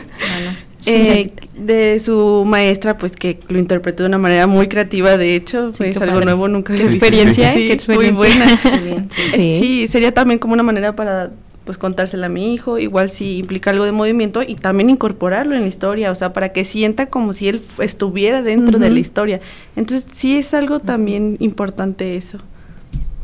Eh, 0.89 1.33
de 1.59 1.99
su 1.99 2.45
maestra, 2.47 2.97
pues 2.97 3.17
que 3.17 3.41
lo 3.49 3.59
interpretó 3.59 4.05
de 4.05 4.09
una 4.09 4.19
manera 4.19 4.47
muy 4.47 4.69
creativa, 4.69 5.17
de 5.17 5.35
hecho, 5.35 5.73
pues 5.77 6.01
algo 6.01 6.21
nuevo, 6.21 6.47
nunca 6.47 6.73
había 6.75 6.85
experiencia, 6.85 7.53
sí, 7.53 7.73
experiencia? 7.73 8.13
Muy 8.13 8.17
buena. 8.17 8.61
sí, 9.35 9.89
sería 9.89 10.15
también 10.15 10.39
como 10.39 10.55
una 10.55 10.63
manera 10.63 10.95
para 10.95 11.33
pues 11.67 11.79
contársela 11.79 12.27
a 12.27 12.29
mi 12.29 12.55
hijo, 12.55 12.79
igual 12.79 13.11
si 13.11 13.39
implica 13.39 13.71
algo 13.71 13.85
de 13.85 13.93
movimiento 13.93 14.43
y 14.43 14.55
también 14.55 14.89
incorporarlo 14.89 15.57
en 15.57 15.63
la 15.63 15.67
historia, 15.67 16.13
o 16.13 16.15
sea, 16.15 16.33
para 16.33 16.51
que 16.51 16.65
sienta 16.65 17.07
como 17.07 17.33
si 17.33 17.49
él 17.49 17.61
estuviera 17.81 18.41
dentro 18.41 18.79
de 18.79 18.89
la 18.89 19.01
historia. 19.01 19.41
Entonces, 19.75 20.07
sí 20.15 20.39
es 20.39 20.55
algo 20.55 20.79
también 20.79 21.37
importante 21.41 22.17
eso. 22.17 22.39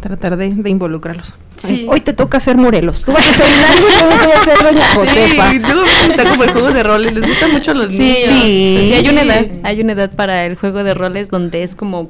Tratar 0.00 0.36
de, 0.36 0.46
involucrarlos. 0.46 1.36
Sí. 1.56 1.86
hoy 1.88 2.00
te 2.00 2.12
toca 2.12 2.38
hacer 2.38 2.56
Morelos. 2.56 3.04
Tú 3.04 3.12
vas 3.12 3.24
a 3.24 3.30
hacer 3.30 3.46
algo 3.46 3.86
y 3.88 3.92
yo 3.92 4.06
voy 4.06 4.32
a 4.32 4.40
hacer 4.40 4.58
Doña 4.64 4.94
Josefa. 4.94 5.50
Sí, 5.50 6.10
está 6.10 6.24
como 6.28 6.42
el 6.42 6.50
juego 6.50 6.72
de 6.72 6.82
roles. 6.82 7.14
Les 7.14 7.28
gusta 7.28 7.46
mucho 7.46 7.70
a 7.70 7.74
los 7.74 7.90
niños. 7.90 8.28
Sí, 8.28 8.76
sí, 8.80 8.94
hay 8.94 9.08
una 9.08 9.22
edad, 9.22 9.46
hay 9.62 9.80
una 9.80 9.92
edad 9.92 10.10
para 10.10 10.44
el 10.46 10.56
juego 10.56 10.82
de 10.82 10.94
roles 10.94 11.28
donde 11.30 11.62
es 11.62 11.76
como 11.76 12.08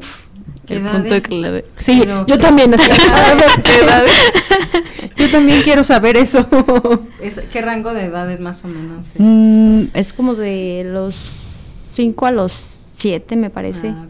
el 0.69 0.81
punto 0.81 1.21
clave. 1.21 1.67
Sí, 1.77 2.03
yo 2.27 2.39
también. 2.39 2.75
yo 5.23 5.31
también 5.31 5.63
quiero 5.65 5.85
saber 5.85 6.17
eso. 6.17 6.47
¿Qué 7.53 7.63
rango 7.63 7.95
de 7.95 8.05
edades 8.05 8.41
más 8.41 8.65
o 8.65 8.69
menos? 8.69 9.09
Es, 9.09 9.15
mm, 9.19 9.83
es 9.95 10.13
como 10.13 10.35
de 10.35 10.83
los 10.87 11.31
5 11.95 12.27
a 12.27 12.33
los 12.33 12.55
7, 12.99 13.37
me 13.37 13.51
parece. 13.51 13.89
Ah, 13.89 14.07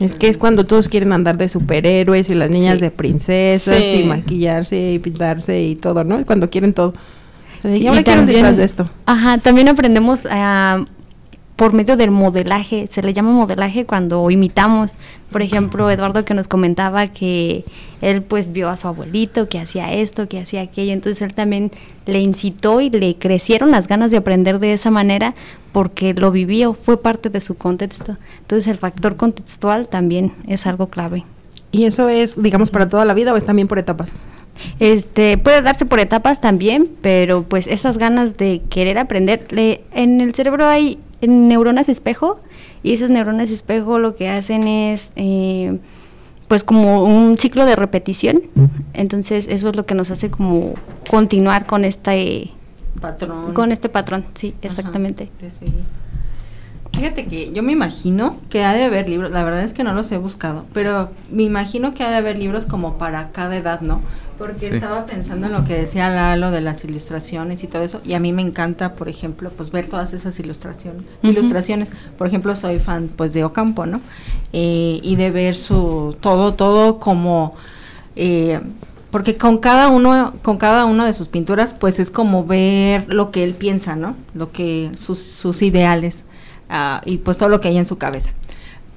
es 0.00 0.14
que 0.14 0.28
es 0.28 0.38
cuando 0.38 0.64
todos 0.64 0.88
quieren 0.88 1.12
andar 1.12 1.36
de 1.38 1.48
superhéroes 1.48 2.30
y 2.30 2.34
las 2.34 2.50
niñas 2.50 2.80
de 2.80 2.90
princesas 2.90 3.82
y 3.82 4.04
maquillarse 4.04 4.92
y 4.92 4.98
pintarse 4.98 5.60
y 5.62 5.76
todo, 5.76 6.04
¿no? 6.04 6.24
Cuando 6.24 6.48
quieren 6.48 6.72
todo. 6.72 6.94
y 7.64 7.86
ahora 7.86 8.02
quiero 8.04 8.24
de 8.24 8.64
esto. 8.64 8.88
Ajá, 9.06 9.38
también 9.38 9.68
aprendemos 9.68 10.26
a 10.30 10.84
por 11.58 11.72
medio 11.72 11.96
del 11.96 12.12
modelaje, 12.12 12.86
se 12.88 13.02
le 13.02 13.12
llama 13.12 13.32
modelaje 13.32 13.84
cuando 13.84 14.30
imitamos. 14.30 14.96
Por 15.32 15.42
ejemplo, 15.42 15.90
Eduardo 15.90 16.24
que 16.24 16.32
nos 16.32 16.46
comentaba 16.46 17.08
que 17.08 17.64
él 18.00 18.22
pues 18.22 18.52
vio 18.52 18.68
a 18.68 18.76
su 18.76 18.86
abuelito 18.86 19.48
que 19.48 19.58
hacía 19.58 19.92
esto, 19.92 20.28
que 20.28 20.38
hacía 20.38 20.60
aquello, 20.60 20.92
entonces 20.92 21.20
él 21.20 21.34
también 21.34 21.72
le 22.06 22.20
incitó 22.20 22.80
y 22.80 22.90
le 22.90 23.16
crecieron 23.16 23.72
las 23.72 23.88
ganas 23.88 24.12
de 24.12 24.18
aprender 24.18 24.60
de 24.60 24.72
esa 24.72 24.92
manera 24.92 25.34
porque 25.72 26.14
lo 26.14 26.30
vivió, 26.30 26.74
fue 26.74 27.02
parte 27.02 27.28
de 27.28 27.40
su 27.40 27.56
contexto. 27.56 28.16
Entonces 28.38 28.68
el 28.68 28.78
factor 28.78 29.16
contextual 29.16 29.88
también 29.88 30.34
es 30.46 30.64
algo 30.64 30.86
clave. 30.86 31.24
¿Y 31.72 31.86
eso 31.86 32.08
es, 32.08 32.40
digamos, 32.40 32.70
para 32.70 32.88
toda 32.88 33.04
la 33.04 33.14
vida 33.14 33.34
o 33.34 33.36
es 33.36 33.44
también 33.44 33.66
por 33.66 33.80
etapas? 33.80 34.12
Este, 34.78 35.38
puede 35.38 35.60
darse 35.62 35.86
por 35.86 35.98
etapas 35.98 36.40
también, 36.40 36.88
pero 37.02 37.42
pues 37.42 37.66
esas 37.66 37.98
ganas 37.98 38.36
de 38.36 38.62
querer 38.70 38.96
aprender, 39.00 39.48
le, 39.50 39.82
en 39.92 40.20
el 40.20 40.34
cerebro 40.34 40.64
hay 40.64 41.00
neuronas 41.20 41.88
espejo 41.88 42.40
y 42.82 42.92
esas 42.92 43.10
neuronas 43.10 43.50
espejo 43.50 43.98
lo 43.98 44.14
que 44.14 44.28
hacen 44.28 44.68
es 44.68 45.12
eh, 45.16 45.78
pues 46.46 46.64
como 46.64 47.04
un 47.04 47.36
ciclo 47.38 47.66
de 47.66 47.76
repetición. 47.76 48.42
Entonces 48.94 49.46
eso 49.48 49.68
es 49.68 49.76
lo 49.76 49.86
que 49.86 49.94
nos 49.94 50.10
hace 50.10 50.30
como 50.30 50.74
continuar 51.08 51.66
con 51.66 51.84
este 51.84 52.50
patrón. 53.00 53.52
con 53.52 53.72
este 53.72 53.88
patrón 53.88 54.24
sí 54.34 54.54
exactamente. 54.62 55.30
Fíjate 56.92 57.26
que 57.26 57.52
yo 57.52 57.62
me 57.62 57.72
imagino 57.72 58.38
que 58.48 58.64
ha 58.64 58.72
de 58.72 58.82
haber 58.82 59.08
libros, 59.08 59.30
la 59.30 59.44
verdad 59.44 59.62
es 59.62 59.72
que 59.72 59.84
no 59.84 59.92
los 59.92 60.10
he 60.10 60.18
buscado, 60.18 60.64
pero 60.72 61.10
me 61.30 61.44
imagino 61.44 61.94
que 61.94 62.02
ha 62.02 62.10
de 62.10 62.16
haber 62.16 62.38
libros 62.38 62.64
como 62.64 62.98
para 62.98 63.30
cada 63.30 63.56
edad, 63.56 63.82
¿no? 63.82 64.00
Porque 64.38 64.68
estaba 64.68 65.04
pensando 65.04 65.48
en 65.48 65.52
lo 65.52 65.64
que 65.64 65.74
decía 65.74 66.08
Lalo 66.08 66.50
de 66.50 66.60
las 66.60 66.84
ilustraciones 66.84 67.64
y 67.64 67.66
todo 67.66 67.82
eso, 67.82 68.00
y 68.04 68.14
a 68.14 68.20
mí 68.20 68.32
me 68.32 68.42
encanta, 68.42 68.94
por 68.94 69.08
ejemplo, 69.08 69.50
pues 69.50 69.70
ver 69.70 69.88
todas 69.88 70.12
esas 70.12 70.38
ilustraciones. 70.38 71.04
Ilustraciones, 71.22 71.90
por 72.16 72.28
ejemplo, 72.28 72.54
soy 72.54 72.78
fan 72.78 73.10
pues 73.14 73.32
de 73.32 73.44
Ocampo, 73.44 73.84
¿no? 73.86 74.00
Eh, 74.52 75.00
y 75.02 75.16
de 75.16 75.30
ver 75.30 75.54
su 75.54 76.16
todo, 76.20 76.54
todo 76.54 76.98
como 76.98 77.56
eh, 78.14 78.60
porque 79.10 79.36
con 79.36 79.58
cada 79.58 79.88
uno, 79.88 80.34
con 80.42 80.58
cada 80.58 80.84
una 80.84 81.06
de 81.06 81.12
sus 81.12 81.28
pinturas, 81.28 81.72
pues 81.72 81.98
es 81.98 82.10
como 82.10 82.44
ver 82.44 83.06
lo 83.12 83.30
que 83.30 83.42
él 83.42 83.54
piensa, 83.54 83.96
¿no? 83.96 84.16
Lo 84.34 84.52
que 84.52 84.90
sus, 84.96 85.18
sus 85.18 85.62
ideales 85.62 86.24
ah, 86.68 87.00
y 87.04 87.18
pues 87.18 87.38
todo 87.38 87.48
lo 87.48 87.60
que 87.60 87.68
hay 87.68 87.78
en 87.78 87.86
su 87.86 87.96
cabeza. 87.96 88.30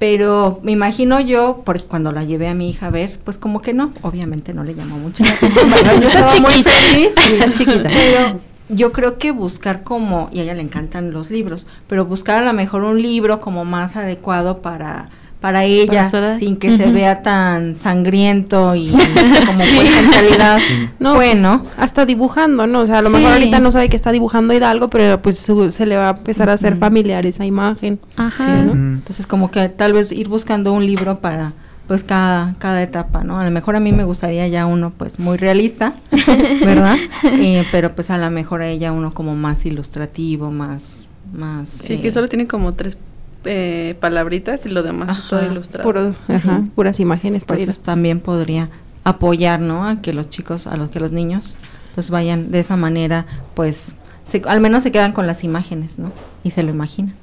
Pero 0.02 0.60
me 0.64 0.72
imagino 0.72 1.20
yo, 1.20 1.62
porque 1.64 1.84
cuando 1.84 2.12
la 2.12 2.24
llevé 2.24 2.48
a 2.48 2.56
mi 2.56 2.72
hija 2.72 2.88
a 2.88 2.90
ver, 2.90 3.20
pues 3.24 3.38
como 3.38 3.62
que 3.62 3.72
no, 3.72 3.94
obviamente 4.02 4.52
no 4.52 4.64
le 4.64 4.74
llamó 4.74 4.98
mucho 4.98 5.24
la 5.24 5.34
atención. 5.34 5.70
Yo 6.02 6.08
estaba 6.08 6.40
muy 6.40 6.64
feliz, 6.64 7.12
chiquita. 7.56 7.84
pero 7.88 8.40
yo 8.70 8.94
creo 8.94 9.20
que 9.20 9.30
buscar 9.30 9.84
como, 9.84 10.28
y 10.32 10.40
a 10.40 10.42
ella 10.42 10.56
le 10.56 10.64
encantan 10.64 11.12
los 11.12 11.30
libros, 11.30 11.68
pero 11.86 12.04
buscar 12.06 12.42
a 12.42 12.46
lo 12.48 12.54
mejor 12.54 12.84
un 12.84 13.00
libro 13.00 13.40
como 13.42 13.64
más 13.64 13.96
adecuado 13.96 14.64
para 14.64 15.10
para 15.42 15.64
ella, 15.66 16.08
Para 16.12 16.38
sin 16.38 16.56
que 16.56 16.78
se 16.78 16.92
vea 16.92 17.24
tan 17.24 17.76
sangriento 17.76 18.76
y 18.76 18.90
como 18.92 19.58
pues 19.76 19.90
en 19.98 20.12
realidad 20.12 20.60
No, 21.00 21.16
fue, 21.16 21.30
pues, 21.32 21.40
¿no? 21.42 21.66
Hasta 21.78 22.06
dibujando, 22.06 22.68
¿no? 22.68 22.82
O 22.82 22.86
sea, 22.86 23.00
a 23.00 23.02
lo 23.02 23.10
Sí. 23.10 23.16
mejor 23.16 23.34
ahorita 23.34 23.60
no 23.60 23.72
sabe 23.72 23.90
que 23.90 23.96
está 23.96 24.12
dibujando 24.12 24.54
Hidalgo, 24.54 24.90
pero 24.92 25.20
pues 25.22 25.40
su- 25.40 25.72
se 25.72 25.86
le 25.88 25.98
va 25.98 26.08
a 26.10 26.12
empezar 26.12 26.50
a 26.50 26.54
hacer 26.54 26.78
familiar 26.78 27.26
esa 27.26 27.44
imagen. 27.46 28.00
Ajá. 28.18 28.46
Sí. 28.46 28.52
Entonces 28.72 29.26
como 29.26 29.50
que 29.52 29.68
tal 29.70 29.94
vez 29.94 30.12
ir 30.12 30.28
buscando 30.30 30.72
un 30.74 30.86
libro 30.86 31.20
para 31.20 31.54
pues 31.88 32.04
cada, 32.04 32.54
cada 32.60 32.82
etapa, 32.84 33.24
¿no? 33.24 33.40
A 33.40 33.44
lo 33.44 33.52
mejor 33.52 33.76
a 33.76 33.80
mí 33.82 33.92
me 33.92 34.04
gustaría 34.06 34.48
ya 34.48 34.66
uno 34.68 34.92
pues 34.96 35.20
muy 35.20 35.38
realista, 35.38 35.94
¿verdad? 36.64 36.96
Eh, 37.24 37.66
pero 37.72 37.94
pues 37.96 38.10
a 38.12 38.18
lo 38.18 38.30
mejor 38.32 38.62
a 38.62 38.68
ella 38.68 38.92
uno 38.92 39.12
como 39.14 39.36
más 39.36 39.66
ilustrativo, 39.66 40.52
más... 40.52 41.10
más 41.34 41.70
Sí, 41.70 41.94
eh, 41.94 42.02
que 42.02 42.12
solo 42.12 42.30
tiene 42.30 42.48
como 42.48 42.74
tres 42.76 42.98
eh, 43.46 43.96
palabritas 44.00 44.66
y 44.66 44.70
lo 44.70 44.84
demás 44.84 45.20
es 45.20 45.28
todo 45.28 45.40
Ajá, 45.40 45.52
ilustrado. 45.52 45.84
Puro- 45.90 46.16
ajá, 46.28 46.60
Sí. 46.64 46.70
puras 46.76 47.00
imágenes. 47.00 47.44
Entonces 47.44 47.80
también 47.80 48.20
podría 48.20 48.70
apoyar, 49.04 49.60
¿no? 49.60 49.88
A 49.88 50.02
que 50.02 50.14
los 50.14 50.30
chicos, 50.30 50.68
a 50.68 50.78
los 50.78 50.90
que 50.90 51.00
los 51.00 51.12
niños 51.12 51.56
pues 51.96 52.10
vayan 52.10 52.52
de 52.52 52.60
esa 52.62 52.78
manera, 52.78 53.26
pues 53.54 53.94
se- 54.26 54.42
al 54.48 54.62
menos 54.62 54.84
se 54.84 54.92
quedan 54.92 55.12
con 55.12 55.28
las 55.28 55.44
imágenes, 55.44 55.98
¿no? 56.00 56.12
Y 56.44 56.52
se 56.52 56.64
lo 56.64 56.70
imaginan. 56.70 57.16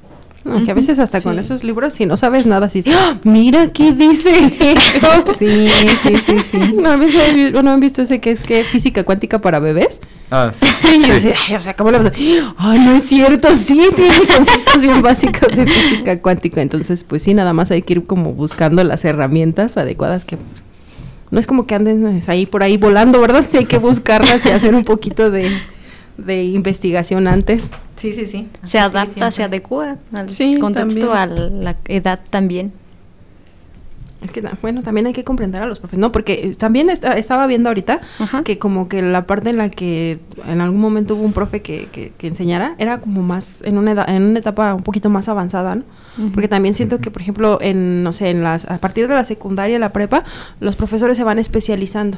No, 0.45 0.63
que 0.63 0.71
a 0.71 0.73
veces 0.73 0.99
hasta 0.99 1.21
con 1.21 1.37
esos 1.37 1.63
libros, 1.65 1.93
si 1.93 2.05
no 2.05 2.15
sabes 2.15 2.45
nada, 2.45 2.67
así, 2.67 2.83
¡Ah! 2.87 3.17
mira 3.23 3.67
qué 3.73 3.91
dice 3.93 4.29
esto. 4.59 5.35
Sí, 5.37 5.67
sí, 6.03 6.15
sí, 6.25 6.35
sí. 6.51 6.73
¿No 6.81 6.91
han 6.91 6.99
visto, 7.01 7.19
no 7.61 7.71
han 7.71 7.79
visto 7.79 8.01
ese 8.01 8.19
que 8.21 8.31
es 8.31 8.39
que 8.39 8.63
física 8.63 9.03
cuántica 9.03 9.39
para 9.39 9.59
bebés? 9.59 9.99
Ah, 10.31 10.51
sí. 10.59 10.65
Sí, 10.79 11.01
yo 11.07 11.13
decía, 11.13 11.33
ay, 11.47 11.55
o 11.55 11.59
sea, 11.59 11.75
¿cómo 11.75 11.91
le 11.91 11.97
vas 11.99 12.07
a 12.07 12.11
Ay, 12.57 12.79
no 12.79 12.91
es 12.93 13.03
cierto, 13.03 13.53
sí, 13.55 13.81
tiene 13.95 14.13
conceptos 14.35 14.81
bien 14.81 15.01
básicos 15.01 15.55
de 15.55 15.65
física 15.67 16.19
cuántica. 16.21 16.61
Entonces, 16.61 17.03
pues 17.03 17.23
sí, 17.23 17.33
nada 17.33 17.53
más 17.53 17.71
hay 17.71 17.81
que 17.81 17.93
ir 17.93 18.05
como 18.05 18.33
buscando 18.33 18.83
las 18.83 19.05
herramientas 19.05 19.77
adecuadas 19.77 20.25
que 20.25 20.37
pues, 20.37 20.63
no 21.31 21.39
es 21.39 21.47
como 21.47 21.65
que 21.67 21.75
anden 21.75 22.05
eh, 22.07 22.21
ahí 22.27 22.45
por 22.45 22.63
ahí 22.63 22.77
volando, 22.77 23.19
¿verdad? 23.21 23.45
Sí 23.49 23.57
hay 23.57 23.65
que 23.65 23.77
buscarlas 23.77 24.45
y 24.45 24.49
hacer 24.49 24.73
un 24.75 24.83
poquito 24.83 25.29
de, 25.31 25.51
de 26.17 26.43
investigación 26.43 27.27
antes. 27.27 27.71
Sí, 27.97 28.13
sí, 28.13 28.25
sí. 28.25 28.47
Se 28.63 28.79
adapta, 28.79 29.31
se 29.31 29.43
adecua 29.43 29.97
al 30.13 30.29
Sí, 30.29 30.57
contexto, 30.57 31.07
también. 31.09 31.11
a 31.11 31.25
la 31.63 31.75
edad 31.87 32.19
también. 32.29 32.71
Es 34.21 34.31
que, 34.31 34.43
bueno, 34.61 34.81
también 34.83 35.07
hay 35.07 35.13
que 35.13 35.23
comprender 35.23 35.61
a 35.61 35.65
los 35.65 35.79
profes, 35.79 35.97
¿no? 35.97 36.11
Porque 36.11 36.33
eh, 36.33 36.55
también 36.55 36.89
esta- 36.89 37.13
estaba 37.17 37.47
viendo 37.47 37.69
ahorita 37.69 38.01
Ajá. 38.19 38.43
que 38.43 38.59
como 38.59 38.89
que 38.89 39.01
la 39.01 39.25
parte 39.25 39.49
en 39.49 39.57
la 39.57 39.69
que 39.69 40.19
en 40.47 40.59
algún 40.59 40.81
momento 40.81 41.15
hubo 41.15 41.23
un 41.23 41.31
profe 41.31 41.61
que, 41.61 41.87
que, 41.91 42.11
que 42.17 42.27
enseñara 42.27 42.75
era 42.79 42.99
como 42.99 43.21
más, 43.21 43.59
en 43.63 43.77
una, 43.77 43.93
edad- 43.93 44.09
en 44.09 44.23
una 44.23 44.39
etapa 44.39 44.73
un 44.73 44.83
poquito 44.83 45.09
más 45.09 45.29
avanzada, 45.29 45.75
¿no? 45.75 45.83
Porque 46.33 46.49
también 46.49 46.73
siento 46.75 46.99
que, 46.99 47.11
por 47.11 47.21
ejemplo, 47.21 47.59
en, 47.61 48.03
no 48.03 48.11
sé, 48.11 48.29
en 48.29 48.43
las, 48.43 48.69
a 48.69 48.77
partir 48.79 49.07
de 49.07 49.15
la 49.15 49.23
secundaria, 49.23 49.79
la 49.79 49.93
prepa, 49.93 50.25
los 50.59 50.75
profesores 50.75 51.15
se 51.15 51.23
van 51.23 51.39
especializando. 51.39 52.17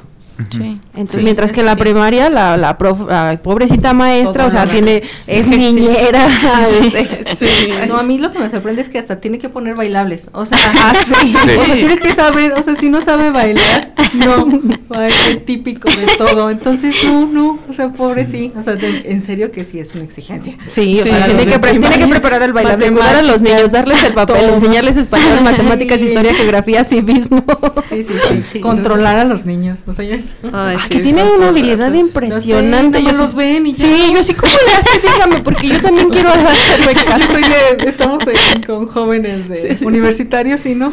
Sí. 0.50 0.80
Entonces, 0.94 1.16
Sí, 1.18 1.24
mientras 1.24 1.52
que 1.52 1.60
en 1.62 1.66
la 1.68 1.76
sí. 1.76 1.80
primaria, 1.80 2.30
la, 2.30 2.58
la, 2.58 2.78
prof- 2.78 3.08
la 3.08 3.40
pobrecita 3.42 3.94
maestra, 3.94 4.46
o 4.46 4.52
sea, 4.52 4.66
tiene, 4.66 5.04
es 5.28 5.46
sí. 5.46 5.50
niñera. 5.58 6.28
Sí. 6.70 6.94
este, 7.26 7.36
Sí. 7.36 7.70
No, 7.88 7.98
a 7.98 8.04
mí 8.04 8.18
lo 8.18 8.32
que 8.32 8.40
me 8.40 8.50
sorprende 8.50 8.82
es 8.82 8.90
que 8.90 8.98
hasta 9.00 9.20
tiene 9.20 9.38
que 9.40 9.50
poner 9.50 9.76
bailables. 9.76 10.30
O 10.34 10.46
sea, 10.46 10.58
Ah, 10.78 10.94
sí. 10.96 11.34
o 11.60 11.66
sea, 11.66 11.76
tiene 11.76 11.98
que 11.98 12.14
saber, 12.14 12.54
o 12.54 12.64
sea, 12.64 12.76
si 12.76 12.90
no 12.90 13.02
sabe 13.02 13.32
bailar, 13.32 13.94
no, 14.14 14.48
va 14.94 15.06
a 15.06 15.10
ser 15.10 15.42
típico 15.46 15.90
de 15.90 16.06
todo. 16.18 16.50
Entonces, 16.50 16.96
no, 17.06 17.26
no, 17.28 17.60
o 17.70 17.74
sea, 17.74 17.90
pobre 17.90 18.26
sí. 18.30 18.52
O 18.58 18.62
sea, 18.62 18.76
de- 18.76 19.04
en 19.06 19.22
serio 19.24 19.52
que 19.52 19.64
sí 19.64 19.80
es 19.80 19.94
una 19.96 20.04
exigencia. 20.04 20.56
Sí, 20.68 21.00
o 21.00 21.04
Sí, 21.04 21.10
sea, 21.10 21.28
los 21.28 21.38
tiene 21.38 21.52
que, 21.52 21.60
tiene 21.80 22.08
preparar 22.08 22.44
el 22.44 22.54
baile, 22.54 22.92
cuidar 22.92 23.16
a 23.16 23.22
los 23.22 23.42
niños, 23.42 23.72
darles 23.72 24.04
el 24.04 24.14
papel, 24.14 24.42
todo. 24.46 24.56
enseñarles 24.56 24.98
español, 24.98 25.42
matemáticas, 25.44 26.00
Sí. 26.00 26.08
historia, 26.08 26.34
geografía, 26.34 26.84
civismo. 26.84 27.44
Sí, 27.90 28.04
sí, 28.04 28.44
sí. 28.44 28.60
Controlar 28.62 29.18
a 29.18 29.24
los 29.26 29.46
niños. 29.46 29.80
O 29.88 29.94
sea, 29.94 30.06
ya- 30.06 30.20
Ay, 30.44 30.52
Ah, 30.54 30.80
sí, 30.84 30.90
que 30.90 31.00
tiene 31.02 31.24
una 31.24 31.50
habilidad 31.50 31.94
impresionante. 31.94 33.04
Yo 33.04 33.12
los 33.14 33.30
sí- 33.32 33.36
ven 33.36 33.68
y 33.68 33.74
ya. 33.74 33.86
Sí, 33.86 34.12
yo 34.14 34.20
así, 34.20 34.34
¿cómo 34.34 34.52
le 34.66 34.74
hace? 34.74 35.00
Dígame, 35.00 35.42
porque 35.42 35.68
yo 35.68 35.80
también 35.82 36.10
quiero 36.10 36.30
hacerme 36.32 36.94
caso. 36.96 37.34
De- 37.34 37.90
estamos 37.90 38.24
en- 38.28 38.64
con 38.64 38.88
jóvenes 38.88 39.48
de 39.50 39.78
universitarios 39.86 40.66
y 40.66 40.74
no. 40.76 40.90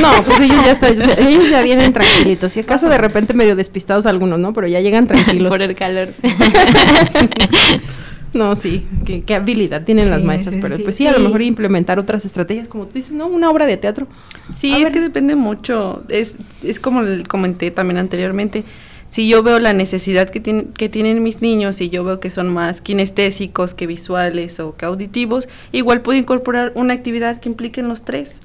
No, 0.00 0.22
pues 0.26 0.40
ellos 0.40 0.58
ya 0.64 0.72
están, 0.72 0.94
ellos 1.18 1.48
ya 1.48 1.62
vienen 1.62 1.92
tranquilitos. 1.92 2.52
Si 2.52 2.60
acaso 2.60 2.88
de 2.88 2.98
repente 2.98 3.34
medio 3.34 3.54
despistados 3.56 4.06
algunos, 4.06 4.38
¿no? 4.38 4.52
Pero 4.52 4.66
ya 4.66 4.80
llegan 4.80 5.06
tranquilos. 5.06 5.48
Por 5.50 5.62
el 5.62 5.74
calor. 5.76 6.08
No, 8.34 8.54
sí, 8.56 8.86
qué, 9.06 9.22
qué 9.22 9.34
habilidad 9.34 9.84
tienen 9.84 10.10
las 10.10 10.22
maestras, 10.22 10.56
pero 10.60 10.76
sí, 10.76 10.82
pues 10.82 10.96
sí, 10.96 11.06
a 11.06 11.12
lo 11.12 11.20
mejor 11.20 11.40
implementar 11.42 11.98
otras 11.98 12.26
estrategias, 12.26 12.68
como 12.68 12.86
tú 12.86 12.92
dices, 12.94 13.12
¿no? 13.12 13.26
Una 13.26 13.50
obra 13.50 13.64
de 13.66 13.76
teatro. 13.78 14.06
Sí, 14.54 14.72
A 14.72 14.76
es 14.78 14.84
ver. 14.84 14.92
que 14.92 15.00
depende 15.00 15.34
mucho. 15.34 16.04
Es, 16.08 16.36
es 16.62 16.78
como 16.78 17.02
comenté 17.26 17.70
también 17.70 17.98
anteriormente. 17.98 18.64
Si 19.08 19.26
yo 19.26 19.42
veo 19.42 19.58
la 19.58 19.72
necesidad 19.72 20.28
que, 20.28 20.40
tienen 20.40 20.72
que 20.74 20.90
tienen 20.90 21.22
mis 21.22 21.40
niños 21.40 21.80
y 21.80 21.88
yo 21.88 22.04
veo 22.04 22.20
que 22.20 22.28
son 22.28 22.52
más 22.52 22.82
kinestésicos 22.82 23.72
que 23.72 23.86
visuales 23.86 24.60
o 24.60 24.76
que 24.76 24.84
auditivos, 24.84 25.48
igual 25.72 26.02
puedo 26.02 26.18
incorporar 26.18 26.72
una 26.74 26.92
actividad 26.92 27.40
que 27.40 27.48
implique 27.48 27.80
en 27.80 27.88
los 27.88 28.04
tres. 28.04 28.40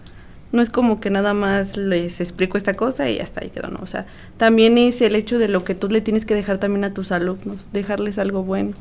No 0.53 0.61
es 0.61 0.69
como 0.69 1.01
que 1.01 1.09
nada 1.09 1.33
más 1.33 1.75
les 1.75 2.21
explico 2.21 2.57
esta 2.57 2.75
cosa 2.75 3.09
y 3.09 3.19
hasta 3.19 3.41
ahí 3.41 3.49
quedó, 3.49 3.69
¿no? 3.69 3.79
O 3.81 3.87
sea, 3.87 4.05
también 4.37 4.77
es 4.77 5.01
el 5.01 5.15
hecho 5.15 5.37
de 5.39 5.49
lo 5.49 5.65
que 5.65 5.75
tú 5.75 5.89
le 5.89 5.99
tienes 5.99 6.25
que 6.25 6.35
dejar 6.35 6.59
también 6.59 6.85
a 6.85 6.93
tus 6.93 7.11
alumnos, 7.11 7.69
dejarles 7.73 8.17
algo 8.17 8.43
bueno. 8.43 8.71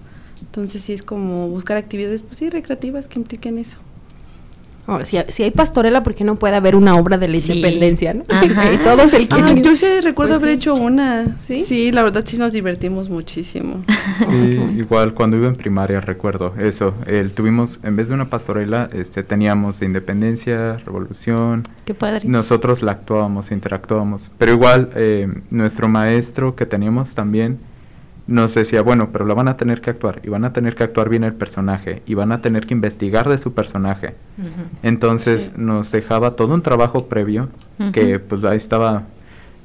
Entonces 0.52 0.82
sí 0.82 0.92
es 0.92 1.02
como 1.02 1.48
buscar 1.48 1.78
actividades, 1.78 2.20
pues 2.22 2.36
sí, 2.36 2.50
recreativas 2.50 3.08
que 3.08 3.18
impliquen 3.18 3.56
eso. 3.56 3.78
Oh, 4.86 5.02
si, 5.02 5.16
si 5.28 5.44
hay 5.44 5.50
pastorela, 5.50 6.02
¿por 6.02 6.14
qué 6.14 6.24
no 6.24 6.34
puede 6.36 6.56
haber 6.56 6.76
una 6.76 6.92
obra 6.94 7.16
de 7.16 7.26
la 7.28 7.38
Sí. 7.40 7.52
independencia, 7.52 8.12
no? 8.12 8.24
Que 8.24 8.78
todos 8.84 9.14
el 9.14 9.28
Ah, 9.30 9.54
yo 9.54 9.76
sí 9.76 9.86
recuerdo 10.02 10.32
Pues 10.34 10.42
haber 10.42 10.48
sí. 10.50 10.54
hecho 10.56 10.74
una. 10.74 11.38
¿Sí? 11.46 11.64
¿Sí? 11.64 11.90
la 11.92 12.02
verdad 12.02 12.22
sí 12.26 12.36
nos 12.36 12.52
divertimos 12.52 13.08
muchísimo. 13.08 13.82
Sí, 14.28 14.60
igual 14.76 15.14
cuando 15.14 15.38
iba 15.38 15.46
en 15.46 15.54
primaria 15.54 16.00
recuerdo 16.02 16.52
eso. 16.58 16.92
El, 17.06 17.30
tuvimos, 17.30 17.80
en 17.82 17.96
vez 17.96 18.08
de 18.08 18.14
una 18.14 18.26
pastorela, 18.28 18.88
este, 18.92 19.22
teníamos 19.22 19.80
de 19.80 19.86
independencia, 19.86 20.76
revolución. 20.84 21.62
Qué 21.86 21.94
padre. 21.94 22.28
Nosotros 22.28 22.82
la 22.82 22.92
actuábamos, 22.92 23.52
interactuábamos. 23.52 24.30
Pero 24.36 24.52
igual, 24.52 24.90
eh, 24.96 25.28
nuestro 25.50 25.88
maestro 25.88 26.56
que 26.56 26.66
teníamos 26.66 27.14
también 27.14 27.58
nos 28.26 28.54
decía, 28.54 28.82
bueno, 28.82 29.10
pero 29.12 29.26
la 29.26 29.34
van 29.34 29.48
a 29.48 29.56
tener 29.56 29.80
que 29.80 29.90
actuar. 29.90 30.20
Y 30.22 30.28
van 30.28 30.44
a 30.44 30.52
tener 30.52 30.74
que 30.74 30.84
actuar 30.84 31.08
bien 31.08 31.24
el 31.24 31.34
personaje. 31.34 32.02
Y 32.06 32.14
van 32.14 32.32
a 32.32 32.40
tener 32.40 32.66
que 32.66 32.74
investigar 32.74 33.28
de 33.28 33.36
su 33.38 33.52
personaje. 33.52 34.14
Entonces 34.82 35.46
Sí. 35.46 35.52
nos 35.56 35.90
dejaba 35.92 36.36
todo 36.36 36.54
un 36.54 36.62
trabajo 36.62 37.06
previo. 37.08 37.48
Que 37.92 38.18
pues 38.18 38.44
ahí 38.44 38.56
estaba 38.56 39.04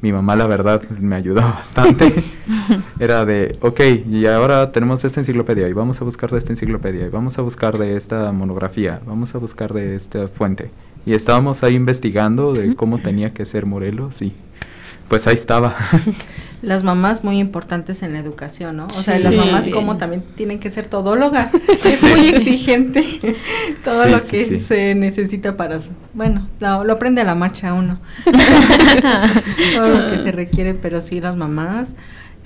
mi 0.02 0.12
mamá, 0.14 0.36
la 0.36 0.46
verdad, 0.48 0.82
me 1.00 1.16
ayudó 1.16 1.42
bastante. 1.42 2.14
Era 3.00 3.26
de, 3.26 3.58
ok, 3.62 3.80
y 4.10 4.26
ahora 4.28 4.72
tenemos 4.72 5.04
esta 5.04 5.20
enciclopedia 5.22 5.68
y 5.68 5.74
vamos 5.74 6.00
a 6.02 6.04
buscar 6.06 6.30
de 6.30 6.38
esta 6.38 6.54
enciclopedia 6.54 7.06
y 7.08 7.10
vamos 7.10 7.40
a 7.40 7.42
buscar 7.42 7.78
de 7.80 7.96
esta 7.96 8.32
monografía, 8.32 9.02
vamos 9.08 9.34
a 9.34 9.40
buscar 9.40 9.74
de 9.74 9.96
esta 9.96 10.28
fuente. 10.28 10.70
Y 11.06 11.14
estábamos 11.14 11.64
ahí 11.64 11.74
investigando 11.76 12.54
de 12.54 12.76
cómo 12.76 13.00
tenía 13.00 13.34
que 13.34 13.46
ser 13.46 13.66
Morelos 13.66 14.22
y 14.22 14.34
pues 15.08 15.28
ahí 15.28 15.36
estaba. 15.36 15.76
Las 16.64 16.84
mamás 16.84 17.24
muy 17.24 17.38
importantes 17.38 18.02
en 18.02 18.14
la 18.14 18.20
educación, 18.20 18.78
¿no? 18.78 18.86
O 18.88 18.90
sea, 18.90 19.18
Sí. 19.18 19.24
las 19.26 19.36
mamás 19.36 19.68
como 19.68 19.98
también 19.98 20.24
tienen 20.36 20.60
que 20.60 20.72
ser 20.72 20.86
todólogas. 20.88 21.54
Es 21.70 22.02
muy 22.04 22.30
exigente 22.30 23.04
todo 23.84 24.04
Sí, 24.06 24.10
lo 24.10 24.18
que 24.26 24.46
sí. 24.46 24.60
se 24.62 24.96
necesita 24.96 25.56
para... 25.56 25.80
su- 25.80 25.92
Bueno, 26.16 26.48
lo, 26.60 26.84
lo 26.84 26.94
aprende 26.94 27.22
a 27.22 27.26
la 27.26 27.36
marcha 27.36 27.74
uno. 27.76 28.00
todo 29.76 29.88
lo 29.88 30.10
que 30.12 30.18
se 30.18 30.32
requiere, 30.32 30.74
pero 30.74 31.00
sí 31.02 31.22
las 31.22 31.36
mamás 31.36 31.90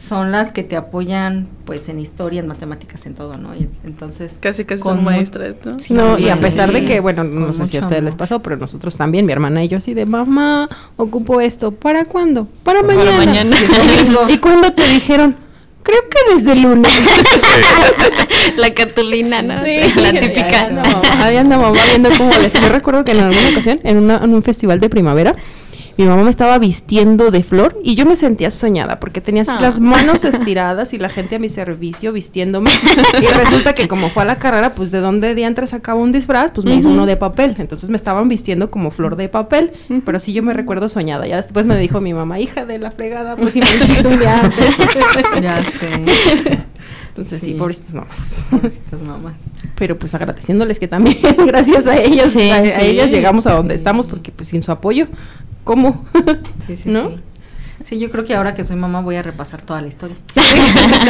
son 0.02 0.32
las 0.32 0.52
que 0.52 0.64
te 0.64 0.76
apoyan 0.76 1.48
pues 1.66 1.88
en 1.88 2.00
historia, 2.00 2.40
en 2.40 2.48
matemáticas, 2.48 3.06
en 3.06 3.14
todo, 3.14 3.38
¿no? 3.38 3.56
Y 3.56 3.70
entonces... 3.84 4.38
Casi 4.40 4.66
casi 4.66 4.82
Con 4.82 4.96
son 4.96 5.04
maestras, 5.06 5.54
¿no? 5.64 5.78
Sí, 5.80 5.94
No, 5.94 6.18
y 6.18 6.28
a 6.30 6.36
sí, 6.36 6.42
pesar 6.42 6.72
de 6.74 6.84
que, 6.86 7.00
bueno, 7.00 7.24
no 7.24 7.54
sé 7.54 7.68
si 7.68 7.78
a 7.78 7.82
ustedes 7.82 8.02
les 8.04 8.16
pasó, 8.16 8.40
pero 8.42 8.58
nosotros 8.58 8.98
también, 8.98 9.26
mi 9.28 9.32
hermana 9.32 9.64
y 9.64 9.68
yo 9.68 9.78
así 9.78 9.94
de, 9.94 10.06
mamá, 10.08 10.68
ocupo 10.98 11.40
esto, 11.40 11.72
¿para 11.72 12.06
cuándo? 12.06 12.48
Para 12.64 12.82
Para 12.82 12.96
mañana. 12.96 13.18
mañana. 13.18 13.56
Y 13.60 13.64
el 13.64 13.70
domingo. 14.14 14.30
¿Y 14.30 14.38
cuándo 14.40 14.74
te 14.74 14.88
dijeron? 14.88 15.36
Creo 15.84 16.02
que 16.10 16.36
desde 16.36 16.54
el 16.54 16.62
lunes. 16.64 16.92
la 18.58 18.74
cartulina, 18.74 19.42
¿no? 19.42 19.64
Sí, 19.64 19.78
la 19.96 20.10
Ahí 20.10 20.20
típica. 20.20 20.62
anda 20.68 20.84
mamá, 20.84 21.02
ahí 21.26 21.38
anda 21.38 21.58
mamá 21.58 21.80
viendo 21.90 22.10
cómo 22.18 22.32
les... 22.42 22.54
Yo 22.54 22.70
recuerdo 22.70 23.04
que 23.04 23.12
en 23.12 23.20
alguna 23.20 23.50
ocasión, 23.52 23.80
en, 23.84 23.98
una- 23.98 24.18
en 24.24 24.34
un 24.34 24.44
festival 24.44 24.80
de 24.80 24.90
primavera, 24.90 25.34
mi 25.98 26.06
mamá 26.06 26.24
me 26.24 26.30
estaba 26.30 26.58
vistiendo 26.60 27.32
de 27.32 27.44
flor 27.44 27.80
y 27.84 27.96
yo 27.96 28.06
me 28.06 28.16
sentía 28.16 28.52
soñada 28.52 29.00
porque 29.00 29.22
tenía 29.22 29.42
así 29.44 29.52
Ah. 29.56 29.62
las 29.62 29.80
manos 29.80 30.24
estiradas 30.24 30.94
y 30.94 30.98
la 30.98 31.10
gente 31.10 31.36
a 31.36 31.40
mi 31.40 31.50
servicio 31.50 32.14
vistiéndome. 32.14 32.72
y 33.22 33.26
resulta 33.26 33.74
que 33.74 33.88
como 33.88 34.10
fue 34.10 34.24
a 34.24 34.26
la 34.26 34.36
carrera, 34.38 34.74
pues 34.76 34.92
de 34.92 35.00
dónde 35.00 35.36
diantre 35.36 35.68
sacaba 35.68 36.00
un 36.00 36.12
disfraz, 36.12 36.52
pues 36.52 36.66
me 36.66 36.76
hizo 36.76 36.90
uno 36.90 37.06
de 37.06 37.18
papel. 37.18 37.56
Entonces 37.60 37.90
me 37.90 37.98
estaban 37.98 38.28
vistiendo 38.30 38.72
como 38.72 38.92
flor 38.92 39.16
de 39.16 39.30
papel, 39.30 39.72
pero 40.06 40.20
sí 40.20 40.34
yo 40.34 40.44
me 40.44 40.54
recuerdo 40.54 40.90
soñada. 40.90 41.28
Ya 41.28 41.38
después 41.38 41.66
me 41.66 41.78
dijo 41.78 42.02
mi 42.02 42.14
mamá, 42.14 42.40
hija 42.40 42.66
de 42.66 42.80
la 42.80 42.92
fregada, 42.92 43.36
pues 43.36 43.52
si 43.54 43.60
me 43.60 43.72
dijiste 43.72 44.08
un 44.08 44.20
día 44.20 44.40
antes. 44.42 44.76
Ya 45.42 45.62
sé. 45.64 46.60
Entonces 47.10 47.42
sí, 47.42 47.50
Sí. 47.50 47.54
pobrecitas 47.56 47.94
mamás. 47.94 48.20
Pobrecitas 48.50 49.02
mamás. 49.02 49.34
Pero 49.76 49.98
pues 49.98 50.14
agradeciéndoles 50.14 50.80
que 50.80 50.88
también 50.88 51.18
gracias 51.48 51.88
a 51.88 51.96
ellos, 51.98 52.32
Sí, 52.32 52.50
a, 52.52 52.82
ellas 52.82 53.12
llegamos 53.12 53.48
a 53.48 53.54
donde 53.54 53.76
estamos 53.76 54.08
porque 54.08 54.32
pues 54.32 54.48
sin 54.50 54.64
su 54.64 54.72
apoyo, 54.72 55.08
¿cómo? 55.64 56.06
Sí, 56.68 56.76
sí, 56.76 56.84
¿No? 56.90 57.10
sí. 57.10 57.16
Sí, 57.84 58.00
yo 58.00 58.12
creo 58.12 58.24
que 58.24 58.36
ahora 58.36 58.54
que 58.54 58.64
soy 58.64 58.76
mamá 58.76 59.02
voy 59.02 59.16
a 59.16 59.24
repasar 59.24 59.64
toda 59.64 59.82
la 59.82 59.88
historia. 59.88 60.16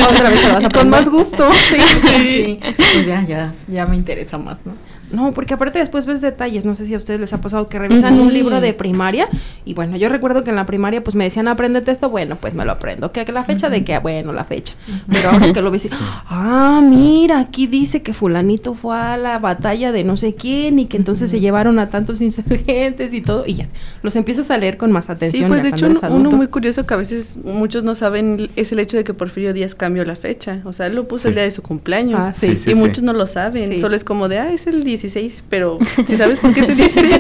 Otra 0.10 0.30
vez 0.30 0.44
la 0.44 0.54
vas 0.54 0.64
a 0.66 0.70
Con 0.70 0.90
más 0.90 1.10
gusto. 1.10 1.50
Sí, 1.70 1.76
sí. 2.08 2.60
Pues 2.94 3.06
ya, 3.06 3.26
ya, 3.26 3.54
ya 3.68 3.86
me 3.86 3.98
interesa 3.98 4.38
más, 4.38 4.60
¿no? 4.66 4.72
No, 5.12 5.32
porque 5.34 5.54
aparte 5.54 5.80
después 5.80 6.06
ves 6.06 6.22
detalles, 6.22 6.66
no 6.66 6.76
sé 6.76 6.86
si 6.86 6.94
a 6.94 6.98
ustedes 6.98 7.20
les 7.20 7.34
ha 7.34 7.42
pasado 7.42 7.68
que 7.68 7.80
revisan 7.80 8.20
un 8.20 8.34
libro 8.34 8.62
de 8.62 8.74
primaria 8.74 9.28
y 9.66 9.74
bueno, 9.74 9.98
yo 9.98 10.10
recuerdo 10.10 10.44
que 10.44 10.50
en 10.50 10.56
la 10.56 10.66
primaria 10.66 11.04
pues 11.04 11.16
me 11.16 11.24
decían 11.24 11.48
apréndete 11.48 11.92
esto, 11.92 12.10
bueno, 12.10 12.38
pues 12.40 12.54
me 12.54 12.66
lo 12.66 12.72
aprendo, 12.72 13.12
que 13.12 13.26
que 13.26 13.32
la 13.32 13.44
fecha 13.44 13.70
de 13.70 13.84
que, 13.84 13.98
bueno, 14.00 14.34
la 14.34 14.44
fecha, 14.44 14.74
pero 15.10 15.30
ahora 15.30 15.54
que 15.54 15.62
lo 15.62 15.72
ves, 15.72 15.86
y, 15.86 15.90
ah, 15.92 16.82
mira, 16.84 17.40
aquí 17.40 17.68
dice 17.68 18.02
que 18.02 18.14
fulanito 18.14 18.74
fue 18.74 18.98
a 18.98 19.18
la 19.18 19.38
batalla 19.40 19.92
de 19.92 20.04
no 20.04 20.18
sé 20.18 20.36
quién 20.36 20.80
y 20.80 20.86
que 20.88 20.98
entonces 20.98 21.30
se 21.30 21.40
llevaron 21.40 21.80
a 21.80 21.90
tantos 21.90 22.22
insurgentes 22.22 23.14
y 23.14 23.22
todo 23.22 23.44
y 23.46 23.56
ya, 23.56 23.68
los 24.02 24.16
empiezas 24.16 24.50
a 24.52 24.58
leer 24.58 24.78
con 24.78 24.92
más 24.92 25.10
atención. 25.10 25.44
Sí, 25.44 25.48
pues 25.48 25.64
de 25.64 25.70
hecho 25.70 25.86
eres 25.86 26.00
uno, 26.10 26.32
muy 26.32 26.48
curioso 26.48 26.86
que 26.86 26.94
a 26.94 26.98
veces 26.98 27.38
muchos 27.44 27.84
no 27.84 27.96
saben 27.96 28.50
es 28.56 28.72
el 28.72 28.80
hecho 28.80 28.98
de 28.98 29.04
que 29.04 29.14
Porfirio 29.14 29.54
Díaz 29.54 29.76
cambió 29.76 30.04
la 30.06 30.16
fecha. 30.16 30.62
O 30.66 30.74
sea, 30.74 30.88
él 30.88 30.96
lo 30.96 31.08
puso 31.08 31.24
Sí. 31.24 31.28
el 31.30 31.36
día 31.36 31.44
de 31.44 31.52
su 31.52 31.62
cumpleaños. 31.62 32.24
Ah, 32.24 32.34
sí. 32.34 32.52
Sí, 32.52 32.60
sí, 32.60 32.72
y 32.72 32.76
sí. 32.76 32.80
muchos 32.80 33.04
no 33.04 33.14
lo 33.14 33.28
saben. 33.28 33.72
Sí. 33.72 33.80
Solo 33.80 33.96
es 33.96 34.04
como 34.04 34.28
de, 34.28 34.40
ah, 34.40 34.52
es 34.52 34.66
el 34.68 34.84
16, 35.02 35.44
pero 35.50 35.80
si 36.08 36.16
sabes 36.18 36.40
por 36.40 36.54
qué 36.54 36.60
es 36.62 36.70
el 36.70 36.78
16. 36.78 37.20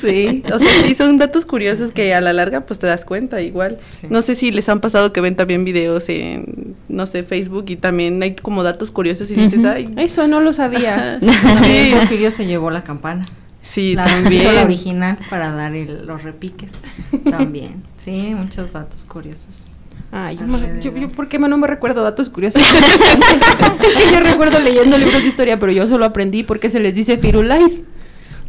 sí, 0.00 0.42
o 0.52 0.58
sea, 0.58 0.68
sí, 0.86 0.94
son 0.94 1.16
datos 1.18 1.44
curiosos 1.44 1.92
que 1.92 2.14
a 2.14 2.20
la 2.20 2.32
larga 2.32 2.62
pues 2.66 2.78
te 2.78 2.86
das 2.86 3.04
cuenta 3.04 3.40
igual. 3.40 3.78
Sí. 4.00 4.06
No 4.10 4.22
sé 4.22 4.34
si 4.34 4.50
les 4.52 4.68
han 4.68 4.80
pasado 4.80 5.12
que 5.12 5.20
ven 5.20 5.36
también 5.36 5.64
videos 5.64 6.08
en, 6.08 6.74
no 6.88 7.06
sé, 7.06 7.22
Facebook 7.22 7.64
y 7.68 7.76
también 7.76 8.22
hay 8.22 8.34
como 8.36 8.62
datos 8.62 8.90
curiosos 8.90 9.30
y 9.30 9.34
dices, 9.36 9.64
ay, 9.64 9.92
Eso 9.96 10.26
no 10.28 10.40
lo 10.40 10.52
sabía. 10.52 11.18
Sí. 11.64 11.92
Porfirio 11.94 12.30
se 12.30 12.46
llevó 12.46 12.70
la 12.70 12.84
campana. 12.84 13.24
sí, 13.62 13.94
la, 13.94 14.04
también. 14.04 14.54
la 14.54 14.62
original 14.64 15.18
para 15.30 15.50
dar 15.50 15.74
el- 15.74 16.06
los 16.06 16.22
repiques. 16.22 16.72
También. 17.30 17.82
Sí, 18.04 18.34
muchos 18.36 18.72
datos 18.72 19.04
curiosos. 19.04 19.70
Ay, 20.16 20.36
yo, 20.36 20.46
me- 20.46 20.80
yo, 20.80 20.96
yo, 20.96 21.08
¿por 21.10 21.26
qué 21.28 21.40
no 21.40 21.58
me 21.58 21.66
recuerdo 21.66 22.04
datos 22.04 22.30
curiosos? 22.30 22.62
es 23.82 23.96
que 23.96 24.12
yo 24.12 24.20
recuerdo 24.20 24.60
leyendo 24.60 24.96
libros 24.96 25.20
de 25.20 25.28
historia, 25.28 25.58
pero 25.58 25.72
yo 25.72 25.88
solo 25.88 26.04
aprendí 26.04 26.44
porque 26.44 26.70
se 26.70 26.78
les 26.78 26.94
dice 26.94 27.18
firulais. 27.18 27.82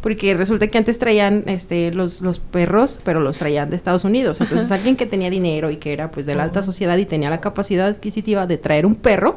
Porque 0.00 0.34
resulta 0.34 0.68
que 0.68 0.78
antes 0.78 1.00
traían 1.00 1.42
este 1.46 1.90
los, 1.90 2.20
los 2.20 2.38
perros, 2.38 3.00
pero 3.02 3.18
los 3.18 3.38
traían 3.38 3.68
de 3.70 3.74
Estados 3.74 4.04
Unidos. 4.04 4.40
Entonces, 4.40 4.70
alguien 4.70 4.94
que 4.94 5.06
tenía 5.06 5.28
dinero 5.28 5.68
y 5.72 5.78
que 5.78 5.92
era 5.92 6.12
pues 6.12 6.26
de 6.26 6.36
la 6.36 6.44
alta 6.44 6.62
sociedad 6.62 6.96
y 6.98 7.06
tenía 7.06 7.30
la 7.30 7.40
capacidad 7.40 7.88
adquisitiva 7.88 8.46
de 8.46 8.58
traer 8.58 8.86
un 8.86 8.94
perro, 8.94 9.36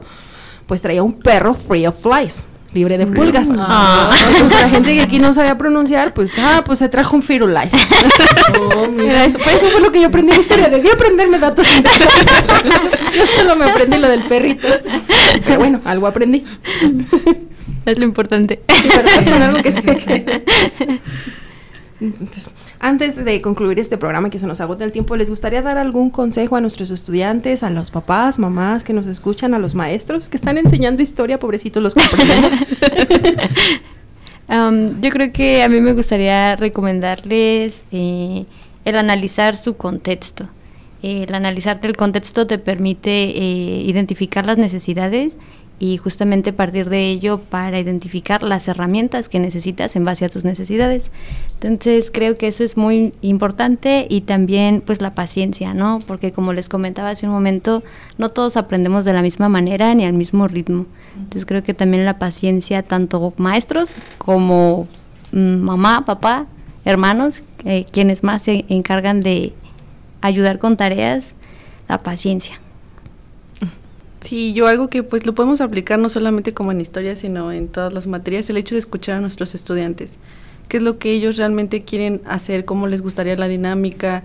pues 0.68 0.82
traía 0.82 1.02
un 1.02 1.14
perro 1.14 1.56
free 1.56 1.88
of 1.88 2.00
flies, 2.00 2.46
libre 2.74 2.98
de 2.98 3.08
pulgas. 3.08 3.50
Ah. 3.58 4.12
Entonces, 4.28 4.62
la 4.62 4.70
gente 4.70 4.94
que 4.94 5.02
aquí 5.02 5.20
no 5.20 5.34
sabía 5.34 5.58
pronunciar, 5.58 6.14
pues, 6.14 6.32
ah, 6.38 6.64
pues 6.66 6.80
se 6.80 6.90
trajo 6.90 7.16
un 7.16 7.24
firulais. 7.24 7.72
Era 9.00 9.26
eso, 9.26 9.40
pues 9.40 9.56
eso 9.58 9.68
fue 9.70 9.82
lo 9.82 9.92
que 9.92 10.02
yo 10.02 10.08
aprendí 10.08 10.34
en 10.34 10.40
historia. 10.40 10.70
Debí 10.70 10.90
aprenderme 10.90 11.40
datos 11.40 11.68
interesantes. 11.76 12.36
Yo 13.16 13.26
solo 13.38 13.56
me 13.56 13.66
aprendí 13.66 13.98
lo 13.98 14.08
del 14.08 14.24
perrito. 14.24 14.68
Pero 15.46 15.58
bueno, 15.58 15.82
algo 15.84 16.06
aprendí. 16.08 16.44
Es 17.86 17.98
lo 17.98 18.06
importante. 18.06 18.62
Sí, 18.68 18.90
algo 19.42 19.64
que 19.64 19.72
sé. 19.72 19.82
Entonces, 22.02 22.50
antes 22.80 23.24
de 23.24 23.42
concluir 23.42 23.78
este 23.78 23.98
programa 23.98 24.30
que 24.30 24.40
se 24.40 24.48
nos 24.48 24.62
agota 24.62 24.86
el 24.86 24.94
tiempo, 24.94 25.18
¿les 25.18 25.30
gustaría 25.30 25.62
dar 25.62 25.78
algún 25.78 26.10
consejo 26.10 26.56
a 26.56 26.62
nuestros 26.62 26.92
estudiantes, 26.92 27.62
a 27.62 27.70
los 27.70 27.92
papás, 27.92 28.40
mamás 28.40 28.86
que 28.86 28.94
nos 28.94 29.06
escuchan, 29.06 29.54
a 29.54 29.60
los 29.60 29.76
maestros 29.76 30.30
que 30.30 30.38
están 30.38 30.58
enseñando 30.58 31.02
historia? 31.02 31.40
Pobrecitos 31.40 31.84
los 31.84 31.94
comprendemos. 31.94 32.54
Am, 34.48 35.00
yo 35.02 35.10
creo 35.10 35.32
que 35.34 35.62
a 35.62 35.68
mí 35.68 35.82
me 35.82 35.92
gustaría 35.92 36.56
recomendarles 36.56 37.84
eh, 37.92 38.46
el 38.86 38.98
analizar 38.98 39.58
su 39.58 39.76
contexto. 39.76 40.48
El 41.02 41.34
analizarte 41.34 41.88
el 41.88 41.96
contexto 41.98 42.48
te 42.48 42.60
permite 42.60 43.24
eh, 43.24 43.84
identificar 43.84 44.46
las 44.46 44.58
necesidades 44.58 45.38
y 45.80 45.98
justamente 45.98 46.52
partir 46.52 46.90
de 46.90 47.10
ello 47.10 47.40
para 47.40 47.80
identificar 47.80 48.44
las 48.44 48.68
herramientas 48.68 49.30
que 49.30 49.40
necesitas 49.40 49.96
en 49.96 50.04
base 50.04 50.26
a 50.26 50.30
tus 50.30 50.44
necesidades. 50.44 51.10
Entonces 51.62 52.12
creo 52.12 52.38
que 52.38 52.48
eso 52.48 52.64
es 52.64 52.76
muy 52.78 53.14
importante 53.22 54.06
y 54.10 54.22
también 54.22 54.84
pues 54.86 55.02
la 55.02 55.16
paciencia, 55.16 55.74
¿no? 55.74 56.00
Porque 56.06 56.32
como 56.32 56.52
les 56.52 56.68
comentaba 56.68 57.10
hace 57.10 57.26
un 57.26 57.32
momento, 57.32 57.82
no 58.18 58.30
todos 58.30 58.58
aprendemos 58.58 59.06
de 59.06 59.14
la 59.14 59.22
misma 59.22 59.48
manera 59.48 59.94
ni 59.96 60.06
al 60.06 60.14
mismo 60.14 60.48
ritmo. 60.48 60.86
Entonces 61.16 61.46
creo 61.46 61.64
que 61.64 61.74
también 61.74 62.06
la 62.06 62.20
paciencia, 62.20 62.84
tanto 62.84 63.34
maestros 63.38 63.94
como 64.18 64.88
mm, 65.32 65.58
mamá, 65.58 66.04
papá, 66.06 66.48
hermanos, 66.84 67.44
eh, 67.64 67.86
quienes 67.92 68.24
más 68.24 68.44
se 68.44 68.66
encargan 68.68 69.22
de 69.22 69.54
ayudar 70.22 70.60
con 70.60 70.76
tareas, 70.76 71.34
la 71.88 72.04
paciencia. 72.04 72.60
Sí, 74.22 74.54
yo 74.54 74.68
algo 74.68 74.90
que 74.90 75.04
pues 75.04 75.26
lo 75.26 75.34
podemos 75.34 75.62
aplicar 75.62 75.98
no 75.98 76.10
solamente 76.10 76.54
como 76.54 76.72
en 76.72 76.82
historia, 76.82 77.16
sino 77.16 77.52
en 77.52 77.68
todas 77.70 77.94
las 77.94 78.06
materias, 78.06 78.50
el 78.50 78.58
hecho 78.58 78.76
de 78.76 78.80
escuchar 78.80 79.16
a 79.18 79.22
nuestros 79.22 79.56
estudiantes, 79.56 80.18
qué 80.68 80.78
es 80.78 80.84
lo 80.84 81.00
que 81.00 81.14
ellos 81.14 81.38
realmente 81.38 81.84
quieren 81.84 82.22
hacer, 82.26 82.66
cómo 82.66 82.88
les 82.88 83.02
gustaría 83.02 83.36
la 83.38 83.48
dinámica, 83.48 84.24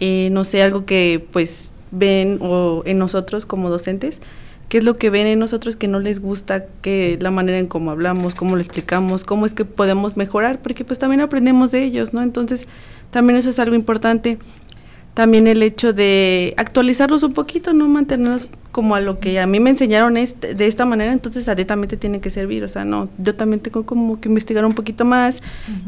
eh, 0.00 0.30
no 0.32 0.44
sé, 0.44 0.62
algo 0.62 0.84
que 0.84 1.24
pues 1.32 1.72
ven 1.92 2.38
o 2.42 2.82
en 2.86 2.98
nosotros 2.98 3.46
como 3.46 3.70
docentes, 3.70 4.20
qué 4.68 4.78
es 4.78 4.84
lo 4.84 4.96
que 4.96 5.10
ven 5.10 5.28
en 5.28 5.38
nosotros 5.38 5.76
que 5.76 5.86
no 5.86 6.00
les 6.00 6.20
gusta, 6.20 6.66
que 6.82 7.16
la 7.20 7.30
manera 7.30 7.58
en 7.58 7.68
cómo 7.68 7.92
hablamos, 7.92 8.34
cómo 8.34 8.56
lo 8.56 8.62
explicamos, 8.62 9.24
cómo 9.24 9.46
es 9.46 9.54
que 9.54 9.64
podemos 9.64 10.16
mejorar, 10.16 10.60
porque 10.60 10.84
pues 10.84 10.98
también 10.98 11.20
aprendemos 11.20 11.70
de 11.70 11.84
ellos, 11.84 12.12
¿no? 12.12 12.22
Entonces, 12.22 12.66
también 13.10 13.38
eso 13.38 13.50
es 13.50 13.58
algo 13.60 13.76
importante. 13.76 14.38
También 15.16 15.46
el 15.46 15.62
hecho 15.62 15.94
de 15.94 16.52
actualizarlos 16.58 17.22
un 17.22 17.32
poquito, 17.32 17.72
no 17.72 17.88
mantenerlos 17.88 18.50
como 18.70 18.94
a 18.94 19.00
lo 19.00 19.18
que 19.18 19.40
a 19.40 19.46
mí 19.46 19.60
me 19.60 19.70
enseñaron 19.70 20.18
este, 20.18 20.54
de 20.54 20.66
esta 20.66 20.84
manera, 20.84 21.10
entonces 21.10 21.48
a 21.48 21.56
ti 21.56 21.64
también 21.64 21.88
te 21.88 21.96
tiene 21.96 22.20
que 22.20 22.28
servir, 22.28 22.62
o 22.64 22.68
sea, 22.68 22.84
no, 22.84 23.08
yo 23.16 23.34
también 23.34 23.60
tengo 23.60 23.86
como 23.86 24.20
que 24.20 24.28
investigar 24.28 24.66
un 24.66 24.74
poquito 24.74 25.06
más 25.06 25.40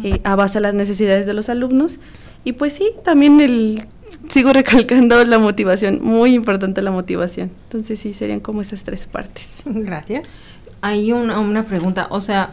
eh, 0.03 0.19
a 0.25 0.35
base 0.35 0.57
a 0.57 0.63
las 0.63 0.73
necesidades 0.73 1.27
de 1.27 1.35
los 1.35 1.51
alumnos 1.51 2.01
y 2.43 2.55
pues 2.55 2.73
sí, 2.73 2.93
también 3.05 3.43
el 3.43 3.87
sigo 4.31 4.51
recalcando 4.55 5.23
la 5.27 5.39
motivación, 5.39 6.01
muy 6.03 6.33
importante 6.33 6.81
la 6.81 6.91
motivación, 6.91 7.51
entonces 7.65 8.01
sí, 8.01 8.15
serían 8.15 8.41
como 8.41 8.63
esas 8.63 8.83
tres 8.83 9.05
partes. 9.05 9.47
Gracias. 9.67 10.27
Hay 10.81 11.13
una, 11.13 11.39
una 11.39 11.65
pregunta, 11.65 12.07
o 12.09 12.23
sea, 12.23 12.53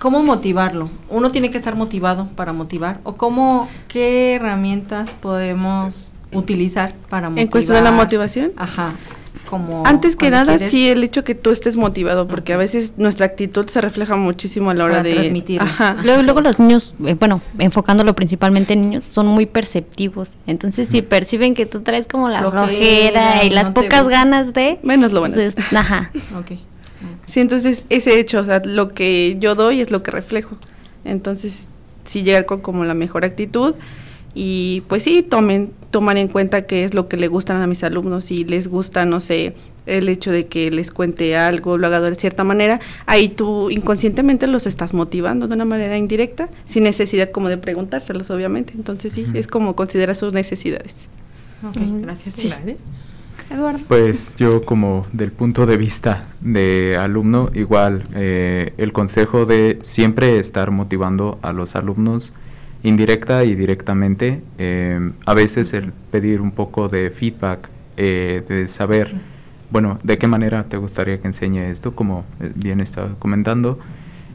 ¿cómo 0.00 0.22
motivarlo? 0.24 0.86
¿Uno 1.08 1.30
tiene 1.30 1.50
que 1.50 1.58
estar 1.58 1.76
motivado 1.76 2.26
para 2.34 2.52
motivar? 2.52 2.98
¿O 3.04 3.14
cómo, 3.14 3.68
qué 3.86 4.34
herramientas 4.34 5.14
podemos 5.14 6.12
utilizar 6.32 6.94
para 7.08 7.28
motivar? 7.28 7.42
En 7.44 7.48
cuestión 7.50 7.76
de 7.76 7.82
la 7.84 7.92
motivación, 7.92 8.50
Ajá, 8.56 8.94
como... 9.48 9.82
Antes 9.86 10.16
que 10.16 10.30
nada, 10.30 10.52
quieres- 10.56 10.70
sí, 10.70 10.88
el 10.88 11.04
hecho 11.04 11.22
que 11.22 11.34
tú 11.34 11.50
estés 11.50 11.76
motivado, 11.76 12.26
porque 12.26 12.52
a 12.52 12.56
veces 12.56 12.94
nuestra 12.96 13.26
actitud 13.26 13.68
se 13.68 13.80
refleja 13.80 14.16
muchísimo 14.16 14.70
a 14.70 14.74
la 14.74 14.84
hora 14.84 14.96
Para 14.98 15.08
de 15.08 15.14
transmitirlo. 15.14 15.66
Ajá. 15.68 15.96
Luego, 16.02 16.22
luego 16.22 16.40
los 16.40 16.58
niños, 16.58 16.94
eh, 17.04 17.14
bueno, 17.18 17.40
enfocándolo 17.58 18.14
principalmente 18.14 18.72
en 18.72 18.80
niños, 18.82 19.04
son 19.04 19.26
muy 19.26 19.46
perceptivos. 19.46 20.32
Entonces, 20.46 20.88
si 20.88 21.02
perciben 21.02 21.54
que 21.54 21.66
tú 21.66 21.80
traes 21.82 22.06
como 22.06 22.28
la 22.28 22.40
Flojera, 22.40 22.66
flojera 22.66 23.44
y 23.44 23.50
las 23.50 23.68
no 23.68 23.74
pocas 23.74 24.08
ganas 24.08 24.52
de... 24.54 24.78
Menos 24.82 25.12
lo 25.12 25.20
van 25.20 25.32
a 25.32 25.36
hacer. 25.36 25.54
Ajá. 25.76 26.10
Ok. 26.38 26.58
Sí, 27.30 27.38
entonces 27.38 27.86
ese 27.90 28.18
hecho, 28.18 28.40
o 28.40 28.44
sea, 28.44 28.60
lo 28.64 28.88
que 28.88 29.36
yo 29.38 29.54
doy 29.54 29.80
es 29.80 29.92
lo 29.92 30.02
que 30.02 30.10
reflejo. 30.10 30.56
Entonces, 31.04 31.68
sí 32.04 32.24
llegar 32.24 32.44
con 32.44 32.60
como 32.60 32.84
la 32.84 32.94
mejor 32.94 33.24
actitud 33.24 33.74
y 34.34 34.82
pues 34.88 35.04
sí, 35.04 35.22
tomen, 35.22 35.70
toman 35.92 36.16
en 36.16 36.26
cuenta 36.26 36.62
qué 36.62 36.82
es 36.82 36.92
lo 36.92 37.06
que 37.06 37.16
le 37.16 37.28
gustan 37.28 37.62
a 37.62 37.68
mis 37.68 37.84
alumnos, 37.84 38.24
si 38.24 38.44
les 38.44 38.66
gusta, 38.66 39.04
no 39.04 39.20
sé, 39.20 39.54
el 39.86 40.08
hecho 40.08 40.32
de 40.32 40.46
que 40.46 40.72
les 40.72 40.90
cuente 40.90 41.36
algo, 41.36 41.78
lo 41.78 41.86
haga 41.86 42.00
de 42.00 42.14
cierta 42.16 42.42
manera, 42.42 42.80
ahí 43.06 43.28
tú 43.28 43.70
inconscientemente 43.70 44.48
los 44.48 44.66
estás 44.66 44.92
motivando 44.92 45.46
de 45.46 45.54
una 45.54 45.64
manera 45.64 45.96
indirecta, 45.98 46.48
sin 46.64 46.82
necesidad 46.82 47.30
como 47.30 47.48
de 47.48 47.58
preguntárselos, 47.58 48.30
obviamente. 48.30 48.72
Entonces 48.74 49.12
sí, 49.12 49.24
es 49.34 49.46
como 49.46 49.76
considera 49.76 50.16
sus 50.16 50.32
necesidades. 50.32 50.94
Ok, 51.68 51.78
gracias. 52.02 52.34
Sí. 52.34 52.50
Eduardo. 53.50 53.80
Pues 53.88 54.36
yo 54.36 54.64
como 54.64 55.06
del 55.12 55.32
punto 55.32 55.66
de 55.66 55.76
vista 55.76 56.24
de 56.40 56.96
alumno, 56.98 57.50
igual 57.52 58.04
eh, 58.14 58.72
el 58.78 58.92
consejo 58.92 59.44
de 59.44 59.78
siempre 59.82 60.38
estar 60.38 60.70
motivando 60.70 61.38
a 61.42 61.52
los 61.52 61.74
alumnos 61.74 62.32
indirecta 62.82 63.44
y 63.44 63.54
directamente. 63.54 64.40
Eh, 64.58 65.12
a 65.26 65.34
veces 65.34 65.72
el 65.74 65.92
pedir 66.10 66.40
un 66.40 66.52
poco 66.52 66.88
de 66.88 67.10
feedback, 67.10 67.68
eh, 67.96 68.42
de 68.48 68.68
saber, 68.68 69.14
bueno, 69.70 69.98
de 70.02 70.16
qué 70.16 70.26
manera 70.26 70.64
te 70.64 70.76
gustaría 70.76 71.20
que 71.20 71.26
enseñe 71.26 71.70
esto, 71.70 71.94
como 71.94 72.24
bien 72.54 72.80
estaba 72.80 73.10
comentando, 73.18 73.78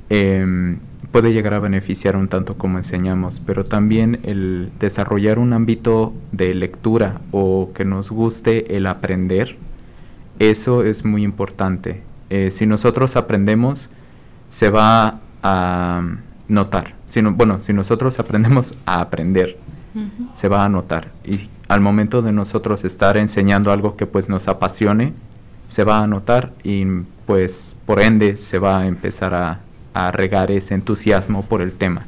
em, 0.09 0.78
puede 1.11 1.33
llegar 1.33 1.53
a 1.53 1.59
beneficiar 1.59 2.15
un 2.15 2.27
tanto 2.27 2.57
como 2.57 2.77
enseñamos, 2.77 3.41
pero 3.45 3.65
también 3.65 4.19
el 4.23 4.71
desarrollar 4.79 5.39
un 5.39 5.53
ámbito 5.53 6.13
de 6.31 6.53
lectura 6.53 7.21
o 7.31 7.71
que 7.73 7.85
nos 7.85 8.11
guste 8.11 8.75
el 8.77 8.87
aprender, 8.87 9.57
eso 10.39 10.83
es 10.83 11.05
muy 11.05 11.23
importante. 11.23 12.01
Eh, 12.29 12.51
si 12.51 12.65
nosotros 12.65 13.15
aprendemos, 13.15 13.89
se 14.49 14.69
va 14.69 15.19
a 15.43 16.01
notar. 16.47 16.95
Si 17.05 17.21
bueno, 17.21 17.61
si 17.61 17.73
nosotros 17.73 18.19
aprendemos 18.19 18.73
a 18.85 19.01
aprender, 19.01 19.57
se 20.33 20.47
va 20.47 20.65
a 20.65 20.69
notar. 20.69 21.11
Y 21.23 21.49
al 21.67 21.79
momento 21.81 22.21
de 22.21 22.31
nosotros 22.31 22.83
estar 22.83 23.17
enseñando 23.17 23.71
algo 23.71 23.95
que 23.95 24.05
pues 24.05 24.29
nos 24.29 24.47
apasione, 24.47 25.13
se 25.67 25.83
va 25.83 25.99
a 25.99 26.07
notar 26.07 26.53
y 26.63 26.85
pues 27.25 27.75
por 27.85 27.99
ende 27.99 28.37
se 28.37 28.59
va 28.59 28.79
a 28.79 28.87
empezar 28.87 29.33
a, 29.33 29.59
a 29.95 30.11
regar 30.11 30.51
ese 30.51 30.75
entusiasmo 30.75 31.43
por 31.43 31.61
el 31.61 31.71
tema, 31.71 32.05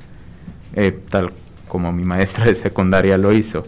eh, 0.76 0.92
tal 1.10 1.32
como 1.68 1.92
mi 1.92 2.04
maestra 2.04 2.46
de 2.46 2.54
secundaria 2.54 3.18
lo 3.18 3.34
hizo. 3.34 3.64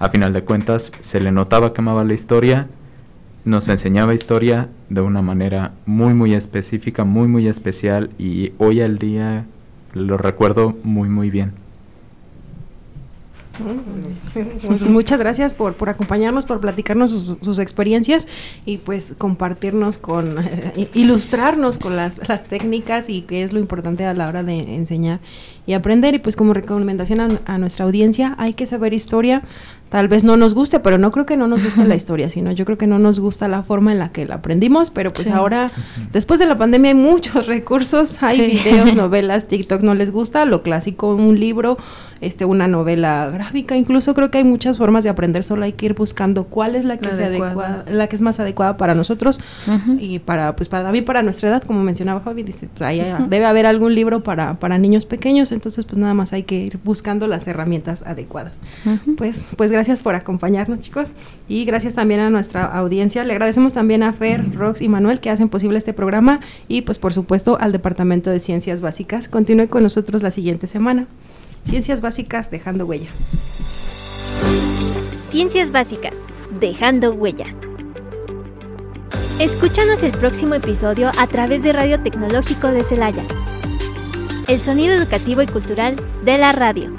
A 0.00 0.08
final 0.08 0.32
de 0.32 0.42
cuentas, 0.42 0.90
se 1.00 1.20
le 1.20 1.30
notaba 1.30 1.72
que 1.72 1.80
amaba 1.80 2.02
la 2.02 2.14
historia, 2.14 2.66
nos 3.44 3.68
enseñaba 3.68 4.14
historia 4.14 4.68
de 4.88 5.02
una 5.02 5.22
manera 5.22 5.72
muy, 5.86 6.14
muy 6.14 6.34
específica, 6.34 7.04
muy, 7.04 7.28
muy 7.28 7.46
especial 7.46 8.10
y 8.18 8.52
hoy 8.58 8.80
al 8.80 8.98
día 8.98 9.44
lo 9.92 10.16
recuerdo 10.16 10.76
muy, 10.82 11.08
muy 11.08 11.30
bien. 11.30 11.52
Pues 14.66 14.82
muchas 14.82 15.18
gracias 15.18 15.54
por, 15.54 15.74
por 15.74 15.88
acompañarnos, 15.88 16.46
por 16.46 16.60
platicarnos 16.60 17.10
sus, 17.10 17.58
experiencias 17.58 18.28
y 18.64 18.78
pues 18.78 19.14
compartirnos 19.18 19.98
con, 19.98 20.36
ilustrarnos 20.94 21.78
con 21.78 21.96
las, 21.96 22.28
las 22.28 22.44
técnicas 22.44 23.08
y 23.08 23.22
qué 23.22 23.42
es 23.42 23.52
lo 23.52 23.58
importante 23.58 24.04
a 24.04 24.14
la 24.14 24.28
hora 24.28 24.42
de 24.42 24.60
enseñar 24.60 25.20
y 25.66 25.72
aprender. 25.72 26.14
Y 26.14 26.18
pues 26.18 26.36
como 26.36 26.54
recomendación 26.54 27.20
a, 27.20 27.28
a 27.46 27.58
nuestra 27.58 27.84
audiencia, 27.84 28.34
hay 28.38 28.54
que 28.54 28.66
saber 28.66 28.94
historia, 28.94 29.42
tal 29.88 30.08
vez 30.08 30.24
no 30.24 30.36
nos 30.36 30.54
guste, 30.54 30.80
pero 30.80 30.98
no 30.98 31.10
creo 31.10 31.26
que 31.26 31.36
no 31.36 31.46
nos 31.46 31.64
guste 31.64 31.84
la 31.84 31.94
historia, 31.96 32.30
sino 32.30 32.52
yo 32.52 32.64
creo 32.64 32.76
que 32.76 32.86
no 32.86 32.98
nos 32.98 33.20
gusta 33.20 33.48
la 33.48 33.62
forma 33.62 33.92
en 33.92 33.98
la 33.98 34.10
que 34.10 34.26
la 34.26 34.36
aprendimos, 34.36 34.90
pero 34.90 35.12
pues 35.12 35.28
ahora, 35.28 35.70
después 36.12 36.38
de 36.38 36.46
la 36.46 36.56
pandemia 36.56 36.90
hay 36.90 36.96
muchos 36.96 37.46
recursos, 37.48 38.22
hay 38.22 38.40
videos, 38.46 38.94
novelas, 38.96 39.46
TikTok 39.48 39.82
no 39.82 39.94
les 39.94 40.10
gusta, 40.10 40.44
lo 40.44 40.62
clásico, 40.62 41.14
un 41.14 41.38
libro, 41.38 41.78
este, 42.20 42.44
una 42.44 42.68
novela 42.68 43.30
gráfica, 43.32 43.76
incluso 43.76 44.14
creo 44.14 44.30
que 44.30 44.38
hay 44.38 44.44
muchas 44.44 44.78
formas 44.78 45.04
de 45.04 45.10
aprender, 45.10 45.42
solo 45.42 45.64
hay 45.64 45.72
que 45.72 45.86
ir 45.86 45.94
buscando 45.94 46.44
cuál 46.44 46.76
es 46.76 46.84
la 46.84 46.98
que 46.98 47.12
se 47.14 47.24
adecuada, 47.24 47.84
la 47.88 48.06
que 48.06 48.16
es 48.16 48.22
más 48.22 48.40
adecuada 48.40 48.76
para 48.76 48.94
nosotros 48.94 49.40
y 49.98 50.18
para, 50.20 50.56
pues 50.56 50.68
para 50.68 50.90
mí, 50.92 51.02
para 51.02 51.22
nuestra 51.22 51.48
edad, 51.48 51.62
como 51.62 51.82
mencionaba 51.82 52.20
Fabi, 52.20 52.42
dice, 52.42 52.68
pues, 52.68 52.82
ahí 52.82 53.02
debe 53.28 53.46
haber 53.46 53.66
algún 53.66 53.94
libro 53.94 54.22
para, 54.22 54.54
para 54.54 54.78
niños 54.78 55.06
pequeños, 55.06 55.52
entonces 55.52 55.84
pues 55.84 55.98
nada 55.98 56.14
más 56.14 56.32
hay 56.32 56.42
que 56.42 56.56
ir 56.56 56.78
buscando 56.84 57.26
las 57.26 57.46
herramientas 57.46 58.02
adecuadas. 58.02 58.60
Pues, 59.16 59.48
pues 59.56 59.70
gracias 59.70 60.00
por 60.00 60.14
acompañarnos, 60.14 60.80
chicos. 60.80 61.10
Y 61.48 61.64
gracias 61.64 61.94
también 61.94 62.20
a 62.20 62.30
nuestra 62.30 62.64
audiencia. 62.64 63.24
Le 63.24 63.32
agradecemos 63.32 63.74
también 63.74 64.02
a 64.02 64.12
Fer, 64.12 64.54
Rox 64.54 64.82
y 64.82 64.88
Manuel 64.88 65.20
que 65.20 65.30
hacen 65.30 65.48
posible 65.48 65.78
este 65.78 65.92
programa. 65.92 66.40
Y 66.68 66.82
pues 66.82 66.98
por 66.98 67.14
supuesto 67.14 67.58
al 67.60 67.72
Departamento 67.72 68.30
de 68.30 68.40
Ciencias 68.40 68.80
Básicas. 68.80 69.28
Continúe 69.28 69.68
con 69.68 69.82
nosotros 69.82 70.22
la 70.22 70.30
siguiente 70.30 70.66
semana. 70.66 71.06
Ciencias 71.64 72.00
Básicas 72.00 72.50
dejando 72.50 72.86
huella. 72.86 73.08
Ciencias 75.30 75.70
Básicas, 75.70 76.18
dejando 76.58 77.12
huella. 77.12 77.46
Escúchanos 79.38 80.02
el 80.02 80.12
próximo 80.12 80.54
episodio 80.54 81.10
a 81.18 81.26
través 81.26 81.62
de 81.62 81.72
Radio 81.72 82.00
Tecnológico 82.00 82.68
de 82.68 82.82
Celaya. 82.84 83.24
El 84.48 84.60
sonido 84.60 84.94
educativo 84.94 85.42
y 85.42 85.46
cultural 85.46 85.96
de 86.24 86.38
la 86.38 86.52
radio. 86.52 86.90